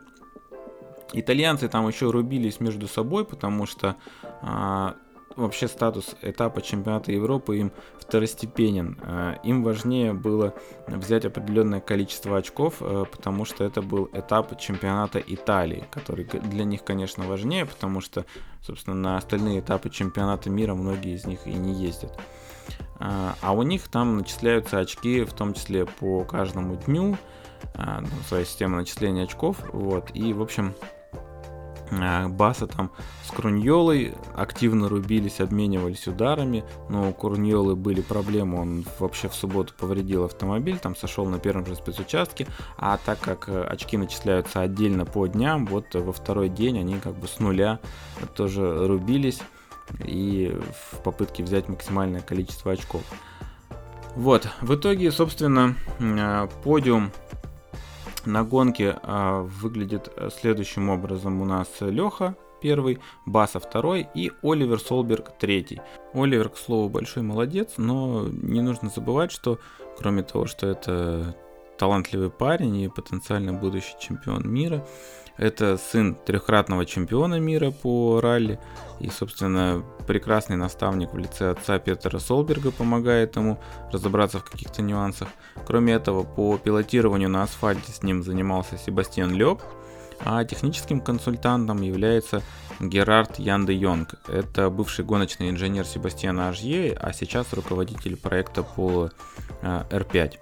Итальянцы 1.14 1.70
там 1.70 1.88
еще 1.88 2.12
рубились 2.12 2.60
между 2.60 2.88
собой, 2.88 3.24
потому 3.24 3.66
что 3.66 3.95
а, 4.41 4.95
вообще 5.38 5.68
статус 5.68 6.16
этапа 6.22 6.62
чемпионата 6.62 7.12
Европы 7.12 7.58
им 7.60 7.72
второстепенен. 7.99 8.97
Э, 9.01 9.36
им 9.43 9.64
важнее 9.64 10.14
было 10.14 10.53
взять 10.88 11.26
определенное 11.26 11.80
количество 11.80 12.38
очков, 12.38 12.78
э, 12.82 13.05
потому 13.10 13.45
что 13.45 13.64
это 13.64 13.82
был 13.82 14.10
этап 14.14 14.60
чемпионата 14.60 15.20
Италии, 15.20 15.86
который 15.91 16.26
для 16.26 16.64
них, 16.64 16.84
конечно, 16.84 17.26
важнее, 17.26 17.66
потому 17.66 18.01
что, 18.01 18.26
собственно, 18.62 18.95
на 18.95 19.18
остальные 19.18 19.60
этапы 19.60 19.89
чемпионата 19.89 20.49
мира 20.49 20.74
многие 20.74 21.16
из 21.16 21.26
них 21.26 21.45
и 21.45 21.53
не 21.53 21.74
ездят. 21.74 22.18
Э, 22.99 23.34
а 23.41 23.51
у 23.53 23.62
них 23.62 23.88
там 23.89 24.18
начисляются 24.18 24.80
очки, 24.80 25.24
в 25.24 25.34
том 25.34 25.53
числе 25.53 25.86
по 25.86 26.24
каждому 26.24 26.76
дню, 26.78 27.18
своя 28.28 28.45
система 28.45 28.78
начисления 28.78 29.24
очков, 29.24 29.58
вот, 29.72 30.10
и, 30.14 30.34
в 30.34 30.41
общем, 30.41 30.74
а, 31.91 32.28
Баса 32.28 32.68
там 32.68 32.91
с 33.26 33.32
Круньолой 33.32 34.14
активно 34.36 34.89
рубились, 34.89 35.39
обменивались 35.39 36.08
ударами, 36.08 36.64
но 36.89 37.10
у 37.10 37.14
Круньолы 37.14 37.76
были 37.76 38.01
проблемы, 38.01 38.62
он 38.62 38.86
вообще 38.99 39.30
в 39.30 39.36
субботу 39.36 39.74
повредил 39.78 40.26
автомобиль, 40.26 40.80
там 40.80 40.95
сошел 40.95 41.26
на 41.26 41.39
первом 41.39 41.66
же 41.66 41.76
спецучастке, 41.76 42.47
а 42.78 42.97
так 42.97 43.20
как 43.20 43.47
э, 43.49 43.64
очки 43.64 43.97
начисляются 43.97 44.62
отдельно 44.62 45.05
по 45.05 45.28
дням, 45.28 45.66
вот 45.66 45.93
во 45.93 46.12
второй 46.12 46.49
день 46.49 46.80
они 46.80 46.99
как 46.99 47.16
бы 47.16 47.28
с 47.28 47.39
нуля 47.39 47.80
тоже 48.36 48.88
рубились 48.88 49.41
и 50.03 50.60
в 50.91 51.01
попытке 51.01 51.43
взять 51.43 51.70
максимальное 51.70 52.22
количество 52.22 52.74
очков. 52.74 53.03
Вот, 54.16 54.49
в 54.62 54.76
итоге, 54.76 55.12
собственно, 55.12 55.76
а, 55.99 56.47
подиум 56.64 57.12
на 58.28 58.43
гонке 58.43 58.97
а, 59.01 59.41
выглядит 59.41 60.11
э, 60.15 60.30
следующим 60.30 60.89
образом. 60.89 61.41
У 61.41 61.45
нас 61.45 61.67
Леха 61.80 62.36
первый, 62.61 62.99
Баса 63.25 63.59
второй 63.59 64.07
и 64.13 64.32
Оливер 64.43 64.80
Солберг 64.80 65.38
третий. 65.39 65.82
Оливер, 66.13 66.49
к 66.49 66.57
слову, 66.57 66.89
большой 66.89 67.23
молодец, 67.23 67.73
но 67.78 68.28
не 68.28 68.61
нужно 68.61 68.89
забывать, 68.89 69.32
что 69.32 69.59
кроме 69.97 70.23
того, 70.23 70.45
что 70.45 70.67
это 70.67 71.36
талантливый 71.78 72.30
парень 72.30 72.75
и 72.78 72.89
потенциально 72.89 73.53
будущий 73.53 73.95
чемпион 73.99 74.49
мира, 74.49 74.86
это 75.38 75.78
сын 75.78 76.16
трехкратного 76.16 76.86
чемпиона 76.86 77.40
мира 77.40 77.72
по 77.72 78.20
ралли. 78.22 78.60
И, 79.00 79.10
собственно, 79.10 79.84
прекрасный 80.08 80.56
наставник 80.56 81.14
в 81.14 81.18
лице 81.18 81.52
отца 81.52 81.78
Петера 81.78 82.18
Солберга 82.20 82.72
помогает 82.72 83.36
ему 83.36 83.60
разобраться 83.92 84.40
в 84.40 84.44
каких-то 84.44 84.82
нюансах. 84.82 85.28
Кроме 85.66 85.94
этого, 85.94 86.24
по 86.24 86.58
пилотированию 86.58 87.30
на 87.30 87.44
асфальте 87.44 87.92
с 87.92 88.02
ним 88.02 88.24
занимался 88.24 88.78
Себастьян 88.78 89.34
Лёб, 89.34 89.62
а 90.26 90.44
техническим 90.44 91.00
консультантом 91.00 91.82
является 91.84 92.42
Герард 92.80 93.38
Янде 93.38 93.74
Йонг. 93.74 94.16
Это 94.28 94.70
бывший 94.72 95.06
гоночный 95.06 95.50
инженер 95.50 95.86
Себастьяна 95.86 96.50
Ажье, 96.50 96.98
а 97.00 97.14
сейчас 97.14 97.54
руководитель 97.54 98.18
проекта 98.18 98.64
по 98.64 99.12
R5. 99.62 100.40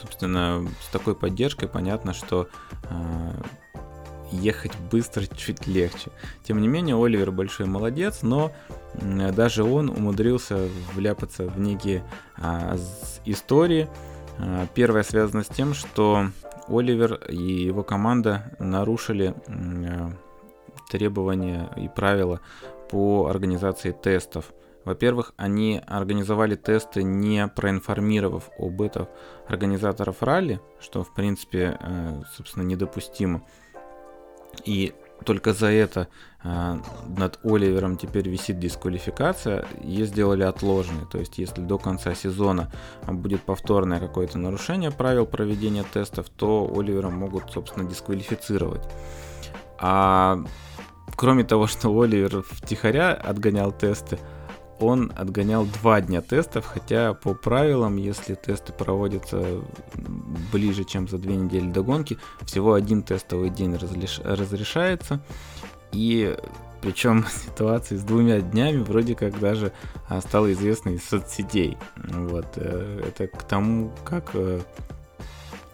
Собственно, 0.00 0.66
с 0.82 0.88
такой 0.88 1.14
поддержкой 1.14 1.68
понятно, 1.68 2.12
что 2.12 2.48
э, 2.84 3.32
ехать 4.32 4.72
быстро 4.90 5.24
чуть 5.26 5.66
легче. 5.66 6.10
Тем 6.44 6.60
не 6.60 6.68
менее, 6.68 7.02
Оливер 7.02 7.32
большой 7.32 7.66
молодец, 7.66 8.20
но 8.22 8.52
даже 8.94 9.64
он 9.64 9.90
умудрился 9.90 10.68
вляпаться 10.94 11.46
в 11.46 11.58
некие 11.58 12.04
а, 12.36 12.76
истории. 13.24 13.88
А, 14.38 14.66
первая 14.74 15.02
связана 15.02 15.42
с 15.42 15.48
тем, 15.48 15.74
что 15.74 16.28
Оливер 16.68 17.14
и 17.28 17.36
его 17.36 17.82
команда 17.82 18.56
нарушили 18.58 19.34
а, 19.48 20.12
требования 20.90 21.70
и 21.76 21.88
правила 21.88 22.40
по 22.90 23.26
организации 23.26 23.92
тестов. 23.92 24.52
Во-первых, 24.86 25.34
они 25.36 25.82
организовали 25.84 26.54
тесты, 26.54 27.02
не 27.02 27.48
проинформировав 27.48 28.50
об 28.56 28.80
этом 28.80 29.08
организаторов 29.48 30.22
ралли, 30.22 30.60
что, 30.78 31.02
в 31.02 31.12
принципе, 31.12 31.76
э, 31.80 32.22
собственно, 32.36 32.62
недопустимо. 32.62 33.42
И 34.64 34.94
только 35.24 35.52
за 35.52 35.66
это 35.66 36.08
э, 36.44 36.76
над 37.16 37.38
Оливером 37.42 37.96
теперь 37.96 38.28
висит 38.28 38.58
дисквалификация. 38.58 39.66
Ее 39.82 40.06
сделали 40.06 40.42
отложенной. 40.42 41.06
То 41.10 41.18
есть, 41.18 41.38
если 41.38 41.60
до 41.60 41.78
конца 41.78 42.14
сезона 42.14 42.70
будет 43.06 43.42
повторное 43.42 44.00
какое-то 44.00 44.38
нарушение 44.38 44.90
правил 44.90 45.26
проведения 45.26 45.84
тестов, 45.84 46.28
то 46.28 46.70
Оливера 46.74 47.08
могут, 47.08 47.50
собственно, 47.52 47.88
дисквалифицировать. 47.88 48.82
А 49.78 50.38
кроме 51.16 51.44
того, 51.44 51.66
что 51.66 51.88
Оливер 51.98 52.42
втихаря 52.42 53.12
отгонял 53.12 53.72
тесты, 53.72 54.18
он 54.80 55.12
отгонял 55.16 55.64
два 55.64 56.00
дня 56.00 56.20
тестов, 56.20 56.66
хотя 56.66 57.14
по 57.14 57.34
правилам, 57.34 57.96
если 57.96 58.34
тесты 58.34 58.72
проводятся 58.72 59.62
ближе, 60.52 60.84
чем 60.84 61.08
за 61.08 61.18
две 61.18 61.36
недели 61.36 61.70
до 61.70 61.82
гонки, 61.82 62.18
всего 62.42 62.74
один 62.74 63.02
тестовый 63.02 63.50
день 63.50 63.76
разлиш... 63.76 64.20
разрешается. 64.24 65.20
И 65.92 66.36
причем 66.86 67.24
ситуация 67.46 67.98
с 67.98 68.02
двумя 68.02 68.40
днями 68.40 68.82
вроде 68.82 69.14
как 69.14 69.38
даже 69.40 69.72
а, 70.08 70.20
стала 70.20 70.52
известна 70.52 70.90
из 70.90 71.04
соцсетей. 71.04 71.76
Вот. 71.96 72.46
Э, 72.56 73.02
это 73.08 73.26
к 73.26 73.42
тому, 73.42 73.90
как 74.04 74.30
э, 74.34 74.60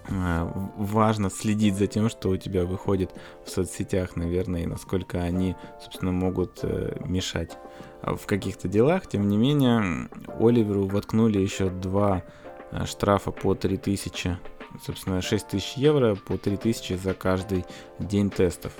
э, 0.08 0.52
важно 0.76 1.28
следить 1.28 1.76
за 1.76 1.86
тем, 1.86 2.08
что 2.08 2.30
у 2.30 2.36
тебя 2.36 2.64
выходит 2.64 3.10
в 3.44 3.50
соцсетях, 3.50 4.16
наверное, 4.16 4.62
и 4.62 4.66
насколько 4.66 5.20
они, 5.20 5.56
собственно, 5.82 6.12
могут 6.12 6.62
мешать 7.04 7.58
в 8.02 8.26
каких-то 8.26 8.68
делах. 8.68 9.06
Тем 9.06 9.28
не 9.28 9.36
менее, 9.36 10.08
Оливеру 10.38 10.86
воткнули 10.86 11.38
еще 11.38 11.70
два 11.70 12.22
э, 12.70 12.84
штрафа 12.86 13.30
по 13.30 13.54
3000, 13.54 14.38
собственно, 14.84 15.22
6000 15.22 15.76
евро 15.76 16.16
по 16.16 16.36
3000 16.36 16.94
за 16.94 17.14
каждый 17.14 17.64
день 17.98 18.30
тестов. 18.30 18.72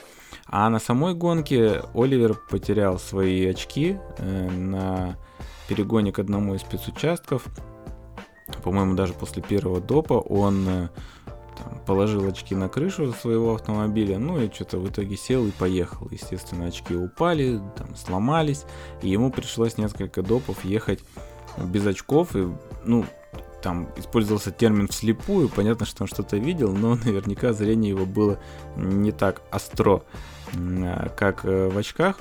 А 0.47 0.69
на 0.69 0.79
самой 0.79 1.15
гонке 1.15 1.83
Оливер 1.95 2.35
потерял 2.35 2.99
свои 2.99 3.47
очки 3.47 3.99
э, 4.19 4.51
на 4.51 5.17
перегоне 5.69 6.13
к 6.13 6.19
одному 6.19 6.55
из 6.55 6.61
спецучастков. 6.61 7.47
По-моему, 8.63 8.95
даже 8.95 9.15
после 9.15 9.43
первого 9.43 9.81
допа 9.81 10.15
он 10.15 10.69
э, 10.69 10.89
там, 11.57 11.81
положил 11.87 12.27
очки 12.27 12.55
на 12.55 12.69
крышу 12.69 13.13
своего 13.13 13.55
автомобиля, 13.55 14.19
ну 14.19 14.41
и 14.41 14.53
что-то 14.53 14.79
в 14.79 14.89
итоге 14.89 15.17
сел 15.17 15.47
и 15.47 15.51
поехал. 15.51 16.09
Естественно, 16.11 16.67
очки 16.67 16.95
упали, 16.95 17.61
там, 17.77 17.95
сломались, 17.97 18.65
и 19.03 19.09
ему 19.09 19.31
пришлось 19.31 19.79
несколько 19.79 20.23
допов 20.23 20.65
ехать 20.65 21.01
без 21.59 21.87
очков, 21.87 22.35
и, 22.37 22.49
ну, 22.85 23.05
там 23.63 23.89
использовался 23.97 24.51
термин 24.51 24.89
вслепую, 24.89 25.49
понятно, 25.49 25.87
что 25.87 26.05
он 26.05 26.09
что-то 26.09 26.37
видел, 26.37 26.73
но 26.73 26.97
наверняка 27.05 27.53
зрение 27.53 27.91
его 27.91 28.05
было 28.05 28.39
не 28.77 29.13
так 29.13 29.43
остро, 29.53 30.03
как 31.17 31.45
э, 31.45 31.69
в 31.69 31.79
очках. 31.79 32.19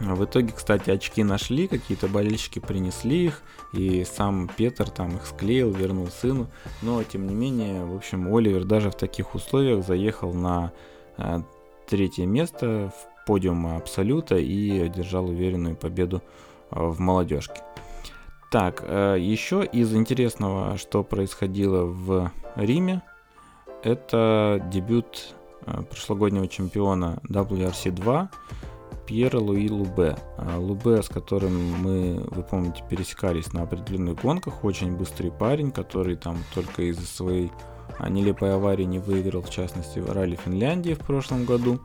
В 0.00 0.24
итоге, 0.24 0.52
кстати, 0.52 0.90
очки 0.90 1.22
нашли, 1.22 1.68
какие-то 1.68 2.08
болельщики 2.08 2.58
принесли 2.58 3.26
их, 3.26 3.42
и 3.76 4.04
сам 4.04 4.48
Петр 4.56 4.90
там 4.90 5.16
их 5.16 5.26
склеил, 5.26 5.70
вернул 5.70 6.08
сыну. 6.08 6.48
Но, 6.82 7.02
тем 7.02 7.26
не 7.26 7.34
менее, 7.34 7.84
в 7.84 7.94
общем, 7.94 8.34
Оливер 8.34 8.64
даже 8.64 8.90
в 8.90 8.96
таких 8.96 9.34
условиях 9.34 9.84
заехал 9.84 10.32
на 10.32 10.72
э, 11.16 11.40
третье 11.86 12.26
место 12.26 12.92
в 12.94 13.26
подиума 13.26 13.76
Абсолюта 13.76 14.36
и 14.36 14.78
одержал 14.78 15.28
уверенную 15.28 15.76
победу 15.76 16.22
э, 16.70 16.80
в 16.80 17.00
молодежке. 17.00 17.60
Так, 18.50 18.84
э, 18.86 19.16
еще 19.18 19.64
из 19.64 19.94
интересного, 19.94 20.78
что 20.78 21.02
происходило 21.02 21.84
в 21.84 22.30
Риме, 22.56 23.02
это 23.82 24.66
дебют 24.72 25.34
прошлогоднего 25.90 26.46
чемпиона 26.46 27.18
WRC 27.28 27.90
2 27.90 28.30
Пьера 29.06 29.38
Луи 29.38 29.68
Лубе. 29.68 30.16
А, 30.38 30.58
Лубе, 30.58 31.02
с 31.02 31.08
которым 31.08 31.54
мы, 31.82 32.24
вы 32.30 32.42
помните, 32.42 32.82
пересекались 32.88 33.52
на 33.52 33.62
определенных 33.62 34.20
гонках, 34.20 34.64
очень 34.64 34.96
быстрый 34.96 35.30
парень, 35.30 35.70
который 35.70 36.16
там 36.16 36.38
только 36.54 36.82
из-за 36.82 37.06
своей 37.06 37.50
а, 37.98 38.08
нелепой 38.08 38.54
аварии 38.54 38.84
не 38.84 38.98
выиграл, 38.98 39.42
в 39.42 39.50
частности, 39.50 39.98
в 39.98 40.10
ралли 40.12 40.38
Финляндии 40.42 40.94
в 40.94 41.00
прошлом 41.00 41.44
году. 41.44 41.80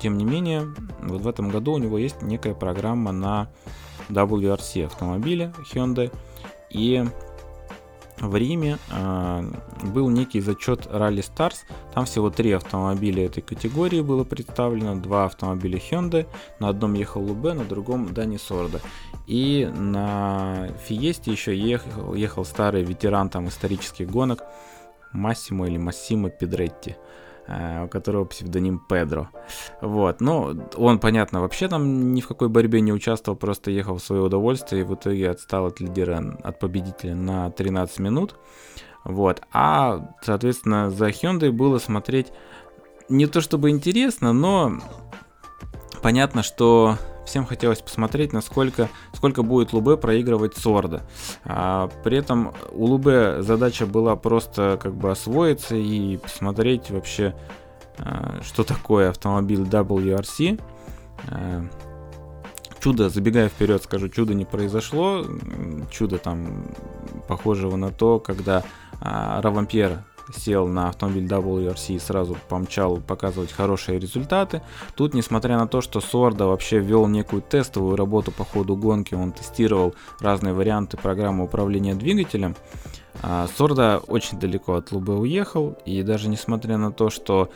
Тем 0.00 0.18
не 0.18 0.24
менее, 0.24 0.66
вот 1.00 1.22
в 1.22 1.28
этом 1.28 1.50
году 1.50 1.72
у 1.72 1.78
него 1.78 1.98
есть 1.98 2.22
некая 2.22 2.54
программа 2.54 3.12
на 3.12 3.48
WRC 4.10 4.84
автомобиле 4.84 5.52
Hyundai, 5.72 6.12
и 6.70 7.04
в 8.20 8.34
Риме 8.34 8.78
э, 8.90 9.50
был 9.84 10.08
некий 10.08 10.40
зачет 10.40 10.86
Rally 10.86 11.18
Stars. 11.18 11.58
Там 11.94 12.06
всего 12.06 12.30
три 12.30 12.52
автомобиля 12.52 13.26
этой 13.26 13.42
категории 13.42 14.00
было 14.00 14.24
представлено. 14.24 14.94
Два 14.96 15.26
автомобиля 15.26 15.78
Hyundai. 15.78 16.26
На 16.58 16.68
одном 16.68 16.94
ехал 16.94 17.22
Лубе, 17.22 17.52
на 17.52 17.64
другом 17.64 18.12
Дани 18.14 18.38
Сорда. 18.38 18.80
И 19.26 19.70
на 19.76 20.68
Фиесте 20.86 21.30
еще 21.30 21.56
ехал, 21.56 22.14
ехал 22.14 22.44
старый 22.44 22.84
ветеран 22.84 23.28
там 23.28 23.48
исторических 23.48 24.08
гонок 24.08 24.42
Массимо 25.12 25.66
или 25.66 25.78
Массимо 25.78 26.30
Педретти. 26.30 26.96
Э, 27.46 27.84
у 27.84 27.88
которого 27.88 28.24
псевдоним 28.24 28.78
Педро. 28.88 29.28
Вот, 29.80 30.20
ну, 30.20 30.56
он, 30.76 30.98
понятно, 30.98 31.40
вообще 31.40 31.68
там 31.68 32.12
ни 32.12 32.20
в 32.20 32.28
какой 32.28 32.48
борьбе 32.48 32.80
не 32.80 32.92
участвовал, 32.92 33.36
просто 33.36 33.70
ехал 33.70 33.96
в 33.96 34.02
свое 34.02 34.22
удовольствие 34.22 34.82
и 34.82 34.84
в 34.84 34.94
итоге 34.94 35.30
отстал 35.30 35.66
от 35.66 35.80
лидера, 35.80 36.38
от 36.42 36.58
победителя 36.58 37.14
на 37.14 37.50
13 37.50 37.98
минут. 38.00 38.36
Вот, 39.04 39.42
а, 39.52 40.14
соответственно, 40.22 40.90
за 40.90 41.08
Hyundai 41.08 41.50
было 41.50 41.78
смотреть 41.78 42.32
не 43.08 43.26
то 43.26 43.40
чтобы 43.40 43.70
интересно, 43.70 44.32
но 44.32 44.80
понятно, 46.02 46.42
что 46.42 46.96
всем 47.26 47.44
хотелось 47.44 47.80
посмотреть, 47.80 48.32
насколько 48.32 48.88
сколько 49.12 49.42
будет 49.42 49.72
Лубе 49.72 49.96
проигрывать 49.96 50.56
Сорда. 50.56 51.02
А, 51.44 51.88
при 52.04 52.18
этом 52.18 52.54
у 52.72 52.86
Лубе 52.86 53.42
задача 53.42 53.86
была 53.86 54.16
просто 54.16 54.78
как 54.82 54.94
бы 54.94 55.10
освоиться 55.10 55.76
и 55.76 56.16
посмотреть 56.16 56.90
вообще, 56.90 57.34
а, 57.98 58.40
что 58.42 58.64
такое 58.64 59.10
автомобиль 59.10 59.62
WRC. 59.62 60.60
А, 61.28 61.64
чудо, 62.80 63.08
забегая 63.08 63.48
вперед, 63.48 63.82
скажу, 63.82 64.08
чудо 64.08 64.32
не 64.32 64.44
произошло. 64.44 65.24
Чудо 65.90 66.18
там 66.18 66.64
похожего 67.28 67.76
на 67.76 67.90
то, 67.90 68.20
когда 68.20 68.62
а, 69.00 69.40
Равампьер 69.42 70.04
сел 70.34 70.66
на 70.66 70.88
автомобиль 70.88 71.26
WRC 71.26 71.94
и 71.94 71.98
сразу 71.98 72.36
помчал 72.48 72.98
показывать 72.98 73.52
хорошие 73.52 73.98
результаты. 73.98 74.62
Тут, 74.94 75.14
несмотря 75.14 75.58
на 75.58 75.66
то, 75.68 75.80
что 75.80 76.00
Сорда 76.00 76.46
вообще 76.46 76.78
вел 76.78 77.06
некую 77.06 77.42
тестовую 77.42 77.96
работу 77.96 78.32
по 78.32 78.44
ходу 78.44 78.76
гонки, 78.76 79.14
он 79.14 79.32
тестировал 79.32 79.94
разные 80.20 80.54
варианты 80.54 80.96
программы 80.96 81.44
управления 81.44 81.94
двигателем, 81.94 82.56
а, 83.22 83.46
Сорда 83.56 84.00
очень 84.06 84.38
далеко 84.38 84.74
от 84.74 84.92
Лубе 84.92 85.14
уехал, 85.14 85.76
и 85.84 86.02
даже 86.02 86.28
несмотря 86.28 86.76
на 86.76 86.92
то, 86.92 87.10
что 87.10 87.50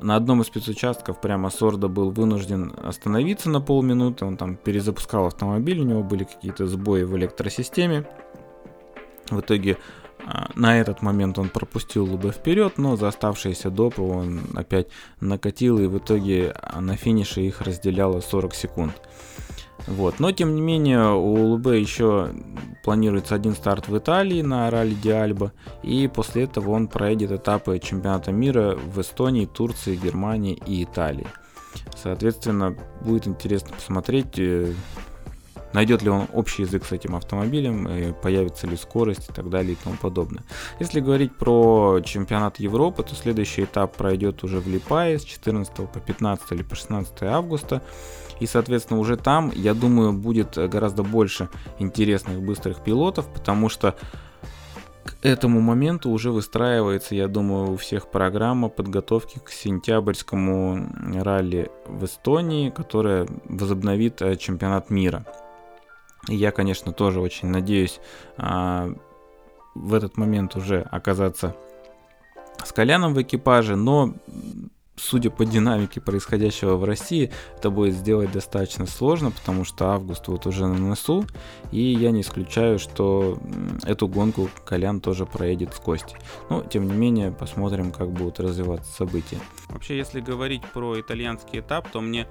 на 0.00 0.16
одном 0.16 0.42
из 0.42 0.46
спецучастков 0.46 1.20
прямо 1.20 1.50
Сорда 1.50 1.88
был 1.88 2.10
вынужден 2.10 2.74
остановиться 2.82 3.48
на 3.50 3.60
полминуты, 3.60 4.24
он 4.24 4.36
там 4.36 4.56
перезапускал 4.56 5.26
автомобиль, 5.26 5.80
у 5.80 5.84
него 5.84 6.02
были 6.02 6.24
какие-то 6.24 6.66
сбои 6.66 7.02
в 7.04 7.16
электросистеме. 7.16 8.06
В 9.30 9.40
итоге 9.40 9.76
а, 9.76 10.05
на 10.54 10.80
этот 10.80 11.02
момент 11.02 11.38
он 11.38 11.48
пропустил 11.48 12.04
Лубе 12.04 12.30
вперед, 12.30 12.78
но 12.78 12.96
за 12.96 13.08
оставшиеся 13.08 13.70
допы 13.70 14.02
он 14.02 14.40
опять 14.54 14.88
накатил, 15.20 15.78
и 15.78 15.86
в 15.86 15.98
итоге 15.98 16.54
на 16.78 16.96
финише 16.96 17.42
их 17.42 17.60
разделяло 17.60 18.20
40 18.20 18.54
секунд. 18.54 18.92
Вот. 19.86 20.18
Но 20.18 20.32
тем 20.32 20.54
не 20.54 20.60
менее 20.60 21.12
у 21.12 21.50
Лубе 21.50 21.80
еще 21.80 22.30
планируется 22.82 23.34
один 23.34 23.54
старт 23.54 23.88
в 23.88 23.96
Италии 23.96 24.42
на 24.42 24.68
ралли 24.70 24.94
Диальба, 24.94 25.52
и 25.82 26.08
после 26.08 26.44
этого 26.44 26.70
он 26.70 26.88
проедет 26.88 27.30
этапы 27.30 27.78
чемпионата 27.78 28.32
мира 28.32 28.74
в 28.74 29.00
Эстонии, 29.00 29.46
Турции, 29.46 29.96
Германии 29.96 30.58
и 30.66 30.82
Италии. 30.82 31.26
Соответственно, 31.94 32.76
будет 33.02 33.28
интересно 33.28 33.74
посмотреть, 33.74 34.38
э, 34.38 34.72
найдет 35.76 36.00
ли 36.00 36.08
он 36.08 36.26
общий 36.32 36.62
язык 36.62 36.86
с 36.86 36.92
этим 36.92 37.14
автомобилем, 37.16 38.14
появится 38.22 38.66
ли 38.66 38.78
скорость 38.78 39.28
и 39.28 39.32
так 39.32 39.50
далее 39.50 39.74
и 39.74 39.76
тому 39.76 39.96
подобное. 39.96 40.42
Если 40.80 41.00
говорить 41.00 41.36
про 41.36 42.00
чемпионат 42.02 42.58
Европы, 42.58 43.02
то 43.02 43.14
следующий 43.14 43.64
этап 43.64 43.94
пройдет 43.94 44.42
уже 44.42 44.58
в 44.58 44.66
Липае 44.66 45.18
с 45.18 45.22
14 45.22 45.74
по 45.74 46.00
15 46.00 46.52
или 46.52 46.62
по 46.62 46.74
16 46.74 47.22
августа. 47.24 47.82
И, 48.40 48.46
соответственно, 48.46 49.00
уже 49.00 49.18
там, 49.18 49.52
я 49.54 49.74
думаю, 49.74 50.14
будет 50.14 50.56
гораздо 50.56 51.02
больше 51.02 51.50
интересных 51.78 52.40
быстрых 52.40 52.82
пилотов, 52.82 53.26
потому 53.26 53.68
что 53.68 53.94
к 55.04 55.14
этому 55.22 55.60
моменту 55.60 56.08
уже 56.08 56.30
выстраивается, 56.30 57.14
я 57.14 57.28
думаю, 57.28 57.72
у 57.72 57.76
всех 57.76 58.10
программа 58.10 58.70
подготовки 58.70 59.40
к 59.44 59.50
сентябрьскому 59.50 61.22
ралли 61.22 61.70
в 61.86 62.06
Эстонии, 62.06 62.70
которая 62.70 63.26
возобновит 63.44 64.22
э, 64.22 64.36
чемпионат 64.36 64.88
мира. 64.88 65.26
Я, 66.28 66.50
конечно, 66.50 66.92
тоже 66.92 67.20
очень 67.20 67.48
надеюсь 67.48 68.00
а, 68.36 68.92
в 69.74 69.94
этот 69.94 70.16
момент 70.16 70.56
уже 70.56 70.80
оказаться 70.82 71.54
с 72.64 72.72
Коляном 72.72 73.14
в 73.14 73.22
экипаже, 73.22 73.76
но 73.76 74.14
судя 74.96 75.30
по 75.30 75.44
динамике 75.44 76.00
происходящего 76.00 76.76
в 76.76 76.84
России, 76.84 77.30
это 77.56 77.70
будет 77.70 77.94
сделать 77.94 78.32
достаточно 78.32 78.86
сложно, 78.86 79.30
потому 79.30 79.64
что 79.64 79.90
август 79.90 80.26
вот 80.28 80.46
уже 80.46 80.66
на 80.66 80.78
носу, 80.78 81.26
и 81.70 81.80
я 81.80 82.10
не 82.10 82.22
исключаю, 82.22 82.78
что 82.78 83.38
эту 83.84 84.08
гонку 84.08 84.48
Колян 84.64 85.00
тоже 85.00 85.26
проедет 85.26 85.74
с 85.74 85.78
Костей. 85.78 86.16
Но, 86.48 86.62
тем 86.62 86.88
не 86.88 86.94
менее, 86.94 87.30
посмотрим, 87.30 87.92
как 87.92 88.10
будут 88.10 88.40
развиваться 88.40 88.90
события. 88.92 89.38
Вообще, 89.68 89.96
если 89.96 90.20
говорить 90.20 90.62
про 90.72 90.98
итальянский 90.98 91.60
этап, 91.60 91.90
то 91.90 92.00
мне 92.00 92.26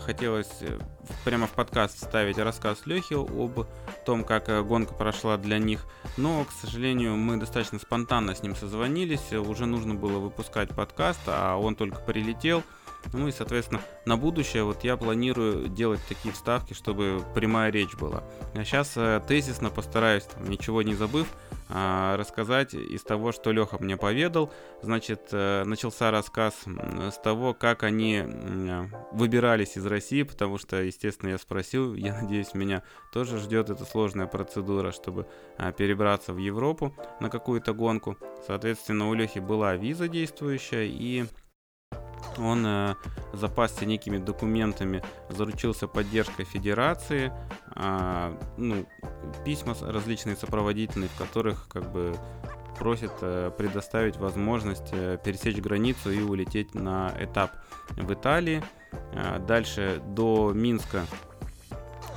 хотелось 0.00 0.50
э, 0.60 0.78
прямо 1.24 1.46
в 1.46 1.52
подкаст 1.52 1.96
вставить 1.96 2.38
рассказ 2.38 2.86
Лехи 2.86 3.14
об 3.14 3.66
том, 4.04 4.24
как 4.24 4.48
э, 4.48 4.62
гонка 4.62 4.94
прошла 4.94 5.36
для 5.36 5.58
них. 5.58 5.86
Но, 6.16 6.44
к 6.44 6.52
сожалению, 6.52 7.16
мы 7.16 7.36
достаточно 7.36 7.78
спонтанно 7.78 8.34
с 8.34 8.42
ним 8.42 8.54
созвонились. 8.54 9.32
Уже 9.32 9.66
нужно 9.66 9.94
было 9.94 10.18
выпускать 10.18 10.70
подкаст, 10.70 11.20
а 11.26 11.56
он 11.56 11.74
только 11.74 12.00
прилетел. 12.00 12.62
Ну 13.12 13.28
и, 13.28 13.32
соответственно, 13.32 13.80
на 14.06 14.16
будущее 14.16 14.64
вот 14.64 14.84
я 14.84 14.96
планирую 14.96 15.68
делать 15.68 16.00
такие 16.08 16.32
вставки, 16.32 16.72
чтобы 16.72 17.22
прямая 17.34 17.70
речь 17.70 17.94
была. 17.94 18.22
А 18.54 18.64
сейчас 18.64 18.92
э, 18.96 19.20
тезисно 19.26 19.70
постараюсь, 19.70 20.24
там, 20.24 20.48
ничего 20.48 20.82
не 20.82 20.94
забыв, 20.94 21.26
а, 21.63 21.63
рассказать 21.68 22.74
из 22.74 23.02
того, 23.02 23.32
что 23.32 23.50
Леха 23.50 23.78
мне 23.78 23.96
поведал. 23.96 24.52
Значит, 24.82 25.28
э, 25.32 25.64
начался 25.64 26.10
рассказ 26.10 26.54
с 26.66 27.18
того, 27.18 27.54
как 27.54 27.82
они 27.82 28.22
выбирались 29.12 29.76
из 29.76 29.86
России, 29.86 30.22
потому 30.22 30.58
что, 30.58 30.82
естественно, 30.82 31.30
я 31.30 31.38
спросил, 31.38 31.94
я 31.94 32.20
надеюсь, 32.20 32.54
меня 32.54 32.82
тоже 33.12 33.38
ждет 33.38 33.70
эта 33.70 33.84
сложная 33.84 34.26
процедура, 34.26 34.92
чтобы 34.92 35.26
а, 35.56 35.72
перебраться 35.72 36.32
в 36.32 36.38
Европу 36.38 36.94
на 37.20 37.30
какую-то 37.30 37.72
гонку. 37.72 38.18
Соответственно, 38.46 39.08
у 39.08 39.14
Лехи 39.14 39.38
была 39.38 39.76
виза 39.76 40.08
действующая, 40.08 40.86
и 40.86 41.26
он 42.38 42.64
э, 42.66 42.94
запасся 43.32 43.84
некими 43.86 44.18
документами, 44.18 45.02
заручился 45.28 45.88
поддержкой 45.88 46.44
федерации, 46.44 47.32
э, 47.76 48.36
ну, 48.56 48.86
письма 49.44 49.74
различные 49.80 50.36
сопроводительные, 50.36 51.08
в 51.08 51.16
которых 51.18 51.68
как 51.68 51.90
бы 51.92 52.14
просит 52.78 53.12
э, 53.20 53.50
предоставить 53.56 54.16
возможность 54.16 54.88
э, 54.92 55.18
пересечь 55.22 55.58
границу 55.58 56.10
и 56.10 56.22
улететь 56.22 56.74
на 56.74 57.12
этап 57.18 57.52
в 57.90 58.12
Италии. 58.12 58.62
Э, 59.12 59.38
дальше 59.38 60.02
до 60.08 60.52
Минска 60.52 61.06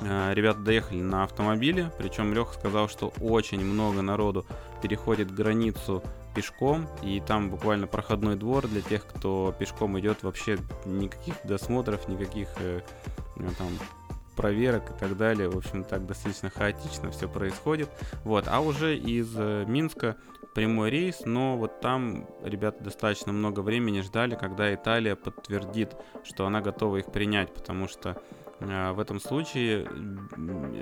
э, 0.00 0.34
ребята 0.34 0.60
доехали 0.60 1.00
на 1.00 1.24
автомобиле, 1.24 1.90
причем 1.98 2.32
Леха 2.34 2.54
сказал, 2.54 2.88
что 2.88 3.12
очень 3.20 3.64
много 3.64 4.02
народу 4.02 4.46
переходит 4.82 5.34
границу 5.34 6.02
пешком, 6.38 6.86
и 7.02 7.18
там 7.18 7.50
буквально 7.50 7.88
проходной 7.88 8.36
двор 8.36 8.68
для 8.68 8.80
тех, 8.80 9.04
кто 9.04 9.52
пешком 9.58 9.98
идет, 9.98 10.22
вообще 10.22 10.56
никаких 10.84 11.34
досмотров, 11.42 12.06
никаких 12.06 12.48
э, 12.60 12.82
ну, 13.34 13.48
там 13.58 13.66
проверок 14.36 14.90
и 14.90 14.98
так 15.00 15.16
далее. 15.16 15.50
В 15.50 15.56
общем, 15.56 15.82
так 15.82 16.06
достаточно 16.06 16.48
хаотично 16.48 17.10
все 17.10 17.28
происходит. 17.28 17.88
Вот, 18.22 18.44
а 18.46 18.60
уже 18.60 18.96
из 18.96 19.34
э, 19.36 19.64
Минска 19.66 20.16
прямой 20.54 20.90
рейс, 20.90 21.22
но 21.24 21.56
вот 21.56 21.80
там 21.80 22.28
ребята 22.44 22.84
достаточно 22.84 23.32
много 23.32 23.58
времени 23.58 24.00
ждали, 24.00 24.36
когда 24.36 24.72
Италия 24.72 25.16
подтвердит, 25.16 25.96
что 26.22 26.46
она 26.46 26.60
готова 26.60 26.98
их 26.98 27.06
принять, 27.10 27.52
потому 27.52 27.88
что 27.88 28.16
в 28.60 28.98
этом 28.98 29.20
случае 29.20 29.84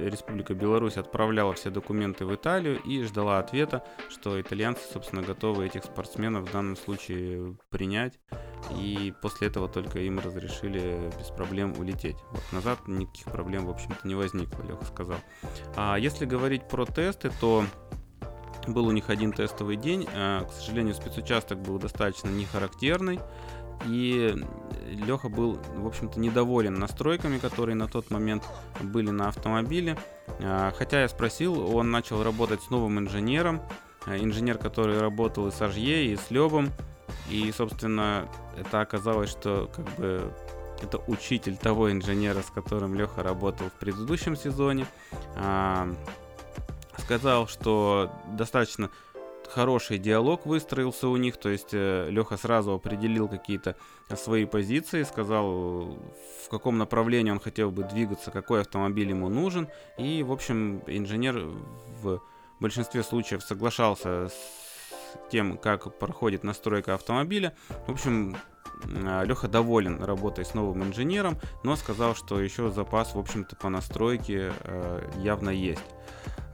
Республика 0.09 0.55
Беларусь 0.55 0.97
отправляла 0.97 1.53
все 1.55 1.71
документы 1.71 2.25
в 2.25 2.35
Италию 2.35 2.81
и 2.83 3.03
ждала 3.03 3.39
ответа, 3.39 3.85
что 4.09 4.41
итальянцы, 4.41 4.83
собственно, 4.91 5.23
готовы 5.23 5.67
этих 5.67 5.85
спортсменов 5.85 6.49
в 6.49 6.53
данном 6.53 6.77
случае 6.77 7.57
принять. 7.71 8.19
И 8.79 9.13
после 9.23 9.49
этого 9.49 9.69
только 9.69 9.99
им 10.01 10.19
разрешили 10.19 11.11
без 11.19 11.29
проблем 11.29 11.75
улететь. 11.79 12.17
Вот 12.33 12.43
назад 12.53 12.79
никаких 12.87 13.27
проблем, 13.27 13.67
в 13.67 13.71
общем-то, 13.71 14.07
не 14.09 14.15
возникло, 14.15 14.63
Леха 14.63 14.85
сказал. 14.85 15.19
А 15.77 15.97
если 15.97 16.25
говорить 16.25 16.67
про 16.69 16.87
тесты, 16.87 17.31
то 17.41 17.65
был 18.67 18.87
у 18.87 18.93
них 18.93 19.11
один 19.11 19.33
тестовый 19.33 19.77
день. 19.77 20.09
А, 20.15 20.45
к 20.45 20.53
сожалению, 20.53 20.95
спецучасток 20.95 21.61
был 21.61 21.79
достаточно 21.79 22.29
нехарактерный. 22.29 23.21
И 23.85 24.35
Леха 24.89 25.29
был, 25.29 25.59
в 25.75 25.87
общем-то, 25.87 26.19
недоволен 26.19 26.75
настройками, 26.75 27.39
которые 27.39 27.75
на 27.75 27.89
тот 27.89 28.11
момент 28.11 28.45
были 28.83 29.11
на 29.11 29.29
автомобиле. 29.29 29.99
А, 30.41 30.73
хотя 30.77 31.03
я 31.03 31.09
спросил, 31.09 31.75
он 31.75 31.91
начал 31.91 32.23
работать 32.23 32.63
с 32.63 32.71
новым 32.71 32.99
инженером, 32.99 33.61
а, 34.07 34.17
инженер, 34.17 34.59
который 34.59 34.99
работал 34.99 35.49
и 35.49 35.51
с 35.51 35.61
Ажье, 35.61 36.07
и 36.07 36.17
с 36.17 36.31
Лебом. 36.31 36.71
И, 37.31 37.53
собственно, 37.53 38.29
это 38.57 38.81
оказалось, 38.81 39.31
что 39.31 39.71
как 39.75 39.85
бы 39.97 40.33
это 40.83 40.99
учитель 41.07 41.57
того 41.57 41.91
инженера, 41.91 42.43
с 42.43 42.51
которым 42.51 42.95
Леха 42.95 43.23
работал 43.23 43.69
в 43.69 43.73
предыдущем 43.73 44.37
сезоне. 44.37 44.87
А, 45.37 45.89
сказал, 46.99 47.47
что 47.47 48.11
достаточно 48.33 48.91
хороший 49.57 49.97
диалог 49.97 50.45
выстроился 50.45 51.09
у 51.09 51.17
них, 51.17 51.39
то 51.39 51.49
есть 51.49 51.71
э, 51.73 52.11
Леха 52.11 52.37
сразу 52.37 52.75
определил 52.75 53.27
какие-то 53.27 53.75
свои 54.15 54.45
позиции, 54.45 55.03
сказал, 55.03 55.97
в 56.45 56.49
каком 56.51 56.77
направлении 56.77 57.31
он 57.31 57.41
хотел 57.41 57.71
бы 57.71 57.83
двигаться, 57.85 58.31
какой 58.31 58.61
автомобиль 58.61 59.09
ему 59.09 59.31
нужен, 59.31 59.69
и, 59.97 60.23
в 60.23 60.31
общем, 60.31 60.83
инженер 60.87 61.49
в 62.03 62.21
большинстве 62.61 63.03
случаев 63.03 63.43
соглашался 63.43 64.29
с 64.29 64.35
тем, 65.31 65.57
как 65.57 65.99
проходит 65.99 66.45
настройка 66.45 66.93
автомобиля. 66.93 67.57
В 67.87 67.93
общем, 67.93 68.37
а, 69.07 69.25
Леха 69.25 69.49
доволен 69.49 70.05
работой 70.05 70.45
с 70.45 70.53
новым 70.53 70.85
инженером, 70.85 71.39
но 71.65 71.77
сказал, 71.77 72.15
что 72.15 72.43
еще 72.43 72.71
запас, 72.71 73.15
в 73.15 73.19
общем-то, 73.19 73.57
по 73.57 73.71
настройке 73.71 74.53
э, 74.65 75.11
явно 75.17 75.49
есть. 75.49 75.96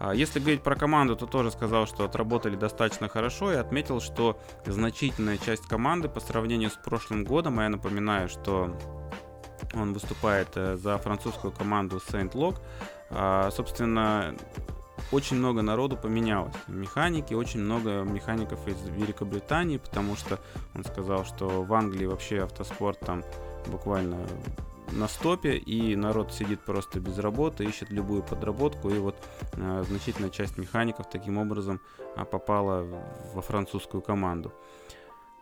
А 0.05 0.17
если 0.17 0.41
говорить 0.41 0.65
про 0.65 0.75
команду, 0.75 1.15
то 1.15 1.27
тоже 1.27 1.53
сказал, 1.53 1.87
что 1.87 2.05
отработали 2.05 2.57
достаточно 2.57 3.09
хорошо 3.09 3.53
и 3.53 3.55
отметил, 3.57 4.01
что 4.01 4.37
значительная 4.67 5.39
часть 5.39 5.69
команды 5.69 6.09
по 6.09 6.19
сравнению 6.19 6.71
с 6.71 6.75
прошлым 6.75 7.23
годом, 7.23 7.61
а 7.61 7.63
я 7.63 7.69
напоминаю, 7.69 8.29
что 8.29 8.77
он 9.75 9.93
выступает 9.93 10.49
э, 10.57 10.77
за 10.77 10.99
французскую 10.99 11.53
команду 11.53 12.03
Saint-Log, 12.05 12.59
а, 13.11 13.49
собственно, 13.53 14.35
очень 15.13 15.37
много 15.37 15.63
народу 15.63 15.97
поменялось. 15.97 16.53
Механики, 16.67 17.35
очень 17.35 17.61
много 17.61 18.03
механиков 18.03 18.67
из 18.67 18.83
Великобритании, 18.89 19.77
потому 19.77 20.17
что 20.17 20.41
он 20.75 20.83
сказал, 20.83 21.25
что 21.25 21.63
в 21.63 21.73
Англии 21.73 22.07
вообще 22.07 22.43
автоспорт 22.43 22.99
там 22.99 23.23
буквально 23.69 24.19
на 24.93 25.09
стопе, 25.09 25.57
и 25.57 25.97
народ 25.97 26.33
сидит 26.33 26.61
просто 26.61 27.01
без 27.01 27.19
работы, 27.19 27.65
ищет 27.65 27.91
любую 27.91 28.23
подработку, 28.23 28.91
и 28.91 28.99
вот 28.99 29.17
э, 29.55 29.85
значительная 29.89 30.31
часть 30.31 30.59
механиков 30.59 31.11
таким 31.11 31.39
образом 31.39 31.81
э, 32.17 32.25
попала 32.25 32.87
во 33.35 33.43
французскую 33.43 34.03
команду. 34.03 34.53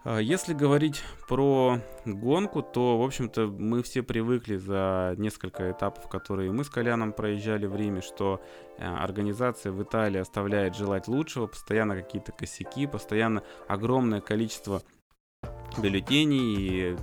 А, 0.03 0.19
если 0.19 0.55
говорить 0.55 1.03
про 1.29 1.79
гонку, 2.07 2.63
то, 2.63 2.99
в 2.99 3.03
общем-то, 3.03 3.47
мы 3.47 3.83
все 3.83 4.03
привыкли 4.03 4.57
за 4.57 5.15
несколько 5.19 5.71
этапов, 5.71 6.09
которые 6.09 6.51
мы 6.53 6.65
с 6.65 6.71
Коляном 6.71 7.13
проезжали 7.13 7.67
в 7.67 7.77
Риме, 7.77 8.01
что 8.01 8.41
э, 8.79 8.85
организация 8.87 9.73
в 9.73 9.83
Италии 9.83 10.19
оставляет 10.19 10.75
желать 10.75 11.07
лучшего, 11.07 11.47
постоянно 11.47 11.97
какие-то 11.97 12.33
косяки, 12.33 12.87
постоянно 12.87 13.43
огромное 13.69 14.21
количество 14.21 14.83
бюллетеней, 15.77 16.95
и 16.95 16.97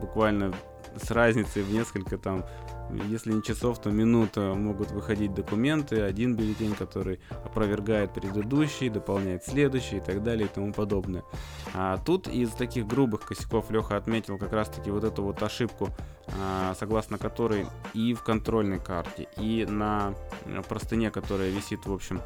буквально 0.00 0.54
с 0.98 1.10
разницей 1.10 1.62
в 1.62 1.72
несколько 1.72 2.18
там 2.18 2.44
если 3.08 3.32
не 3.32 3.42
часов, 3.42 3.80
то 3.80 3.90
минута 3.90 4.54
могут 4.54 4.90
выходить 4.90 5.34
документы, 5.34 6.00
один 6.00 6.36
бюллетень, 6.36 6.74
который 6.74 7.20
опровергает 7.44 8.14
предыдущий, 8.14 8.88
дополняет 8.88 9.44
следующий 9.44 9.98
и 9.98 10.00
так 10.00 10.22
далее 10.22 10.46
и 10.46 10.50
тому 10.50 10.72
подобное. 10.72 11.22
А 11.74 11.98
тут 11.98 12.28
из 12.28 12.50
таких 12.50 12.86
грубых 12.86 13.26
косяков 13.26 13.70
Леха 13.70 13.96
отметил 13.96 14.38
как 14.38 14.52
раз-таки 14.52 14.90
вот 14.90 15.04
эту 15.04 15.22
вот 15.22 15.42
ошибку, 15.42 15.88
а, 16.40 16.74
согласно 16.78 17.18
которой 17.18 17.66
и 17.94 18.14
в 18.14 18.22
контрольной 18.22 18.78
карте, 18.78 19.28
и 19.36 19.66
на 19.68 20.14
простыне, 20.68 21.10
которая 21.10 21.50
висит, 21.50 21.84
в 21.86 21.92
общем, 21.92 22.20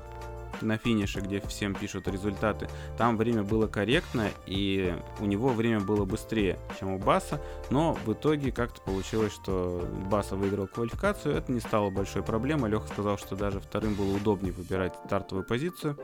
на 0.62 0.78
финише, 0.78 1.20
где 1.20 1.40
всем 1.40 1.74
пишут 1.74 2.08
результаты, 2.08 2.68
там 2.96 3.16
время 3.16 3.42
было 3.42 3.66
корректно, 3.66 4.28
и 4.46 4.94
у 5.20 5.26
него 5.26 5.48
время 5.48 5.80
было 5.80 6.04
быстрее, 6.04 6.58
чем 6.78 6.92
у 6.92 6.98
Баса, 6.98 7.40
но 7.70 7.94
в 8.06 8.12
итоге 8.12 8.52
как-то 8.52 8.80
получилось, 8.82 9.32
что 9.32 9.86
Баса 10.10 10.36
выиграл 10.36 10.66
квалификацию, 10.66 11.36
это 11.36 11.52
не 11.52 11.60
стало 11.60 11.90
большой 11.90 12.22
проблемой, 12.22 12.70
Леха 12.70 12.86
сказал, 12.88 13.18
что 13.18 13.36
даже 13.36 13.60
вторым 13.60 13.94
было 13.94 14.16
удобнее 14.16 14.52
выбирать 14.52 14.94
стартовую 15.06 15.46
позицию, 15.46 15.98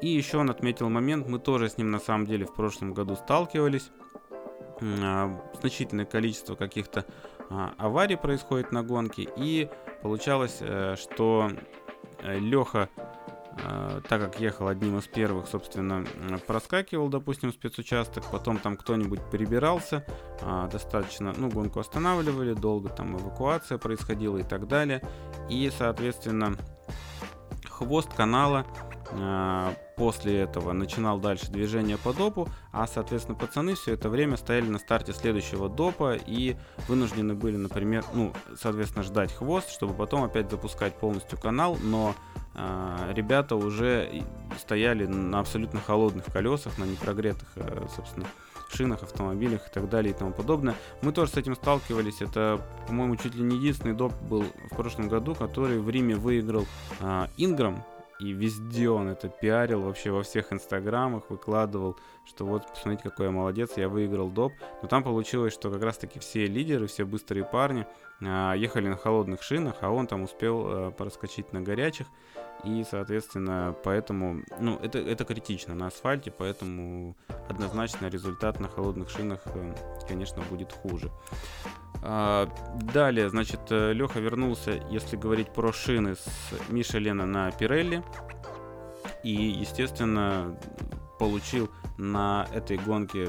и 0.00 0.08
еще 0.08 0.38
он 0.38 0.50
отметил 0.50 0.88
момент, 0.88 1.26
мы 1.28 1.38
тоже 1.38 1.68
с 1.68 1.76
ним 1.78 1.90
на 1.90 1.98
самом 1.98 2.26
деле 2.26 2.46
в 2.46 2.54
прошлом 2.54 2.94
году 2.94 3.16
сталкивались, 3.16 3.90
а, 4.82 5.40
значительное 5.60 6.06
количество 6.06 6.54
каких-то 6.54 7.04
а, 7.50 7.74
аварий 7.78 8.16
происходит 8.16 8.72
на 8.72 8.82
гонке, 8.82 9.28
и 9.36 9.68
получалось, 10.02 10.58
э, 10.60 10.96
что 10.96 11.50
э, 12.22 12.38
Леха 12.38 12.88
так 14.08 14.20
как 14.20 14.40
ехал 14.40 14.68
одним 14.68 14.98
из 14.98 15.06
первых, 15.06 15.46
собственно, 15.48 16.04
проскакивал, 16.46 17.08
допустим, 17.08 17.52
спецучасток, 17.52 18.24
потом 18.30 18.58
там 18.58 18.76
кто-нибудь 18.76 19.20
перебирался, 19.30 20.04
а, 20.42 20.68
достаточно, 20.68 21.34
ну, 21.36 21.48
гонку 21.50 21.80
останавливали, 21.80 22.54
долго 22.54 22.88
там 22.88 23.16
эвакуация 23.16 23.78
происходила 23.78 24.38
и 24.38 24.42
так 24.42 24.68
далее. 24.68 25.02
И, 25.48 25.70
соответственно, 25.76 26.56
хвост 27.68 28.12
канала 28.14 28.66
после 29.96 30.40
этого 30.40 30.72
начинал 30.72 31.18
дальше 31.18 31.50
движение 31.50 31.98
по 31.98 32.12
допу, 32.12 32.48
а, 32.72 32.86
соответственно, 32.86 33.36
пацаны 33.36 33.74
все 33.74 33.94
это 33.94 34.08
время 34.08 34.36
стояли 34.36 34.68
на 34.68 34.78
старте 34.78 35.12
следующего 35.12 35.68
допа 35.68 36.14
и 36.14 36.56
вынуждены 36.88 37.34
были, 37.34 37.56
например, 37.56 38.04
ну, 38.14 38.32
соответственно, 38.56 39.02
ждать 39.02 39.32
хвост, 39.32 39.70
чтобы 39.70 39.94
потом 39.94 40.24
опять 40.24 40.50
запускать 40.50 40.94
полностью 40.94 41.38
канал, 41.38 41.76
но 41.82 42.14
а, 42.54 43.12
ребята 43.12 43.56
уже 43.56 44.22
стояли 44.58 45.06
на 45.06 45.40
абсолютно 45.40 45.80
холодных 45.80 46.26
колесах, 46.26 46.78
на 46.78 46.84
непрогретых, 46.84 47.48
э, 47.56 47.86
собственно, 47.94 48.26
шинах, 48.72 49.02
автомобилях 49.02 49.68
и 49.68 49.70
так 49.70 49.88
далее 49.88 50.14
и 50.14 50.16
тому 50.16 50.32
подобное. 50.32 50.76
Мы 51.02 51.12
тоже 51.12 51.32
с 51.32 51.36
этим 51.36 51.56
сталкивались. 51.56 52.22
Это, 52.22 52.60
по-моему, 52.86 53.16
чуть 53.16 53.34
ли 53.34 53.42
не 53.42 53.56
единственный 53.56 53.94
доп 53.94 54.14
был 54.22 54.44
в 54.70 54.76
прошлом 54.76 55.08
году, 55.08 55.34
который 55.34 55.80
в 55.80 55.90
Риме 55.90 56.14
выиграл 56.14 56.66
Инграм, 57.36 57.84
и 58.20 58.32
везде 58.32 58.90
он 58.90 59.08
это 59.08 59.28
пиарил, 59.28 59.82
вообще 59.82 60.10
во 60.10 60.22
всех 60.22 60.52
инстаграмах 60.52 61.30
выкладывал, 61.30 61.96
что 62.24 62.44
вот, 62.44 62.66
посмотрите, 62.68 63.04
какой 63.04 63.26
я 63.26 63.32
молодец, 63.32 63.72
я 63.76 63.88
выиграл 63.88 64.28
доп. 64.28 64.52
Но 64.82 64.88
там 64.88 65.02
получилось, 65.02 65.54
что 65.54 65.70
как 65.70 65.82
раз-таки 65.82 66.18
все 66.18 66.46
лидеры, 66.46 66.86
все 66.86 67.04
быстрые 67.04 67.44
парни 67.44 67.86
а, 68.22 68.54
ехали 68.54 68.88
на 68.88 68.96
холодных 68.96 69.42
шинах, 69.42 69.76
а 69.80 69.90
он 69.90 70.06
там 70.06 70.22
успел 70.22 70.64
а, 70.66 70.90
проскочить 70.90 71.52
на 71.52 71.62
горячих. 71.62 72.06
И, 72.64 72.84
соответственно, 72.88 73.74
поэтому, 73.84 74.42
ну, 74.58 74.78
это, 74.82 74.98
это 74.98 75.24
критично 75.24 75.74
на 75.74 75.86
асфальте, 75.86 76.30
поэтому 76.30 77.16
однозначно 77.48 78.06
результат 78.06 78.60
на 78.60 78.68
холодных 78.68 79.08
шинах, 79.08 79.40
э, 79.46 79.74
конечно, 80.06 80.42
будет 80.42 80.70
хуже. 80.70 81.10
А, 82.02 82.48
далее, 82.92 83.28
значит, 83.28 83.60
э, 83.70 83.92
Леха 83.92 84.20
вернулся, 84.20 84.82
если 84.90 85.16
говорить 85.16 85.52
про 85.52 85.72
шины, 85.72 86.16
с 86.16 86.54
Мишелена 86.68 87.26
на 87.26 87.50
Пирелли. 87.50 88.02
И, 89.22 89.32
естественно, 89.32 90.56
получил 91.18 91.70
на 91.98 92.48
этой 92.54 92.78
гонке 92.78 93.28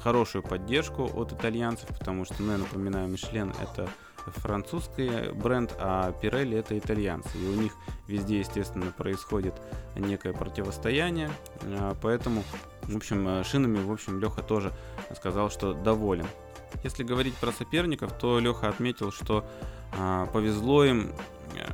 хорошую 0.00 0.42
поддержку 0.42 1.10
от 1.14 1.32
итальянцев, 1.32 1.88
потому 1.98 2.24
что, 2.24 2.42
ну, 2.42 2.52
я 2.52 2.58
напоминаю, 2.58 3.08
Мишлен 3.08 3.52
это 3.60 3.88
французский 4.26 5.32
бренд, 5.32 5.74
а 5.78 6.12
Pirelli 6.22 6.58
это 6.58 6.78
итальянцы. 6.78 7.36
И 7.36 7.46
у 7.46 7.60
них 7.60 7.72
везде, 8.06 8.38
естественно, 8.38 8.92
происходит 8.96 9.54
некое 9.96 10.32
противостояние, 10.32 11.30
а, 11.62 11.96
поэтому, 12.00 12.42
в 12.82 12.96
общем, 12.96 13.26
э, 13.26 13.44
шинами, 13.44 13.82
в 13.82 13.90
общем, 13.90 14.20
Леха 14.20 14.42
тоже 14.42 14.72
сказал, 15.16 15.50
что 15.50 15.72
доволен. 15.74 16.26
Если 16.82 17.02
говорить 17.02 17.34
про 17.34 17.52
соперников, 17.52 18.16
то 18.18 18.38
Леха 18.38 18.68
отметил, 18.68 19.12
что 19.12 19.44
а, 19.96 20.26
повезло 20.26 20.84
им 20.84 21.12
э, 21.54 21.70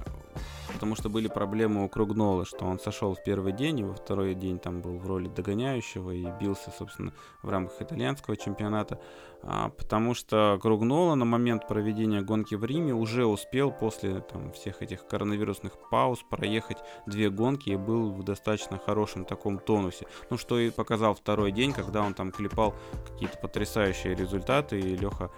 потому 0.81 0.97
что 0.97 1.11
были 1.11 1.29
проблемы 1.29 1.85
у 1.85 1.89
Кругнола, 1.91 2.47
что 2.47 2.65
он 2.65 2.81
сошел 2.81 3.15
в 3.15 3.23
первый 3.23 3.53
день, 3.53 3.81
и 3.81 3.85
во 3.85 3.93
второй 3.93 4.35
день 4.35 4.59
там 4.59 4.81
был 4.81 4.97
в 4.97 5.07
роли 5.07 5.29
догоняющего 5.29 6.11
и 6.11 6.27
бился, 6.41 6.73
собственно, 6.79 7.13
в 7.43 7.51
рамках 7.51 7.83
итальянского 7.83 8.35
чемпионата, 8.35 8.99
потому 9.43 10.15
что 10.15 10.59
Кругнола 10.61 11.15
на 11.15 11.25
момент 11.25 11.67
проведения 11.67 12.21
гонки 12.21 12.55
в 12.55 12.65
Риме 12.65 12.93
уже 12.93 13.27
успел 13.27 13.71
после 13.71 14.21
там, 14.21 14.53
всех 14.53 14.83
этих 14.83 15.07
коронавирусных 15.07 15.73
пауз 15.91 16.21
проехать 16.29 16.79
две 17.07 17.31
гонки 17.31 17.71
и 17.71 17.77
был 17.77 18.13
в 18.13 18.23
достаточно 18.23 18.79
хорошем 18.79 19.25
таком 19.25 19.59
тонусе. 19.59 20.07
Ну, 20.29 20.37
что 20.37 20.59
и 20.59 20.71
показал 20.71 21.15
второй 21.15 21.53
день, 21.53 21.73
когда 21.73 22.03
он 22.03 22.15
там 22.15 22.33
клепал 22.33 22.75
какие-то 23.09 23.39
потрясающие 23.39 24.15
результаты, 24.15 24.79
и 24.79 24.97
Леха 24.97 25.31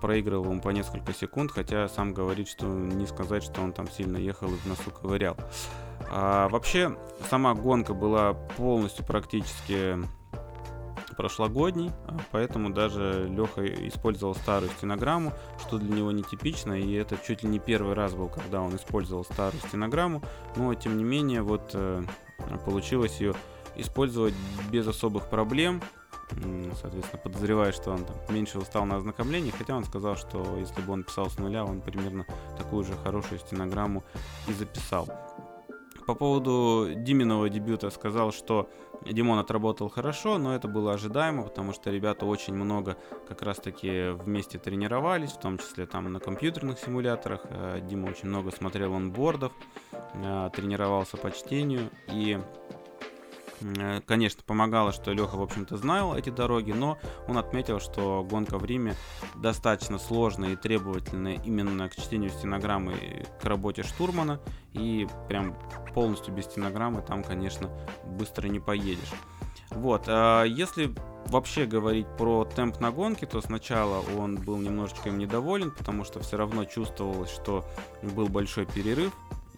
проигрывал 0.00 0.44
ему 0.44 0.60
по 0.60 0.70
несколько 0.70 1.12
секунд, 1.12 1.50
хотя 1.50 1.88
сам 1.88 2.14
говорит, 2.14 2.48
что 2.48 2.66
не 2.66 3.06
сказать, 3.06 3.42
что 3.42 3.60
он 3.62 3.72
там 3.72 3.90
сильно 3.90 4.16
ехал 4.16 4.48
и 4.48 4.56
в 4.56 4.66
носу 4.66 4.90
ковырял. 4.90 5.36
А, 6.08 6.48
вообще, 6.48 6.96
сама 7.28 7.54
гонка 7.54 7.94
была 7.94 8.34
полностью 8.56 9.04
практически 9.04 9.96
прошлогодней, 11.20 11.90
а 12.06 12.16
поэтому 12.32 12.70
даже 12.70 13.28
Леха 13.28 13.62
использовал 13.88 14.34
старую 14.34 14.70
стенограмму, 14.70 15.34
что 15.60 15.76
для 15.76 15.94
него 15.96 16.12
нетипично, 16.12 16.72
и 16.72 16.94
это 16.94 17.18
чуть 17.26 17.42
ли 17.42 17.50
не 17.50 17.58
первый 17.58 17.92
раз 17.94 18.14
был, 18.14 18.28
когда 18.28 18.62
он 18.62 18.74
использовал 18.74 19.24
старую 19.24 19.60
стенограмму, 19.60 20.22
но 20.56 20.72
тем 20.72 20.96
не 20.96 21.04
менее 21.04 21.42
вот 21.42 21.72
э, 21.74 22.02
получилось 22.64 23.20
ее 23.20 23.34
использовать 23.76 24.32
без 24.72 24.88
особых 24.88 25.28
проблем, 25.28 25.82
соответственно, 26.80 27.22
подозреваю, 27.22 27.74
что 27.74 27.90
он 27.90 28.06
там 28.06 28.16
меньше 28.30 28.58
устал 28.58 28.86
на 28.86 28.96
ознакомлении, 28.96 29.50
хотя 29.50 29.76
он 29.76 29.84
сказал, 29.84 30.16
что 30.16 30.56
если 30.56 30.80
бы 30.80 30.94
он 30.94 31.04
писал 31.04 31.28
с 31.28 31.36
нуля, 31.38 31.66
он 31.66 31.82
примерно 31.82 32.24
такую 32.56 32.84
же 32.84 32.94
хорошую 32.94 33.40
стенограмму 33.40 34.04
и 34.48 34.54
записал. 34.54 35.06
По 36.06 36.14
поводу 36.14 36.88
Диминого 36.96 37.50
дебюта 37.50 37.90
сказал, 37.90 38.32
что 38.32 38.70
Димон 39.04 39.38
отработал 39.38 39.88
хорошо, 39.88 40.38
но 40.38 40.54
это 40.54 40.68
было 40.68 40.92
ожидаемо, 40.92 41.44
потому 41.44 41.72
что 41.72 41.90
ребята 41.90 42.26
очень 42.26 42.54
много 42.54 42.96
как 43.28 43.42
раз-таки 43.42 44.10
вместе 44.10 44.58
тренировались, 44.58 45.32
в 45.32 45.40
том 45.40 45.58
числе 45.58 45.86
там 45.86 46.12
на 46.12 46.20
компьютерных 46.20 46.78
симуляторах. 46.78 47.40
Э, 47.44 47.80
Дима 47.82 48.08
очень 48.08 48.28
много 48.28 48.50
смотрел 48.50 48.94
онбордов, 48.94 49.52
э, 49.92 50.50
тренировался 50.54 51.16
по 51.16 51.30
чтению 51.30 51.90
и 52.12 52.38
конечно, 54.06 54.42
помогало, 54.46 54.92
что 54.92 55.12
Леха, 55.12 55.36
в 55.36 55.42
общем-то, 55.42 55.76
знал 55.76 56.16
эти 56.16 56.30
дороги, 56.30 56.72
но 56.72 56.98
он 57.28 57.38
отметил, 57.38 57.80
что 57.80 58.26
гонка 58.28 58.58
в 58.58 58.64
Риме 58.64 58.94
достаточно 59.36 59.98
сложная 59.98 60.50
и 60.50 60.56
требовательная 60.56 61.40
именно 61.44 61.88
к 61.88 61.96
чтению 61.96 62.30
стенограммы 62.30 63.26
к 63.40 63.44
работе 63.44 63.82
штурмана, 63.82 64.40
и 64.72 65.06
прям 65.28 65.56
полностью 65.94 66.34
без 66.34 66.44
стенограммы 66.44 67.02
там, 67.02 67.22
конечно, 67.22 67.70
быстро 68.04 68.48
не 68.48 68.60
поедешь. 68.60 69.12
Вот, 69.70 70.04
а 70.06 70.44
если 70.44 70.92
вообще 71.26 71.64
говорить 71.64 72.06
про 72.18 72.44
темп 72.44 72.80
на 72.80 72.90
гонке, 72.90 73.26
то 73.26 73.40
сначала 73.40 74.04
он 74.18 74.36
был 74.36 74.56
немножечко 74.56 75.10
им 75.10 75.18
недоволен, 75.18 75.70
потому 75.70 76.04
что 76.04 76.20
все 76.20 76.36
равно 76.36 76.64
чувствовалось, 76.64 77.30
что 77.30 77.64
был 78.02 78.28
большой 78.28 78.66
перерыв, 78.66 79.12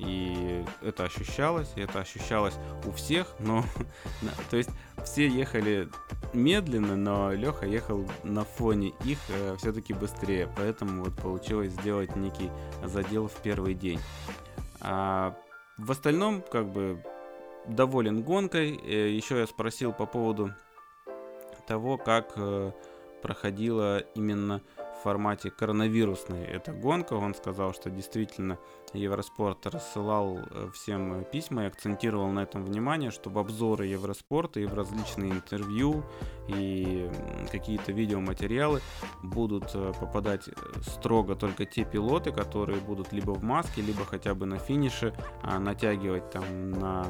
и 0.05 0.65
это 0.81 1.05
ощущалось, 1.05 1.71
и 1.77 1.81
это 1.81 2.01
ощущалось 2.01 2.55
у 2.87 2.93
всех, 2.93 3.27
но, 3.39 3.65
то 4.51 4.57
есть 4.57 4.71
все 5.05 5.29
ехали 5.29 5.89
медленно, 6.33 6.97
но 6.97 7.33
Леха 7.33 7.67
ехал 7.67 8.07
на 8.23 8.45
фоне 8.45 8.93
их 9.05 9.19
э, 9.29 9.57
все-таки 9.59 9.93
быстрее, 9.93 10.49
поэтому 10.57 11.05
вот 11.05 11.15
получилось 11.15 11.73
сделать 11.73 12.17
некий 12.17 12.51
задел 12.85 13.29
в 13.29 13.37
первый 13.43 13.75
день. 13.75 14.01
А 14.81 15.37
в 15.79 15.91
остальном, 15.91 16.43
как 16.43 16.67
бы, 16.71 17.03
доволен 17.67 18.23
гонкой. 18.23 18.77
Э, 18.85 19.11
Еще 19.11 19.39
я 19.39 19.47
спросил 19.47 19.93
по 19.93 20.07
поводу 20.07 20.53
того, 21.67 21.97
как 21.97 22.33
э, 22.37 22.73
проходила 23.23 23.99
именно 24.15 24.61
в 24.77 25.03
формате 25.05 25.51
коронавирусной 25.51 26.45
эта 26.45 26.73
гонка. 26.73 27.15
Он 27.15 27.35
сказал, 27.35 27.73
что 27.73 27.91
действительно 27.91 28.59
Евроспорт 28.95 29.67
рассылал 29.67 30.39
э, 30.39 30.69
всем 30.75 31.25
письма 31.25 31.65
и 31.65 31.67
акцентировал 31.67 32.29
на 32.29 32.41
этом 32.41 32.65
внимание, 32.65 33.11
что 33.11 33.31
в 33.31 33.39
обзоры 33.39 33.87
Евроспорта 33.87 34.61
и 34.61 34.67
в 34.67 34.75
различные 34.75 35.33
интервью 35.33 36.05
и 36.49 37.11
какие-то 37.51 37.93
видеоматериалы 37.93 38.81
будут 39.23 39.71
э, 39.75 39.93
попадать 39.99 40.49
э, 40.49 40.53
строго 40.83 41.35
только 41.35 41.65
те 41.65 41.85
пилоты, 41.85 42.33
которые 42.33 42.81
будут 42.81 43.13
либо 43.13 43.33
в 43.33 43.43
маске, 43.43 43.83
либо 43.83 44.05
хотя 44.05 44.35
бы 44.35 44.47
на 44.47 44.59
финише 44.59 45.15
а 45.43 45.59
натягивать 45.59 46.31
там 46.31 46.71
на 46.71 47.07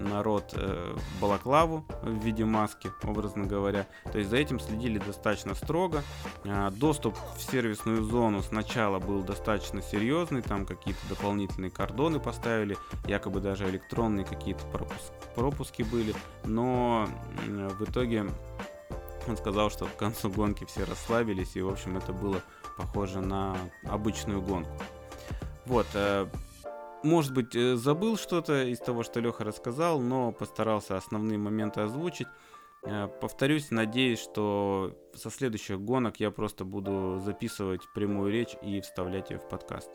народ 0.00 0.52
э, 0.54 0.96
балаклаву 1.20 1.84
в 2.02 2.24
виде 2.24 2.44
маски, 2.44 2.90
образно 3.02 3.46
говоря. 3.46 3.86
То 4.10 4.18
есть 4.18 4.30
за 4.30 4.36
этим 4.36 4.60
следили 4.60 4.98
достаточно 4.98 5.54
строго. 5.54 6.02
Э, 6.44 6.70
доступ 6.70 7.16
в 7.36 7.42
сервисную 7.42 8.02
зону 8.02 8.42
сначала 8.42 8.98
был 8.98 9.22
достаточно 9.22 9.82
серьезный, 9.82 10.42
там 10.42 10.66
какие-то 10.66 11.00
дополнительные 11.08 11.70
кордоны 11.70 12.20
поставили, 12.20 12.76
якобы 13.06 13.40
даже 13.40 13.68
электронные 13.68 14.24
какие-то 14.24 14.64
пропуск, 14.66 15.12
пропуски 15.34 15.82
были, 15.82 16.14
но 16.44 17.08
э, 17.46 17.68
в 17.78 17.84
итоге 17.84 18.26
он 19.28 19.36
сказал, 19.36 19.70
что 19.70 19.86
к 19.86 19.96
концу 19.96 20.30
гонки 20.30 20.64
все 20.64 20.84
расслабились, 20.84 21.56
и, 21.56 21.62
в 21.62 21.68
общем, 21.68 21.96
это 21.96 22.12
было 22.12 22.42
похоже 22.76 23.20
на 23.20 23.56
обычную 23.84 24.40
гонку. 24.40 24.70
Вот, 25.66 25.86
э, 25.94 26.26
может 27.02 27.32
быть, 27.32 27.54
э, 27.54 27.76
забыл 27.76 28.16
что-то 28.16 28.64
из 28.64 28.78
того, 28.78 29.02
что 29.02 29.20
Леха 29.20 29.44
рассказал, 29.44 30.00
но 30.00 30.32
постарался 30.32 30.96
основные 30.96 31.38
моменты 31.38 31.80
озвучить. 31.80 32.28
Э, 32.82 33.08
повторюсь, 33.20 33.70
надеюсь, 33.70 34.20
что 34.20 34.96
со 35.14 35.30
следующих 35.30 35.80
гонок 35.80 36.20
я 36.20 36.30
просто 36.30 36.64
буду 36.64 37.20
записывать 37.24 37.82
прямую 37.94 38.32
речь 38.32 38.56
и 38.62 38.80
вставлять 38.80 39.30
ее 39.30 39.38
в 39.38 39.48
подкаст. 39.48 39.90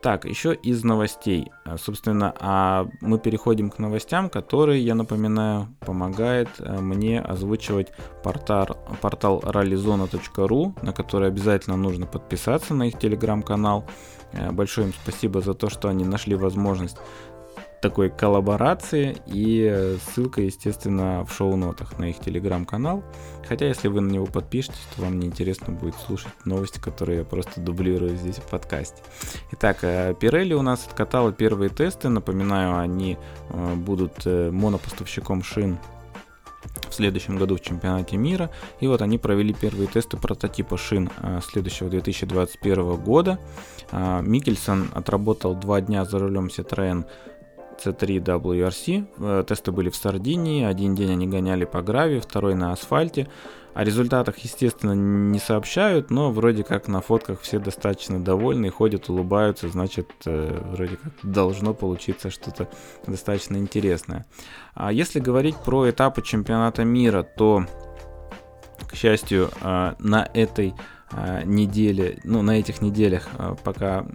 Так, 0.00 0.24
еще 0.24 0.54
из 0.54 0.84
новостей. 0.84 1.50
Э, 1.64 1.76
собственно, 1.76 2.32
а 2.38 2.86
мы 3.00 3.18
переходим 3.18 3.68
к 3.68 3.78
новостям, 3.78 4.30
которые, 4.30 4.84
я 4.84 4.94
напоминаю, 4.94 5.68
помогает 5.80 6.48
мне 6.58 7.20
озвучивать 7.20 7.92
портал, 8.22 8.78
портал 9.00 9.40
rallyzona.ru, 9.40 10.78
на 10.82 10.92
который 10.92 11.28
обязательно 11.28 11.76
нужно 11.76 12.06
подписаться 12.06 12.74
на 12.74 12.84
их 12.84 12.98
телеграм-канал. 12.98 13.84
Э, 14.32 14.50
большое 14.50 14.88
им 14.88 14.94
спасибо 15.02 15.40
за 15.40 15.54
то, 15.54 15.70
что 15.70 15.88
они 15.88 16.04
нашли 16.04 16.34
возможность 16.34 16.98
такой 17.80 18.10
коллаборации 18.10 19.16
и 19.26 19.96
ссылка, 20.04 20.42
естественно, 20.42 21.24
в 21.24 21.32
шоу-нотах 21.32 21.98
на 21.98 22.10
их 22.10 22.18
телеграм-канал. 22.18 23.04
Хотя, 23.48 23.66
если 23.66 23.88
вы 23.88 24.00
на 24.00 24.10
него 24.10 24.26
подпишетесь, 24.26 24.86
то 24.94 25.02
вам 25.02 25.18
неинтересно 25.18 25.72
будет 25.72 25.94
слушать 25.94 26.32
новости, 26.44 26.78
которые 26.78 27.20
я 27.20 27.24
просто 27.24 27.60
дублирую 27.60 28.16
здесь 28.16 28.36
в 28.36 28.42
подкасте. 28.42 29.02
Итак, 29.52 29.82
Pirelli 29.82 30.52
у 30.52 30.62
нас 30.62 30.86
откатала 30.86 31.32
первые 31.32 31.70
тесты. 31.70 32.08
Напоминаю, 32.08 32.78
они 32.78 33.16
э, 33.50 33.74
будут 33.74 34.26
э, 34.26 34.50
монопоставщиком 34.50 35.42
шин 35.42 35.78
в 36.88 36.94
следующем 36.94 37.38
году 37.38 37.56
в 37.56 37.60
чемпионате 37.60 38.16
мира. 38.16 38.50
И 38.80 38.86
вот 38.86 39.00
они 39.00 39.16
провели 39.18 39.54
первые 39.54 39.86
тесты 39.86 40.16
прототипа 40.16 40.76
шин 40.76 41.08
следующего 41.42 41.88
2021 41.88 42.96
года. 42.96 43.38
Микельсон 43.92 44.90
отработал 44.92 45.54
два 45.54 45.80
дня 45.80 46.04
за 46.04 46.18
рулем 46.18 46.46
Citroën 46.46 47.04
C3 47.84 48.22
WRC. 48.22 49.06
Э, 49.18 49.44
тесты 49.46 49.72
были 49.72 49.90
в 49.90 49.96
Сардинии. 49.96 50.64
Один 50.64 50.94
день 50.94 51.12
они 51.12 51.26
гоняли 51.26 51.64
по 51.64 51.82
гравию, 51.82 52.20
второй 52.20 52.54
на 52.54 52.72
асфальте. 52.72 53.28
О 53.74 53.84
результатах, 53.84 54.38
естественно, 54.38 54.92
не 54.92 55.38
сообщают, 55.38 56.10
но 56.10 56.32
вроде 56.32 56.64
как 56.64 56.88
на 56.88 57.00
фотках 57.00 57.40
все 57.42 57.60
достаточно 57.60 58.18
довольны, 58.18 58.70
ходят, 58.70 59.08
улыбаются, 59.08 59.68
значит, 59.68 60.10
э, 60.26 60.60
вроде 60.72 60.96
как 60.96 61.12
должно 61.22 61.74
получиться 61.74 62.30
что-то 62.30 62.68
достаточно 63.06 63.56
интересное. 63.56 64.26
А 64.74 64.90
если 64.92 65.20
говорить 65.20 65.56
про 65.56 65.90
этапы 65.90 66.22
чемпионата 66.22 66.82
мира, 66.82 67.22
то, 67.22 67.66
к 68.90 68.96
счастью, 68.96 69.50
э, 69.60 69.94
на 70.00 70.28
этой 70.34 70.74
э, 71.12 71.42
неделе, 71.44 72.18
ну, 72.24 72.42
на 72.42 72.58
этих 72.58 72.80
неделях, 72.82 73.28
пока 73.64 74.06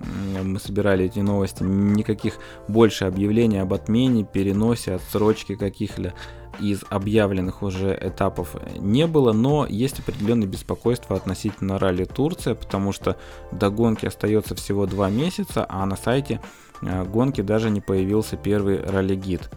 мы 0.43 0.59
собирали 0.59 1.05
эти 1.05 1.19
новости, 1.19 1.63
никаких 1.63 2.37
больше 2.67 3.05
объявлений 3.05 3.57
об 3.57 3.73
отмене, 3.73 4.23
переносе, 4.23 4.95
отсрочке 4.95 5.55
каких-либо 5.55 6.13
из 6.59 6.83
объявленных 6.89 7.63
уже 7.63 7.97
этапов 7.99 8.55
не 8.77 9.07
было, 9.07 9.33
но 9.33 9.65
есть 9.67 9.99
определенное 9.99 10.47
беспокойство 10.47 11.15
относительно 11.15 11.79
ралли 11.79 12.05
Турция, 12.05 12.55
потому 12.55 12.91
что 12.91 13.17
до 13.51 13.69
гонки 13.69 14.05
остается 14.05 14.55
всего 14.55 14.85
два 14.85 15.09
месяца, 15.09 15.65
а 15.67 15.85
на 15.85 15.95
сайте 15.95 16.39
э, 16.81 17.03
гонки 17.05 17.41
даже 17.41 17.69
не 17.69 17.81
появился 17.81 18.37
первый 18.37 18.83
ралли-гид. 18.83 19.49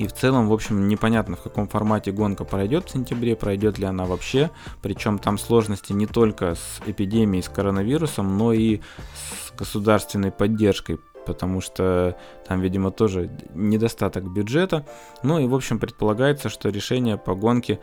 И 0.00 0.06
в 0.06 0.14
целом, 0.14 0.48
в 0.48 0.52
общем, 0.54 0.88
непонятно, 0.88 1.36
в 1.36 1.42
каком 1.42 1.68
формате 1.68 2.10
гонка 2.10 2.44
пройдет 2.44 2.86
в 2.86 2.90
сентябре, 2.90 3.36
пройдет 3.36 3.78
ли 3.78 3.84
она 3.84 4.06
вообще. 4.06 4.50
Причем 4.80 5.18
там 5.18 5.36
сложности 5.36 5.92
не 5.92 6.06
только 6.06 6.54
с 6.54 6.80
эпидемией, 6.86 7.42
с 7.42 7.50
коронавирусом, 7.50 8.38
но 8.38 8.54
и 8.54 8.80
с 9.14 9.52
государственной 9.58 10.32
поддержкой 10.32 10.98
потому 11.26 11.60
что 11.60 12.16
там, 12.48 12.62
видимо, 12.62 12.90
тоже 12.90 13.30
недостаток 13.54 14.24
бюджета. 14.32 14.86
Ну 15.22 15.38
и, 15.38 15.46
в 15.46 15.54
общем, 15.54 15.78
предполагается, 15.78 16.48
что 16.48 16.70
решение 16.70 17.18
по 17.18 17.34
гонке 17.34 17.78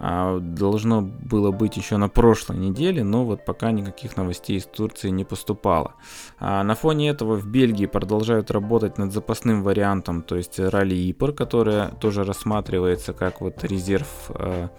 должно 0.00 1.02
было 1.02 1.50
быть 1.50 1.76
еще 1.76 1.98
на 1.98 2.08
прошлой 2.08 2.56
неделе, 2.56 3.04
но 3.04 3.24
вот 3.24 3.44
пока 3.44 3.70
никаких 3.70 4.16
новостей 4.16 4.56
из 4.56 4.64
Турции 4.64 5.10
не 5.10 5.24
поступало. 5.24 5.94
А 6.38 6.62
на 6.62 6.74
фоне 6.74 7.10
этого 7.10 7.36
в 7.36 7.46
Бельгии 7.46 7.86
продолжают 7.86 8.50
работать 8.50 8.96
над 8.96 9.12
запасным 9.12 9.62
вариантом, 9.62 10.22
то 10.22 10.36
есть 10.36 10.58
ралли 10.58 11.10
Ипор, 11.10 11.32
которая 11.32 11.90
тоже 11.90 12.24
рассматривается 12.24 13.12
как 13.12 13.42
вот 13.42 13.62
резерв 13.62 14.08
а, 14.30 14.70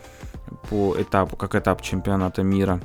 по 0.70 0.96
этапу, 1.00 1.36
как 1.36 1.54
этап 1.56 1.82
чемпионата 1.82 2.42
мира. 2.42 2.82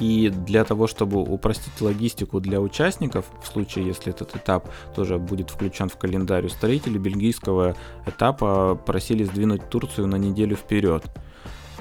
И 0.00 0.28
для 0.30 0.64
того, 0.64 0.86
чтобы 0.86 1.20
упростить 1.20 1.80
логистику 1.80 2.40
для 2.40 2.60
участников, 2.60 3.26
в 3.42 3.46
случае, 3.46 3.86
если 3.86 4.12
этот 4.12 4.36
этап 4.36 4.68
тоже 4.94 5.18
будет 5.18 5.50
включен 5.50 5.88
в 5.88 5.96
календарь, 5.96 6.46
устроители 6.46 6.98
бельгийского 6.98 7.76
этапа 8.06 8.74
просили 8.74 9.24
сдвинуть 9.24 9.68
Турцию 9.70 10.06
на 10.06 10.16
неделю 10.16 10.56
вперед. 10.56 11.04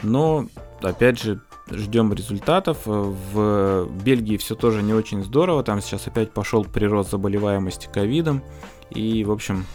Но, 0.03 0.47
опять 0.81 1.21
же, 1.21 1.41
ждем 1.71 2.13
результатов. 2.13 2.79
В 2.85 3.87
Бельгии 4.03 4.37
все 4.37 4.55
тоже 4.55 4.81
не 4.83 4.93
очень 4.93 5.23
здорово. 5.23 5.63
Там 5.63 5.81
сейчас 5.81 6.07
опять 6.07 6.31
пошел 6.31 6.63
прирост 6.63 7.11
заболеваемости 7.11 7.89
ковидом. 7.91 8.43
И, 8.89 9.23
в 9.23 9.31
общем, 9.31 9.65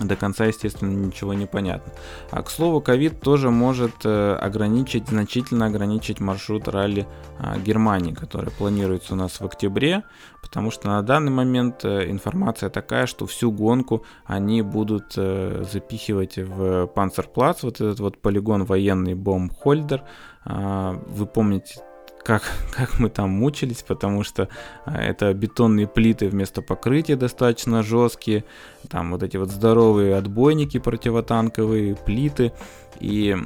до 0.00 0.16
конца, 0.16 0.46
естественно, 0.46 0.90
ничего 0.90 1.34
не 1.34 1.46
понятно. 1.46 1.92
А 2.30 2.42
к 2.42 2.50
слову, 2.50 2.80
ковид 2.80 3.20
тоже 3.20 3.50
может 3.50 4.04
э, 4.04 4.34
ограничить, 4.34 5.08
значительно 5.08 5.66
ограничить 5.66 6.20
маршрут 6.20 6.68
ралли 6.68 7.06
а, 7.38 7.58
Германии, 7.58 8.12
который 8.12 8.50
планируется 8.50 9.14
у 9.14 9.16
нас 9.16 9.40
в 9.40 9.44
октябре, 9.44 10.04
потому 10.42 10.70
что 10.70 10.88
на 10.88 11.02
данный 11.02 11.30
момент 11.30 11.84
э, 11.84 12.10
информация 12.10 12.70
такая, 12.70 13.06
что 13.06 13.26
всю 13.26 13.52
гонку 13.52 14.04
они 14.24 14.62
будут 14.62 15.14
э, 15.16 15.64
запихивать 15.70 16.38
в 16.38 16.86
Панцерплац, 16.86 17.62
вот 17.62 17.80
этот 17.80 18.00
вот 18.00 18.18
полигон 18.18 18.64
военный 18.64 19.14
Бомбхольдер. 19.14 20.02
А, 20.44 20.92
вы 21.08 21.26
помните 21.26 21.80
как, 22.22 22.42
как 22.72 22.98
мы 22.98 23.08
там 23.08 23.30
мучились, 23.30 23.82
потому 23.82 24.22
что 24.24 24.48
а, 24.84 25.00
это 25.00 25.32
бетонные 25.34 25.86
плиты 25.86 26.28
вместо 26.28 26.62
покрытия 26.62 27.16
достаточно 27.16 27.82
жесткие, 27.82 28.44
там 28.88 29.12
вот 29.12 29.22
эти 29.22 29.36
вот 29.36 29.50
здоровые 29.50 30.16
отбойники 30.16 30.78
противотанковые, 30.78 31.96
плиты, 31.96 32.52
и, 32.98 33.36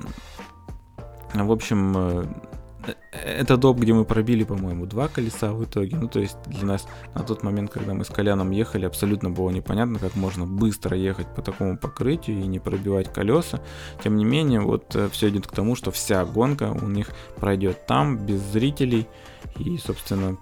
в 1.33 1.53
общем, 1.53 1.93
э, 1.97 2.25
это 3.13 3.57
доп, 3.57 3.79
где 3.79 3.93
мы 3.93 4.05
пробили, 4.05 4.45
по-моему, 4.45 4.87
два 4.87 5.09
колеса 5.09 5.53
в 5.53 5.65
итоге. 5.65 5.97
Ну, 5.97 6.09
то 6.09 6.21
есть 6.21 6.37
для 6.47 6.67
нас 6.67 6.87
на 7.15 7.23
тот 7.23 7.43
момент, 7.43 7.71
когда 7.71 7.95
мы 7.95 8.05
с 8.05 8.09
Коляном 8.09 8.51
ехали, 8.51 8.87
абсолютно 8.87 9.31
было 9.31 9.51
непонятно, 9.51 9.99
как 9.99 10.15
можно 10.17 10.47
быстро 10.47 10.97
ехать 10.97 11.27
по 11.35 11.43
такому 11.43 11.79
покрытию 11.79 12.41
и 12.41 12.47
не 12.47 12.59
пробивать 12.59 13.13
колеса. 13.13 13.61
Тем 14.03 14.17
не 14.17 14.25
менее, 14.25 14.61
вот 14.61 14.95
э, 14.97 15.09
все 15.11 15.29
идет 15.29 15.47
к 15.47 15.53
тому, 15.53 15.77
что 15.77 15.91
вся 15.91 16.25
гонка 16.25 16.73
у 16.73 16.89
них 16.89 17.11
пройдет 17.37 17.87
там, 17.87 18.19
без 18.19 18.41
зрителей. 18.41 19.07
И, 19.59 19.79
собственно, 19.79 20.37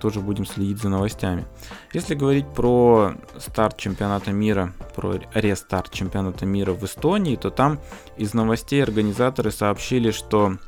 тоже 0.00 0.20
будем 0.20 0.46
следить 0.46 0.78
за 0.78 0.88
новостями. 0.88 1.46
Если 1.92 2.14
говорить 2.14 2.46
про 2.46 3.14
старт 3.38 3.76
чемпионата 3.76 4.30
мира, 4.30 4.72
про 4.94 5.18
рестарт 5.34 5.90
чемпионата 5.90 6.46
мира 6.46 6.72
в 6.72 6.84
Эстонии, 6.84 7.34
то 7.34 7.50
там 7.50 7.80
из 8.16 8.34
новостей 8.34 8.80
организаторы 8.82 9.50
сообщили, 9.50 10.12
что 10.12 10.58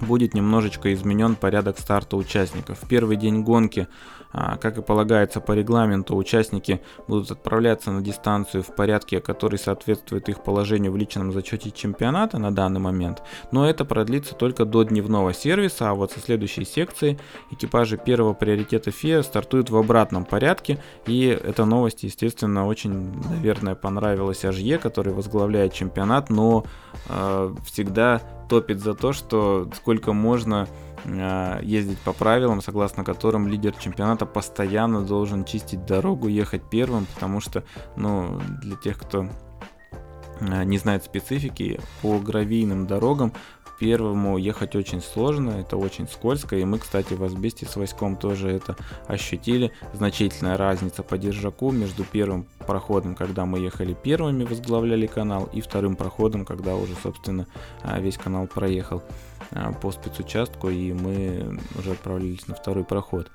будет 0.00 0.34
немножечко 0.34 0.92
изменен 0.92 1.36
порядок 1.36 1.78
старта 1.78 2.16
участников. 2.16 2.78
В 2.80 2.88
первый 2.88 3.16
день 3.16 3.42
гонки, 3.42 3.88
как 4.34 4.78
и 4.78 4.82
полагается 4.82 5.40
по 5.40 5.52
регламенту, 5.52 6.16
участники 6.16 6.80
будут 7.06 7.30
отправляться 7.30 7.90
на 7.90 8.02
дистанцию 8.02 8.62
в 8.62 8.74
порядке, 8.74 9.20
который 9.20 9.58
соответствует 9.58 10.28
их 10.28 10.42
положению 10.42 10.92
в 10.92 10.96
личном 10.96 11.32
зачете 11.32 11.70
чемпионата 11.70 12.38
на 12.38 12.54
данный 12.54 12.80
момент, 12.80 13.22
но 13.52 13.68
это 13.68 13.84
продлится 13.84 14.34
только 14.34 14.64
до 14.64 14.82
дневного 14.82 15.32
сервиса, 15.32 15.90
а 15.90 15.94
вот 15.94 16.12
со 16.12 16.20
следующей 16.20 16.64
секции 16.64 17.18
экипажи 17.50 17.96
первого 17.96 18.34
приоритета 18.34 18.90
ФИА 18.90 19.22
стартуют 19.22 19.70
в 19.70 19.76
обратном 19.76 20.24
порядке, 20.24 20.78
и 21.06 21.26
эта 21.26 21.64
новость, 21.64 22.02
естественно, 22.02 22.66
очень, 22.66 23.12
наверное, 23.28 23.74
понравилась 23.74 24.44
Ажье, 24.44 24.78
который 24.78 25.12
возглавляет 25.12 25.72
чемпионат, 25.72 26.30
но 26.30 26.64
э, 27.08 27.54
всегда 27.64 28.20
топит 28.48 28.80
за 28.80 28.94
то, 28.94 29.12
что 29.12 29.68
сколько 29.74 30.12
можно 30.12 30.68
ездить 31.04 31.98
по 31.98 32.12
правилам, 32.12 32.62
согласно 32.62 33.04
которым 33.04 33.48
лидер 33.48 33.74
чемпионата 33.76 34.26
постоянно 34.26 35.02
должен 35.02 35.44
чистить 35.44 35.84
дорогу, 35.84 36.28
ехать 36.28 36.62
первым, 36.70 37.06
потому 37.14 37.40
что, 37.40 37.64
ну, 37.96 38.40
для 38.62 38.76
тех, 38.76 38.98
кто 38.98 39.28
э, 40.40 40.64
не 40.64 40.78
знает 40.78 41.04
специфики, 41.04 41.80
по 42.00 42.18
гравийным 42.18 42.86
дорогам 42.86 43.32
первому 43.78 44.38
ехать 44.38 44.76
очень 44.76 45.02
сложно, 45.02 45.50
это 45.50 45.76
очень 45.76 46.08
скользко, 46.08 46.56
и 46.56 46.64
мы, 46.64 46.78
кстати, 46.78 47.14
в 47.14 47.22
Асбесте 47.22 47.66
с 47.66 47.76
Васьком 47.76 48.16
тоже 48.16 48.50
это 48.50 48.76
ощутили. 49.06 49.72
Значительная 49.92 50.56
разница 50.56 51.02
по 51.02 51.18
держаку 51.18 51.70
между 51.70 52.04
первым 52.04 52.46
проходом, 52.66 53.14
когда 53.14 53.44
мы 53.44 53.58
ехали 53.58 53.94
первыми, 53.94 54.44
возглавляли 54.44 55.06
канал, 55.06 55.48
и 55.52 55.60
вторым 55.60 55.96
проходом, 55.96 56.44
когда 56.44 56.76
уже, 56.76 56.94
собственно, 57.02 57.46
а, 57.82 58.00
весь 58.00 58.16
канал 58.16 58.46
проехал 58.46 59.02
а, 59.33 59.33
по 59.80 59.92
спецучастку, 59.92 60.68
и 60.70 60.92
мы 60.92 61.58
уже 61.78 61.92
отправились 61.92 62.46
на 62.46 62.54
второй 62.54 62.84
проход. 62.84 63.30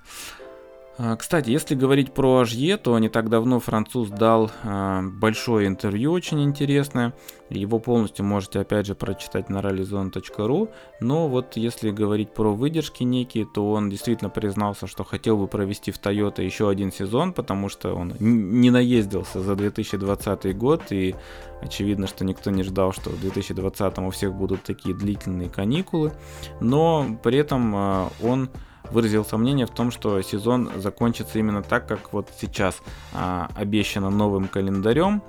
А, 1.02 1.16
кстати, 1.16 1.50
если 1.50 1.76
говорить 1.76 2.14
про 2.14 2.40
Ажье, 2.40 2.76
то 2.76 3.00
не 3.00 3.08
так 3.08 3.30
давно 3.30 3.62
француз 3.62 4.10
дал 4.10 4.52
э, 4.64 5.02
большое 5.02 5.70
интервью, 5.70 6.12
очень 6.12 6.44
интересное. 6.44 7.14
Его 7.50 7.80
полностью 7.80 8.26
можете 8.26 8.60
опять 8.60 8.86
же 8.86 8.96
прочитать 8.96 9.50
на 9.50 9.60
rallyzone.ru. 9.60 10.70
Но 11.00 11.30
вот 11.30 11.56
если 11.56 11.92
говорить 11.92 12.34
про 12.34 12.54
выдержки 12.54 13.04
некие, 13.04 13.46
то 13.46 13.72
он 13.72 13.90
действительно 13.90 14.30
признался, 14.30 14.88
что 14.88 15.06
хотел 15.06 15.38
бы 15.38 15.48
провести 15.48 15.92
в 15.92 16.02
Toyota 16.02 16.44
еще 16.44 16.70
один 16.70 16.92
сезон, 16.92 17.32
потому 17.32 17.70
что 17.70 17.94
он 17.94 18.14
не 18.20 18.70
наездился 18.70 19.40
за 19.40 19.56
2020 19.56 20.58
год 20.58 20.92
и 20.92 21.16
очевидно, 21.62 22.08
что 22.08 22.26
никто 22.26 22.52
не 22.52 22.64
ждал, 22.64 22.92
что 22.92 23.10
в 23.10 23.22
2020 23.22 24.00
у 24.00 24.10
всех 24.10 24.34
будут 24.34 24.64
такие 24.64 24.94
длительные 24.94 25.50
каникулы. 25.50 26.12
Но 26.60 27.18
при 27.24 27.38
этом 27.38 27.74
э, 27.74 28.08
он 28.22 28.50
выразил 28.92 29.26
сомнение 29.26 29.66
в 29.66 29.72
том, 29.72 29.92
что 29.92 30.22
сезон 30.22 30.70
закончится 30.78 31.40
именно 31.40 31.62
так, 31.62 31.88
как 31.88 32.14
вот 32.14 32.30
сейчас 32.40 32.78
а, 33.14 33.50
обещано 33.56 34.10
новым 34.10 34.48
календарем. 34.48 35.22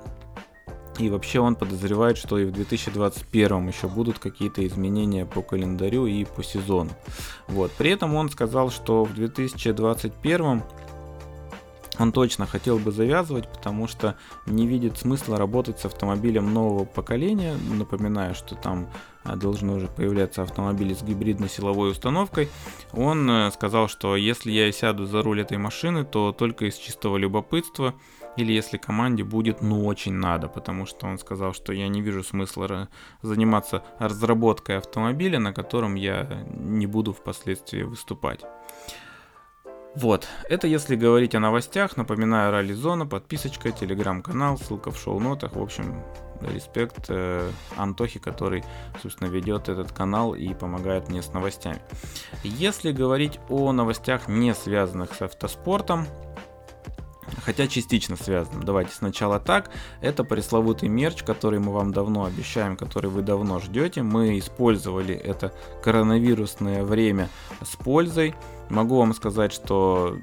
И 0.99 1.09
вообще 1.09 1.39
он 1.39 1.55
подозревает, 1.55 2.17
что 2.17 2.37
и 2.37 2.45
в 2.45 2.51
2021 2.51 3.67
еще 3.67 3.87
будут 3.87 4.19
какие-то 4.19 4.65
изменения 4.67 5.25
по 5.25 5.41
календарю 5.41 6.05
и 6.05 6.25
по 6.25 6.43
сезону. 6.43 6.91
Вот. 7.47 7.71
При 7.71 7.91
этом 7.91 8.13
он 8.15 8.29
сказал, 8.29 8.69
что 8.69 9.05
в 9.05 9.13
2021 9.13 10.63
он 11.99 12.11
точно 12.11 12.45
хотел 12.45 12.77
бы 12.77 12.91
завязывать, 12.91 13.47
потому 13.47 13.87
что 13.87 14.15
не 14.45 14.67
видит 14.67 14.97
смысла 14.97 15.37
работать 15.37 15.79
с 15.79 15.85
автомобилем 15.85 16.53
нового 16.53 16.85
поколения. 16.85 17.55
Напоминаю, 17.69 18.35
что 18.35 18.55
там 18.55 18.87
должны 19.23 19.73
уже 19.73 19.87
появляться 19.87 20.41
автомобили 20.41 20.93
с 20.93 21.03
гибридной 21.03 21.49
силовой 21.49 21.91
установкой. 21.91 22.49
Он 22.93 23.29
э, 23.29 23.51
сказал, 23.51 23.87
что 23.87 24.15
если 24.15 24.51
я 24.51 24.71
сяду 24.71 25.05
за 25.05 25.21
руль 25.21 25.41
этой 25.41 25.57
машины, 25.57 26.03
то 26.03 26.31
только 26.31 26.65
из 26.65 26.75
чистого 26.75 27.17
любопытства 27.17 27.93
или 28.37 28.53
если 28.53 28.77
команде 28.77 29.23
будет 29.23 29.61
ну 29.61 29.85
очень 29.85 30.13
надо, 30.13 30.47
потому 30.47 30.85
что 30.85 31.05
он 31.05 31.17
сказал, 31.17 31.53
что 31.53 31.73
я 31.73 31.87
не 31.87 32.01
вижу 32.01 32.23
смысла 32.23 32.89
заниматься 33.21 33.83
разработкой 33.99 34.77
автомобиля, 34.77 35.39
на 35.39 35.53
котором 35.53 35.95
я 35.95 36.45
не 36.55 36.87
буду 36.87 37.13
впоследствии 37.13 37.83
выступать. 37.83 38.41
Вот, 39.93 40.25
это 40.49 40.67
если 40.67 40.95
говорить 40.95 41.35
о 41.35 41.41
новостях, 41.41 41.97
напоминаю, 41.97 42.51
Ралли 42.51 42.71
Зона, 42.71 43.05
подписочка, 43.05 43.71
телеграм-канал, 43.71 44.57
ссылка 44.57 44.89
в 44.89 44.97
шоу-нотах, 44.97 45.57
в 45.57 45.61
общем, 45.61 46.01
респект 46.43 47.05
э, 47.09 47.49
Антохе, 47.77 48.19
который, 48.19 48.63
собственно, 49.01 49.27
ведет 49.29 49.69
этот 49.69 49.91
канал 49.91 50.33
и 50.33 50.53
помогает 50.53 51.09
мне 51.09 51.21
с 51.21 51.33
новостями. 51.33 51.81
Если 52.43 52.91
говорить 52.91 53.39
о 53.49 53.71
новостях, 53.71 54.27
не 54.27 54.53
связанных 54.53 55.13
с 55.13 55.21
автоспортом, 55.21 56.07
хотя 57.45 57.67
частично 57.67 58.15
связанным. 58.15 58.63
Давайте 58.63 58.91
сначала 58.93 59.39
так. 59.39 59.71
Это 60.01 60.23
пресловутый 60.23 60.89
мерч, 60.89 61.23
который 61.23 61.59
мы 61.59 61.71
вам 61.71 61.91
давно 61.91 62.25
обещаем, 62.25 62.77
который 62.77 63.09
вы 63.09 63.21
давно 63.21 63.59
ждете. 63.59 64.03
Мы 64.03 64.37
использовали 64.39 65.15
это 65.15 65.53
коронавирусное 65.83 66.83
время 66.83 67.29
с 67.61 67.75
пользой. 67.75 68.35
Могу 68.69 68.97
вам 68.97 69.13
сказать, 69.13 69.53
что 69.53 70.17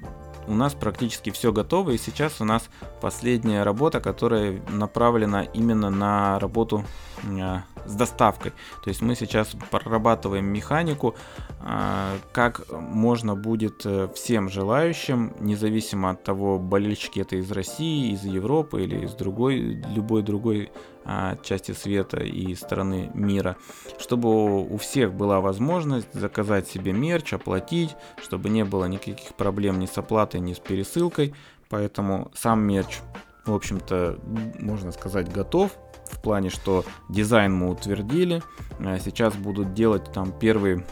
у 0.48 0.54
нас 0.54 0.74
практически 0.74 1.30
все 1.30 1.52
готово, 1.52 1.90
и 1.90 1.98
сейчас 1.98 2.40
у 2.40 2.44
нас 2.44 2.68
последняя 3.00 3.62
работа, 3.62 4.00
которая 4.00 4.60
направлена 4.70 5.42
именно 5.42 5.90
на 5.90 6.38
работу 6.38 6.84
э, 7.24 7.58
с 7.86 7.94
доставкой. 7.94 8.52
То 8.84 8.88
есть 8.88 9.02
мы 9.02 9.14
сейчас 9.14 9.54
прорабатываем 9.70 10.46
механику, 10.46 11.14
э, 11.60 12.16
как 12.32 12.70
можно 12.72 13.34
будет 13.34 13.84
э, 13.84 14.08
всем 14.14 14.48
желающим, 14.48 15.34
независимо 15.40 16.10
от 16.10 16.24
того, 16.24 16.58
болельщики 16.58 17.20
это 17.20 17.36
из 17.36 17.50
России, 17.52 18.12
из 18.12 18.24
Европы 18.24 18.82
или 18.82 19.04
из 19.04 19.12
другой, 19.14 19.58
любой 19.94 20.22
другой 20.22 20.70
а, 21.10 21.36
части 21.42 21.72
света 21.72 22.18
и 22.18 22.54
страны 22.54 23.10
мира, 23.14 23.56
чтобы 23.98 24.62
у 24.62 24.76
всех 24.76 25.14
была 25.14 25.40
возможность 25.40 26.12
заказать 26.12 26.68
себе 26.68 26.92
мерч, 26.92 27.32
оплатить, 27.32 27.96
чтобы 28.22 28.50
не 28.50 28.62
было 28.62 28.84
никаких 28.84 29.34
проблем 29.34 29.78
ни 29.78 29.86
с 29.86 29.96
оплатой, 29.96 30.40
ни 30.40 30.52
с 30.52 30.58
пересылкой. 30.58 31.32
Поэтому 31.70 32.30
сам 32.34 32.60
мерч, 32.60 32.98
в 33.46 33.54
общем-то, 33.54 34.18
можно 34.58 34.92
сказать, 34.92 35.32
готов. 35.32 35.72
В 36.10 36.20
плане, 36.20 36.50
что 36.50 36.84
дизайн 37.08 37.54
мы 37.54 37.70
утвердили. 37.70 38.42
А 38.80 38.98
сейчас 38.98 39.34
будут 39.34 39.74
делать 39.74 40.10
там 40.12 40.32
первые 40.32 40.84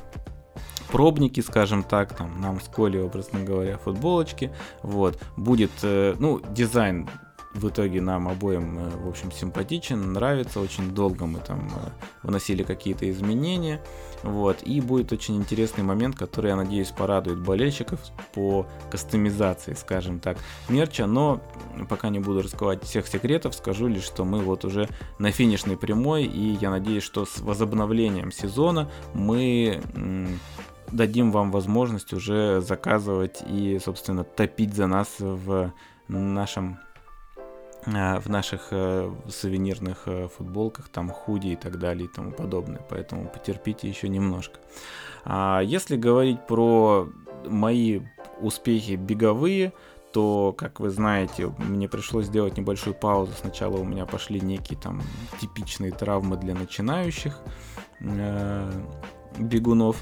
пробники, 0.90 1.40
скажем 1.40 1.82
так, 1.82 2.14
там 2.14 2.40
нам 2.40 2.60
с 2.60 2.68
Колей, 2.68 3.02
образно 3.02 3.40
говоря, 3.40 3.78
футболочки. 3.78 4.52
Вот. 4.82 5.18
Будет, 5.36 5.72
э, 5.82 6.14
ну, 6.18 6.40
дизайн 6.50 7.08
в 7.56 7.68
итоге 7.68 8.00
нам 8.00 8.28
обоим, 8.28 8.78
э, 8.78 8.90
в 9.04 9.08
общем, 9.08 9.32
симпатичен, 9.32 10.12
нравится. 10.12 10.60
Очень 10.60 10.94
долго 10.94 11.26
мы 11.26 11.40
там 11.40 11.68
э, 11.74 11.90
вносили 12.22 12.62
какие-то 12.62 13.10
изменения. 13.10 13.82
Вот. 14.22 14.62
И 14.62 14.80
будет 14.80 15.12
очень 15.12 15.36
интересный 15.36 15.84
момент, 15.84 16.16
который, 16.16 16.48
я 16.48 16.56
надеюсь, 16.56 16.90
порадует 16.90 17.40
болельщиков 17.40 18.00
по 18.34 18.66
кастомизации, 18.90 19.74
скажем 19.74 20.20
так, 20.20 20.38
мерча. 20.68 21.06
Но 21.06 21.40
пока 21.88 22.08
не 22.08 22.18
буду 22.18 22.42
раскрывать 22.42 22.82
всех 22.84 23.06
секретов, 23.06 23.54
скажу 23.54 23.86
лишь, 23.86 24.04
что 24.04 24.24
мы 24.24 24.40
вот 24.40 24.64
уже 24.64 24.88
на 25.18 25.30
финишной 25.30 25.76
прямой. 25.76 26.24
И 26.24 26.58
я 26.60 26.70
надеюсь, 26.70 27.02
что 27.02 27.24
с 27.24 27.40
возобновлением 27.40 28.32
сезона 28.32 28.90
мы 29.14 29.80
дадим 30.92 31.32
вам 31.32 31.50
возможность 31.50 32.12
уже 32.12 32.60
заказывать 32.60 33.42
и, 33.46 33.78
собственно, 33.84 34.24
топить 34.24 34.74
за 34.74 34.86
нас 34.86 35.16
в 35.18 35.72
нашем 36.08 36.78
в 37.86 38.28
наших 38.28 38.68
э, 38.72 39.12
сувенирных 39.28 40.02
э, 40.06 40.28
футболках, 40.28 40.88
там 40.88 41.08
худи 41.08 41.48
и 41.48 41.56
так 41.56 41.78
далее 41.78 42.06
и 42.06 42.12
тому 42.12 42.32
подобное. 42.32 42.80
Поэтому 42.88 43.28
потерпите 43.28 43.88
еще 43.88 44.08
немножко. 44.08 44.58
А 45.24 45.60
если 45.60 45.96
говорить 45.96 46.46
про 46.46 47.08
мои 47.46 48.00
успехи 48.40 48.92
беговые, 48.92 49.72
то, 50.12 50.54
как 50.56 50.80
вы 50.80 50.90
знаете, 50.90 51.52
мне 51.58 51.88
пришлось 51.88 52.26
сделать 52.26 52.56
небольшую 52.56 52.94
паузу. 52.94 53.32
Сначала 53.38 53.76
у 53.76 53.84
меня 53.84 54.06
пошли 54.06 54.40
некие 54.40 54.78
там 54.78 55.02
типичные 55.40 55.92
травмы 55.92 56.36
для 56.36 56.54
начинающих 56.54 57.38
э, 58.00 58.72
бегунов 59.38 59.96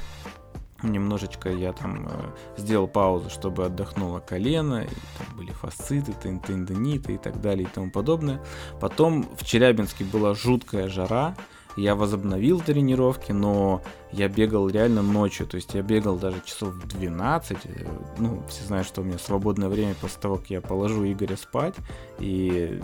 немножечко 0.93 1.51
я 1.51 1.73
там 1.73 2.09
э, 2.09 2.59
сделал 2.59 2.89
паузу, 2.89 3.31
чтобы 3.31 3.67
отдохнуло 3.67 4.21
колено, 4.21 4.83
и 4.83 4.89
там 5.19 5.37
были 5.37 5.51
фасциты, 5.53 6.13
тендиниты 6.13 7.15
и 7.15 7.19
так 7.19 7.41
далее 7.41 7.65
и 7.65 7.71
тому 7.73 7.91
подобное. 7.91 8.43
Потом 8.81 9.27
в 9.37 9.45
Челябинске 9.45 10.05
была 10.05 10.35
жуткая 10.35 10.89
жара, 10.89 11.35
я 11.77 11.97
возобновил 11.97 12.61
тренировки, 12.61 13.33
но 13.33 13.83
я 14.13 14.29
бегал 14.29 14.69
реально 14.69 15.03
ночью, 15.03 15.47
то 15.47 15.57
есть 15.57 15.75
я 15.75 15.83
бегал 15.83 16.17
даже 16.17 16.41
часов 16.45 16.71
в 16.71 16.87
12, 16.87 17.59
э, 17.65 17.87
ну, 18.19 18.43
все 18.49 18.65
знают, 18.65 18.87
что 18.87 19.01
у 19.01 19.05
меня 19.05 19.19
свободное 19.19 19.69
время 19.69 19.95
после 20.01 20.21
того, 20.21 20.37
как 20.37 20.51
я 20.51 20.61
положу 20.61 21.05
Игоря 21.05 21.37
спать, 21.37 21.75
и 22.19 22.81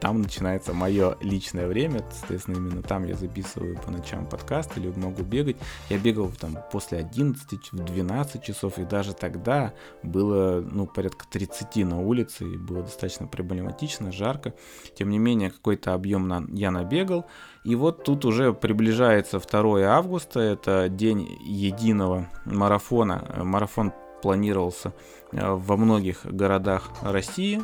там 0.00 0.22
начинается 0.22 0.74
мое 0.74 1.16
личное 1.20 1.66
время, 1.66 2.04
соответственно, 2.10 2.56
именно 2.56 2.82
там 2.82 3.04
я 3.04 3.14
записываю 3.14 3.78
по 3.78 3.90
ночам 3.90 4.26
подкаст 4.26 4.76
или 4.76 4.92
могу 4.96 5.22
бегать. 5.22 5.56
Я 5.88 5.98
бегал 5.98 6.30
там 6.38 6.58
после 6.72 6.98
11, 6.98 7.72
в 7.72 7.84
12 7.84 8.42
часов, 8.42 8.78
и 8.78 8.84
даже 8.84 9.14
тогда 9.14 9.72
было, 10.02 10.60
ну, 10.60 10.86
порядка 10.86 11.24
30 11.30 11.76
на 11.84 12.00
улице, 12.00 12.44
и 12.44 12.56
было 12.56 12.82
достаточно 12.82 13.26
проблематично, 13.26 14.12
жарко. 14.12 14.54
Тем 14.94 15.10
не 15.10 15.18
менее, 15.18 15.50
какой-то 15.50 15.94
объем 15.94 16.28
на, 16.28 16.44
я 16.52 16.70
набегал, 16.70 17.26
и 17.64 17.74
вот 17.74 18.04
тут 18.04 18.24
уже 18.24 18.52
приближается 18.52 19.38
2 19.40 19.80
августа, 19.84 20.40
это 20.40 20.88
день 20.88 21.38
единого 21.42 22.28
марафона. 22.44 23.24
Марафон 23.42 23.92
планировался 24.24 24.94
э, 25.32 25.50
во 25.50 25.76
многих 25.76 26.24
городах 26.24 26.90
России, 27.02 27.60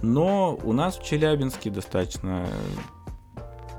но 0.00 0.58
у 0.62 0.72
нас 0.72 0.98
в 0.98 1.04
Челябинске 1.04 1.70
достаточно 1.70 2.46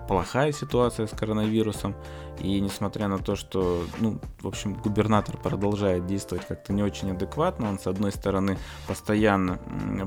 плохая 0.08 0.52
ситуация 0.52 1.08
с 1.08 1.12
коронавирусом. 1.12 1.96
И 2.40 2.60
несмотря 2.60 3.08
на 3.08 3.20
то, 3.20 3.36
что, 3.36 3.84
ну, 4.00 4.20
в 4.42 4.48
общем, 4.48 4.74
губернатор 4.74 5.38
продолжает 5.38 6.06
действовать 6.06 6.46
как-то 6.46 6.74
не 6.74 6.84
очень 6.84 7.12
адекватно, 7.12 7.70
он, 7.70 7.80
с 7.80 7.88
одной 7.88 8.12
стороны, 8.12 8.58
постоянно 8.88 9.60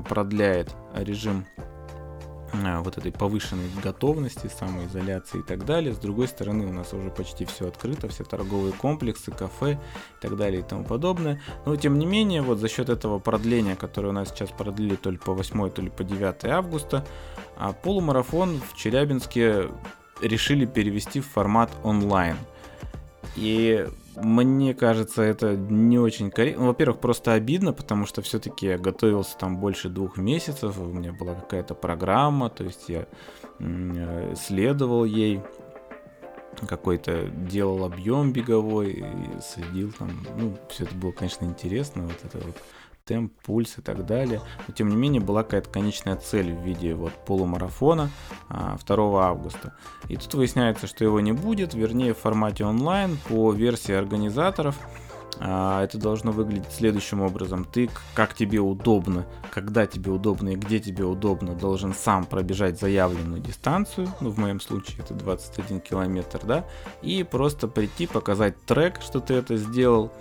продляет 0.07 0.75
режим 0.93 1.45
вот 2.53 2.97
этой 2.97 3.11
повышенной 3.11 3.69
готовности, 3.83 4.47
самоизоляции 4.47 5.39
и 5.39 5.43
так 5.43 5.65
далее. 5.65 5.93
С 5.93 5.97
другой 5.97 6.27
стороны, 6.27 6.65
у 6.65 6.71
нас 6.71 6.93
уже 6.93 7.09
почти 7.09 7.45
все 7.45 7.67
открыто, 7.67 8.07
все 8.07 8.23
торговые 8.23 8.73
комплексы, 8.73 9.31
кафе 9.31 9.73
и 9.73 10.21
так 10.21 10.37
далее 10.37 10.61
и 10.61 10.63
тому 10.63 10.83
подобное. 10.83 11.41
Но 11.65 11.75
тем 11.75 11.99
не 11.99 12.05
менее, 12.05 12.41
вот 12.41 12.59
за 12.59 12.69
счет 12.69 12.89
этого 12.89 13.19
продления, 13.19 13.75
которое 13.75 14.09
у 14.09 14.13
нас 14.13 14.29
сейчас 14.29 14.49
продлили 14.49 14.95
то 14.95 15.11
ли 15.11 15.17
по 15.17 15.33
8, 15.33 15.69
то 15.69 15.81
ли 15.81 15.89
по 15.89 16.03
9 16.03 16.45
августа, 16.45 17.05
а 17.57 17.73
полумарафон 17.73 18.61
в 18.61 18.75
Челябинске 18.75 19.69
решили 20.21 20.65
перевести 20.65 21.19
в 21.19 21.27
формат 21.27 21.69
онлайн. 21.83 22.37
И 23.35 23.87
мне 24.21 24.73
кажется, 24.73 25.21
это 25.21 25.55
не 25.55 25.99
очень 25.99 26.31
корректно. 26.31 26.63
Ну, 26.63 26.67
во-первых, 26.69 26.99
просто 26.99 27.33
обидно, 27.33 27.73
потому 27.73 28.05
что 28.05 28.21
все-таки 28.21 28.67
я 28.67 28.77
готовился 28.77 29.37
там 29.37 29.57
больше 29.57 29.89
двух 29.89 30.17
месяцев, 30.17 30.79
у 30.79 30.85
меня 30.85 31.13
была 31.13 31.35
какая-то 31.35 31.75
программа, 31.75 32.49
то 32.49 32.63
есть 32.63 32.89
я 32.89 33.07
э, 33.59 34.33
следовал 34.35 35.05
ей, 35.05 35.41
какой-то 36.67 37.27
делал 37.27 37.83
объем 37.85 38.33
беговой, 38.33 39.05
следил 39.43 39.91
там, 39.91 40.25
ну, 40.37 40.57
все 40.69 40.85
это 40.85 40.95
было, 40.95 41.11
конечно, 41.11 41.45
интересно, 41.45 42.03
вот 42.03 42.17
это 42.23 42.45
вот 42.45 42.55
темп, 43.07 43.33
пульс 43.43 43.77
и 43.77 43.81
так 43.81 44.05
далее. 44.05 44.41
Но 44.67 44.73
тем 44.73 44.89
не 44.89 44.95
менее 44.95 45.21
была 45.21 45.43
какая-то 45.43 45.69
конечная 45.69 46.15
цель 46.17 46.53
в 46.53 46.61
виде 46.63 46.93
вот 46.93 47.13
полумарафона 47.25 48.09
2 48.49 48.77
а, 48.89 49.29
августа. 49.29 49.73
И 50.09 50.17
тут 50.17 50.33
выясняется, 50.33 50.87
что 50.87 51.03
его 51.03 51.19
не 51.19 51.31
будет, 51.31 51.73
вернее 51.73 52.13
в 52.13 52.19
формате 52.19 52.65
онлайн 52.65 53.17
по 53.29 53.51
версии 53.51 53.93
организаторов. 53.93 54.75
А, 55.39 55.83
это 55.83 55.97
должно 55.97 56.31
выглядеть 56.31 56.71
следующим 56.71 57.21
образом. 57.21 57.65
Ты, 57.65 57.89
как 58.13 58.33
тебе 58.33 58.59
удобно, 58.59 59.25
когда 59.51 59.85
тебе 59.85 60.11
удобно 60.11 60.49
и 60.49 60.55
где 60.55 60.79
тебе 60.79 61.05
удобно, 61.05 61.53
должен 61.53 61.93
сам 61.93 62.25
пробежать 62.25 62.79
заявленную 62.79 63.41
дистанцию. 63.41 64.07
Ну, 64.19 64.29
в 64.29 64.37
моем 64.37 64.59
случае 64.59 64.99
это 64.99 65.13
21 65.13 65.79
километр, 65.81 66.39
да. 66.43 66.65
И 67.01 67.23
просто 67.23 67.67
прийти, 67.67 68.07
показать 68.07 68.59
трек, 68.65 69.01
что 69.01 69.19
ты 69.19 69.35
это 69.35 69.57
сделал 69.57 70.11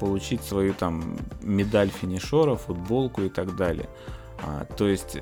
получить 0.00 0.42
свою 0.42 0.74
там 0.74 1.18
медаль 1.40 1.88
финишера, 1.88 2.56
футболку 2.56 3.22
и 3.22 3.28
так 3.28 3.56
далее. 3.56 3.88
А, 4.42 4.64
то 4.64 4.86
есть 4.88 5.18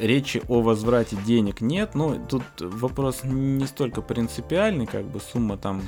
речи 0.00 0.42
о 0.48 0.62
возврате 0.62 1.16
денег 1.26 1.60
нет, 1.60 1.94
но 1.94 2.16
тут 2.16 2.42
вопрос 2.60 3.20
не 3.24 3.66
столько 3.66 4.02
принципиальный, 4.02 4.86
как 4.86 5.04
бы 5.04 5.20
сумма 5.20 5.56
там 5.56 5.82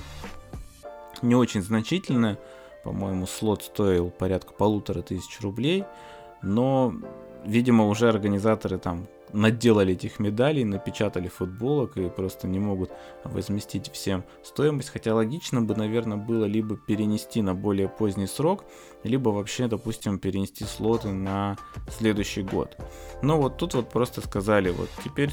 не 1.23 1.35
очень 1.35 1.63
значительная. 1.63 2.39
По-моему, 2.85 3.27
слот 3.27 3.63
стоил 3.63 4.11
порядка 4.11 4.53
полутора 4.53 5.03
тысяч 5.03 5.41
рублей, 5.41 5.85
но, 6.43 6.95
видимо, 7.45 7.89
уже 7.89 8.09
организаторы 8.09 8.79
там 8.79 9.09
наделали 9.37 9.93
этих 9.93 10.19
медалей, 10.19 10.65
напечатали 10.65 11.29
футболок 11.29 11.97
и 11.97 12.09
просто 12.09 12.49
не 12.49 12.59
могут 12.59 12.91
возместить 13.25 13.93
всем 13.93 14.25
стоимость. 14.43 14.91
Хотя 14.91 15.15
логично 15.15 15.63
бы, 15.63 15.77
наверное, 15.77 16.17
было 16.17 16.45
либо 16.47 16.77
перенести 16.77 17.43
на 17.43 17.55
более 17.55 17.89
поздний 17.89 18.27
срок, 18.27 18.65
либо 19.05 19.29
вообще, 19.29 19.69
допустим, 19.69 20.19
перенести 20.19 20.65
слоты 20.65 21.09
на 21.09 21.57
следующий 21.91 22.43
год. 22.43 22.77
Но 23.23 23.41
вот 23.41 23.59
тут 23.59 23.75
вот 23.75 23.91
просто 23.91 24.21
сказали, 24.21 24.71
вот 24.71 24.89
теперь 25.05 25.31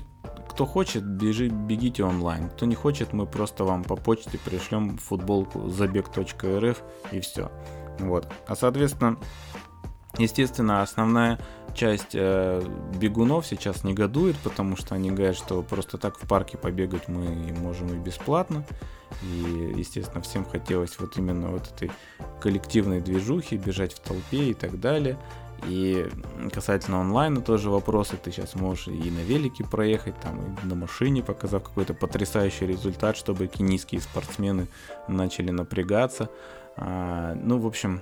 кто 0.49 0.65
хочет, 0.65 1.03
бежи, 1.03 1.47
бегите 1.47 2.03
онлайн. 2.03 2.49
Кто 2.49 2.65
не 2.65 2.75
хочет, 2.75 3.11
мы 3.11 3.25
просто 3.25 3.63
вам 3.63 3.83
по 3.83 3.95
почте 3.95 4.37
пришлем 4.37 4.97
футболку 4.97 5.69
забег.рф 5.69 6.83
и 7.11 7.19
все. 7.21 7.51
Вот. 7.99 8.31
А 8.47 8.55
соответственно, 8.55 9.17
естественно, 10.17 10.81
основная 10.81 11.39
часть 11.73 12.13
э, 12.13 12.61
бегунов 12.95 13.45
сейчас 13.45 13.83
негодует, 13.83 14.37
потому 14.37 14.75
что 14.75 14.95
они 14.95 15.11
говорят, 15.11 15.35
что 15.35 15.61
просто 15.63 15.97
так 15.97 16.17
в 16.17 16.27
парке 16.27 16.57
побегать 16.57 17.07
мы 17.07 17.25
можем 17.59 17.87
и 17.89 17.97
бесплатно. 17.97 18.63
И, 19.23 19.73
естественно, 19.77 20.21
всем 20.21 20.45
хотелось 20.45 20.97
вот 20.99 21.17
именно 21.17 21.49
вот 21.49 21.71
этой 21.71 21.91
коллективной 22.41 23.01
движухи, 23.01 23.57
бежать 23.57 23.93
в 23.93 23.99
толпе 23.99 24.49
и 24.49 24.53
так 24.53 24.79
далее. 24.79 25.17
И 25.67 26.09
касательно 26.51 26.99
онлайна 26.99 27.41
тоже 27.41 27.69
вопросы. 27.69 28.17
Ты 28.17 28.31
сейчас 28.31 28.55
можешь 28.55 28.87
и 28.87 29.09
на 29.09 29.19
велике 29.19 29.63
проехать, 29.63 30.19
там, 30.19 30.57
и 30.61 30.65
на 30.65 30.75
машине, 30.75 31.23
показав 31.23 31.63
какой-то 31.63 31.93
потрясающий 31.93 32.67
результат, 32.67 33.15
чтобы 33.15 33.47
кенийские 33.47 34.01
спортсмены 34.01 34.67
начали 35.07 35.51
напрягаться. 35.51 36.29
А, 36.75 37.35
ну, 37.35 37.59
в 37.59 37.67
общем, 37.67 38.01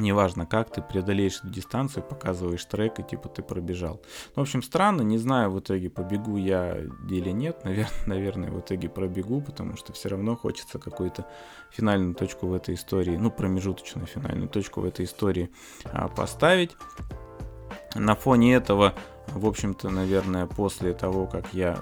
неважно 0.00 0.46
как, 0.46 0.70
ты 0.70 0.82
преодолеешь 0.82 1.38
эту 1.38 1.48
дистанцию, 1.48 2.02
показываешь 2.02 2.64
трек, 2.64 2.98
и 2.98 3.02
типа 3.02 3.28
ты 3.28 3.42
пробежал. 3.42 4.00
Ну, 4.34 4.42
в 4.42 4.46
общем, 4.46 4.62
странно, 4.62 5.02
не 5.02 5.18
знаю 5.18 5.50
в 5.50 5.60
итоге, 5.60 5.90
побегу 5.90 6.36
я 6.36 6.78
или 7.08 7.30
нет, 7.30 7.60
наверное, 7.64 7.90
наверное, 8.06 8.50
в 8.50 8.60
итоге 8.60 8.88
пробегу, 8.88 9.40
потому 9.40 9.76
что 9.76 9.92
все 9.92 10.08
равно 10.08 10.36
хочется 10.36 10.78
какую-то 10.78 11.26
финальную 11.70 12.14
точку 12.14 12.46
в 12.46 12.54
этой 12.54 12.74
истории, 12.74 13.16
ну, 13.16 13.30
промежуточную 13.30 14.06
финальную 14.06 14.48
точку 14.48 14.80
в 14.80 14.84
этой 14.84 15.04
истории 15.04 15.50
а, 15.84 16.08
поставить. 16.08 16.76
На 17.94 18.14
фоне 18.14 18.54
этого, 18.54 18.94
в 19.28 19.46
общем-то, 19.46 19.90
наверное, 19.90 20.46
после 20.46 20.92
того, 20.92 21.26
как 21.26 21.52
я 21.52 21.78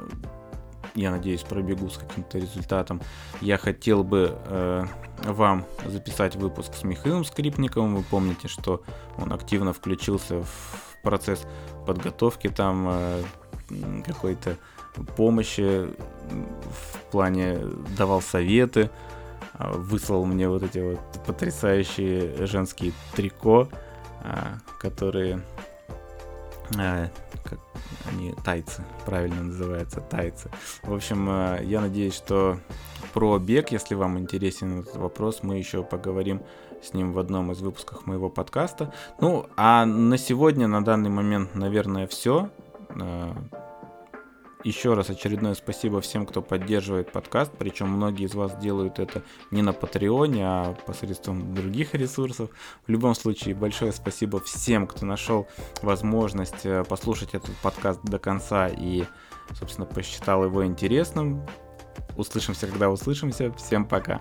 я 1.01 1.11
надеюсь, 1.11 1.43
пробегу 1.43 1.89
с 1.89 1.99
каким-то 1.99 2.39
результатом. 2.39 3.01
Я 3.41 3.59
хотел 3.59 4.05
бы 4.05 4.37
э, 4.47 4.85
вам 5.25 5.65
записать 5.87 6.37
выпуск 6.37 6.75
с 6.75 6.83
Михаилом 6.83 7.25
Скрипниковым. 7.25 7.97
Вы 7.97 8.03
помните, 8.03 8.49
что 8.49 8.83
он 9.17 9.33
активно 9.33 9.73
включился 9.73 10.43
в 10.43 10.99
процесс 11.03 11.47
подготовки 11.87 12.49
там 12.49 12.89
э, 12.91 13.23
какой-то 14.07 14.57
помощи 15.17 15.87
в 16.31 17.11
плане 17.11 17.59
давал 17.97 18.21
советы, 18.21 18.91
а, 19.55 19.73
выслал 19.73 20.25
мне 20.25 20.49
вот 20.49 20.63
эти 20.63 20.79
вот 20.79 21.01
потрясающие 21.27 22.47
женские 22.47 22.93
трико, 23.15 23.69
а, 24.23 24.59
которые 24.81 25.41
а, 26.77 27.09
как 27.49 27.61
они 28.11 28.35
тайцы, 28.45 28.85
правильно 29.07 29.43
называется, 29.43 30.01
тайцы. 30.01 30.51
В 30.83 30.93
общем, 30.93 31.29
я 31.65 31.81
надеюсь, 31.81 32.15
что 32.15 32.59
про 33.13 33.39
бег, 33.39 33.71
если 33.73 33.95
вам 33.95 34.19
интересен 34.19 34.81
этот 34.81 34.97
вопрос, 34.97 35.43
мы 35.43 35.57
еще 35.57 35.83
поговорим 35.83 36.43
с 36.83 36.95
ним 36.95 37.13
в 37.13 37.19
одном 37.19 37.51
из 37.53 37.61
выпусков 37.61 38.07
моего 38.07 38.29
подкаста. 38.29 38.93
Ну, 39.21 39.47
а 39.57 39.85
на 39.85 40.19
сегодня, 40.19 40.69
на 40.69 40.85
данный 40.85 41.11
момент, 41.11 41.55
наверное, 41.55 42.07
все. 42.07 42.51
Еще 44.65 44.95
раз 44.95 45.09
очередное 45.09 45.55
спасибо 45.55 46.01
всем, 46.01 46.27
кто 46.27 46.43
поддерживает 46.43 47.13
подкаст, 47.13 47.53
причем 47.57 47.89
многие 47.91 48.27
из 48.27 48.35
вас 48.35 48.57
делают 48.57 48.99
это 48.99 49.23
не 49.53 49.63
на 49.63 49.73
Патреоне, 49.73 50.43
а 50.45 50.75
посредством 50.85 51.55
других 51.55 51.95
ресурсов. 51.95 52.51
В 52.85 52.91
любом 52.91 53.15
случае, 53.15 53.55
большое 53.55 53.93
спасибо 53.93 54.41
всем, 54.41 54.89
кто 54.89 55.07
нашел 55.07 55.47
возможность 55.81 56.67
э, 56.67 56.83
послушать 56.83 57.35
этот 57.35 57.55
подкаст 57.59 58.03
до 58.03 58.19
конца 58.19 58.67
и, 58.67 59.05
собственно, 59.57 59.87
посчитал 59.87 60.45
его 60.45 60.67
интересным. 60.67 61.47
Услышимся, 62.17 62.67
когда 62.67 62.91
услышимся. 62.91 63.53
Всем 63.53 63.85
пока. 63.85 64.21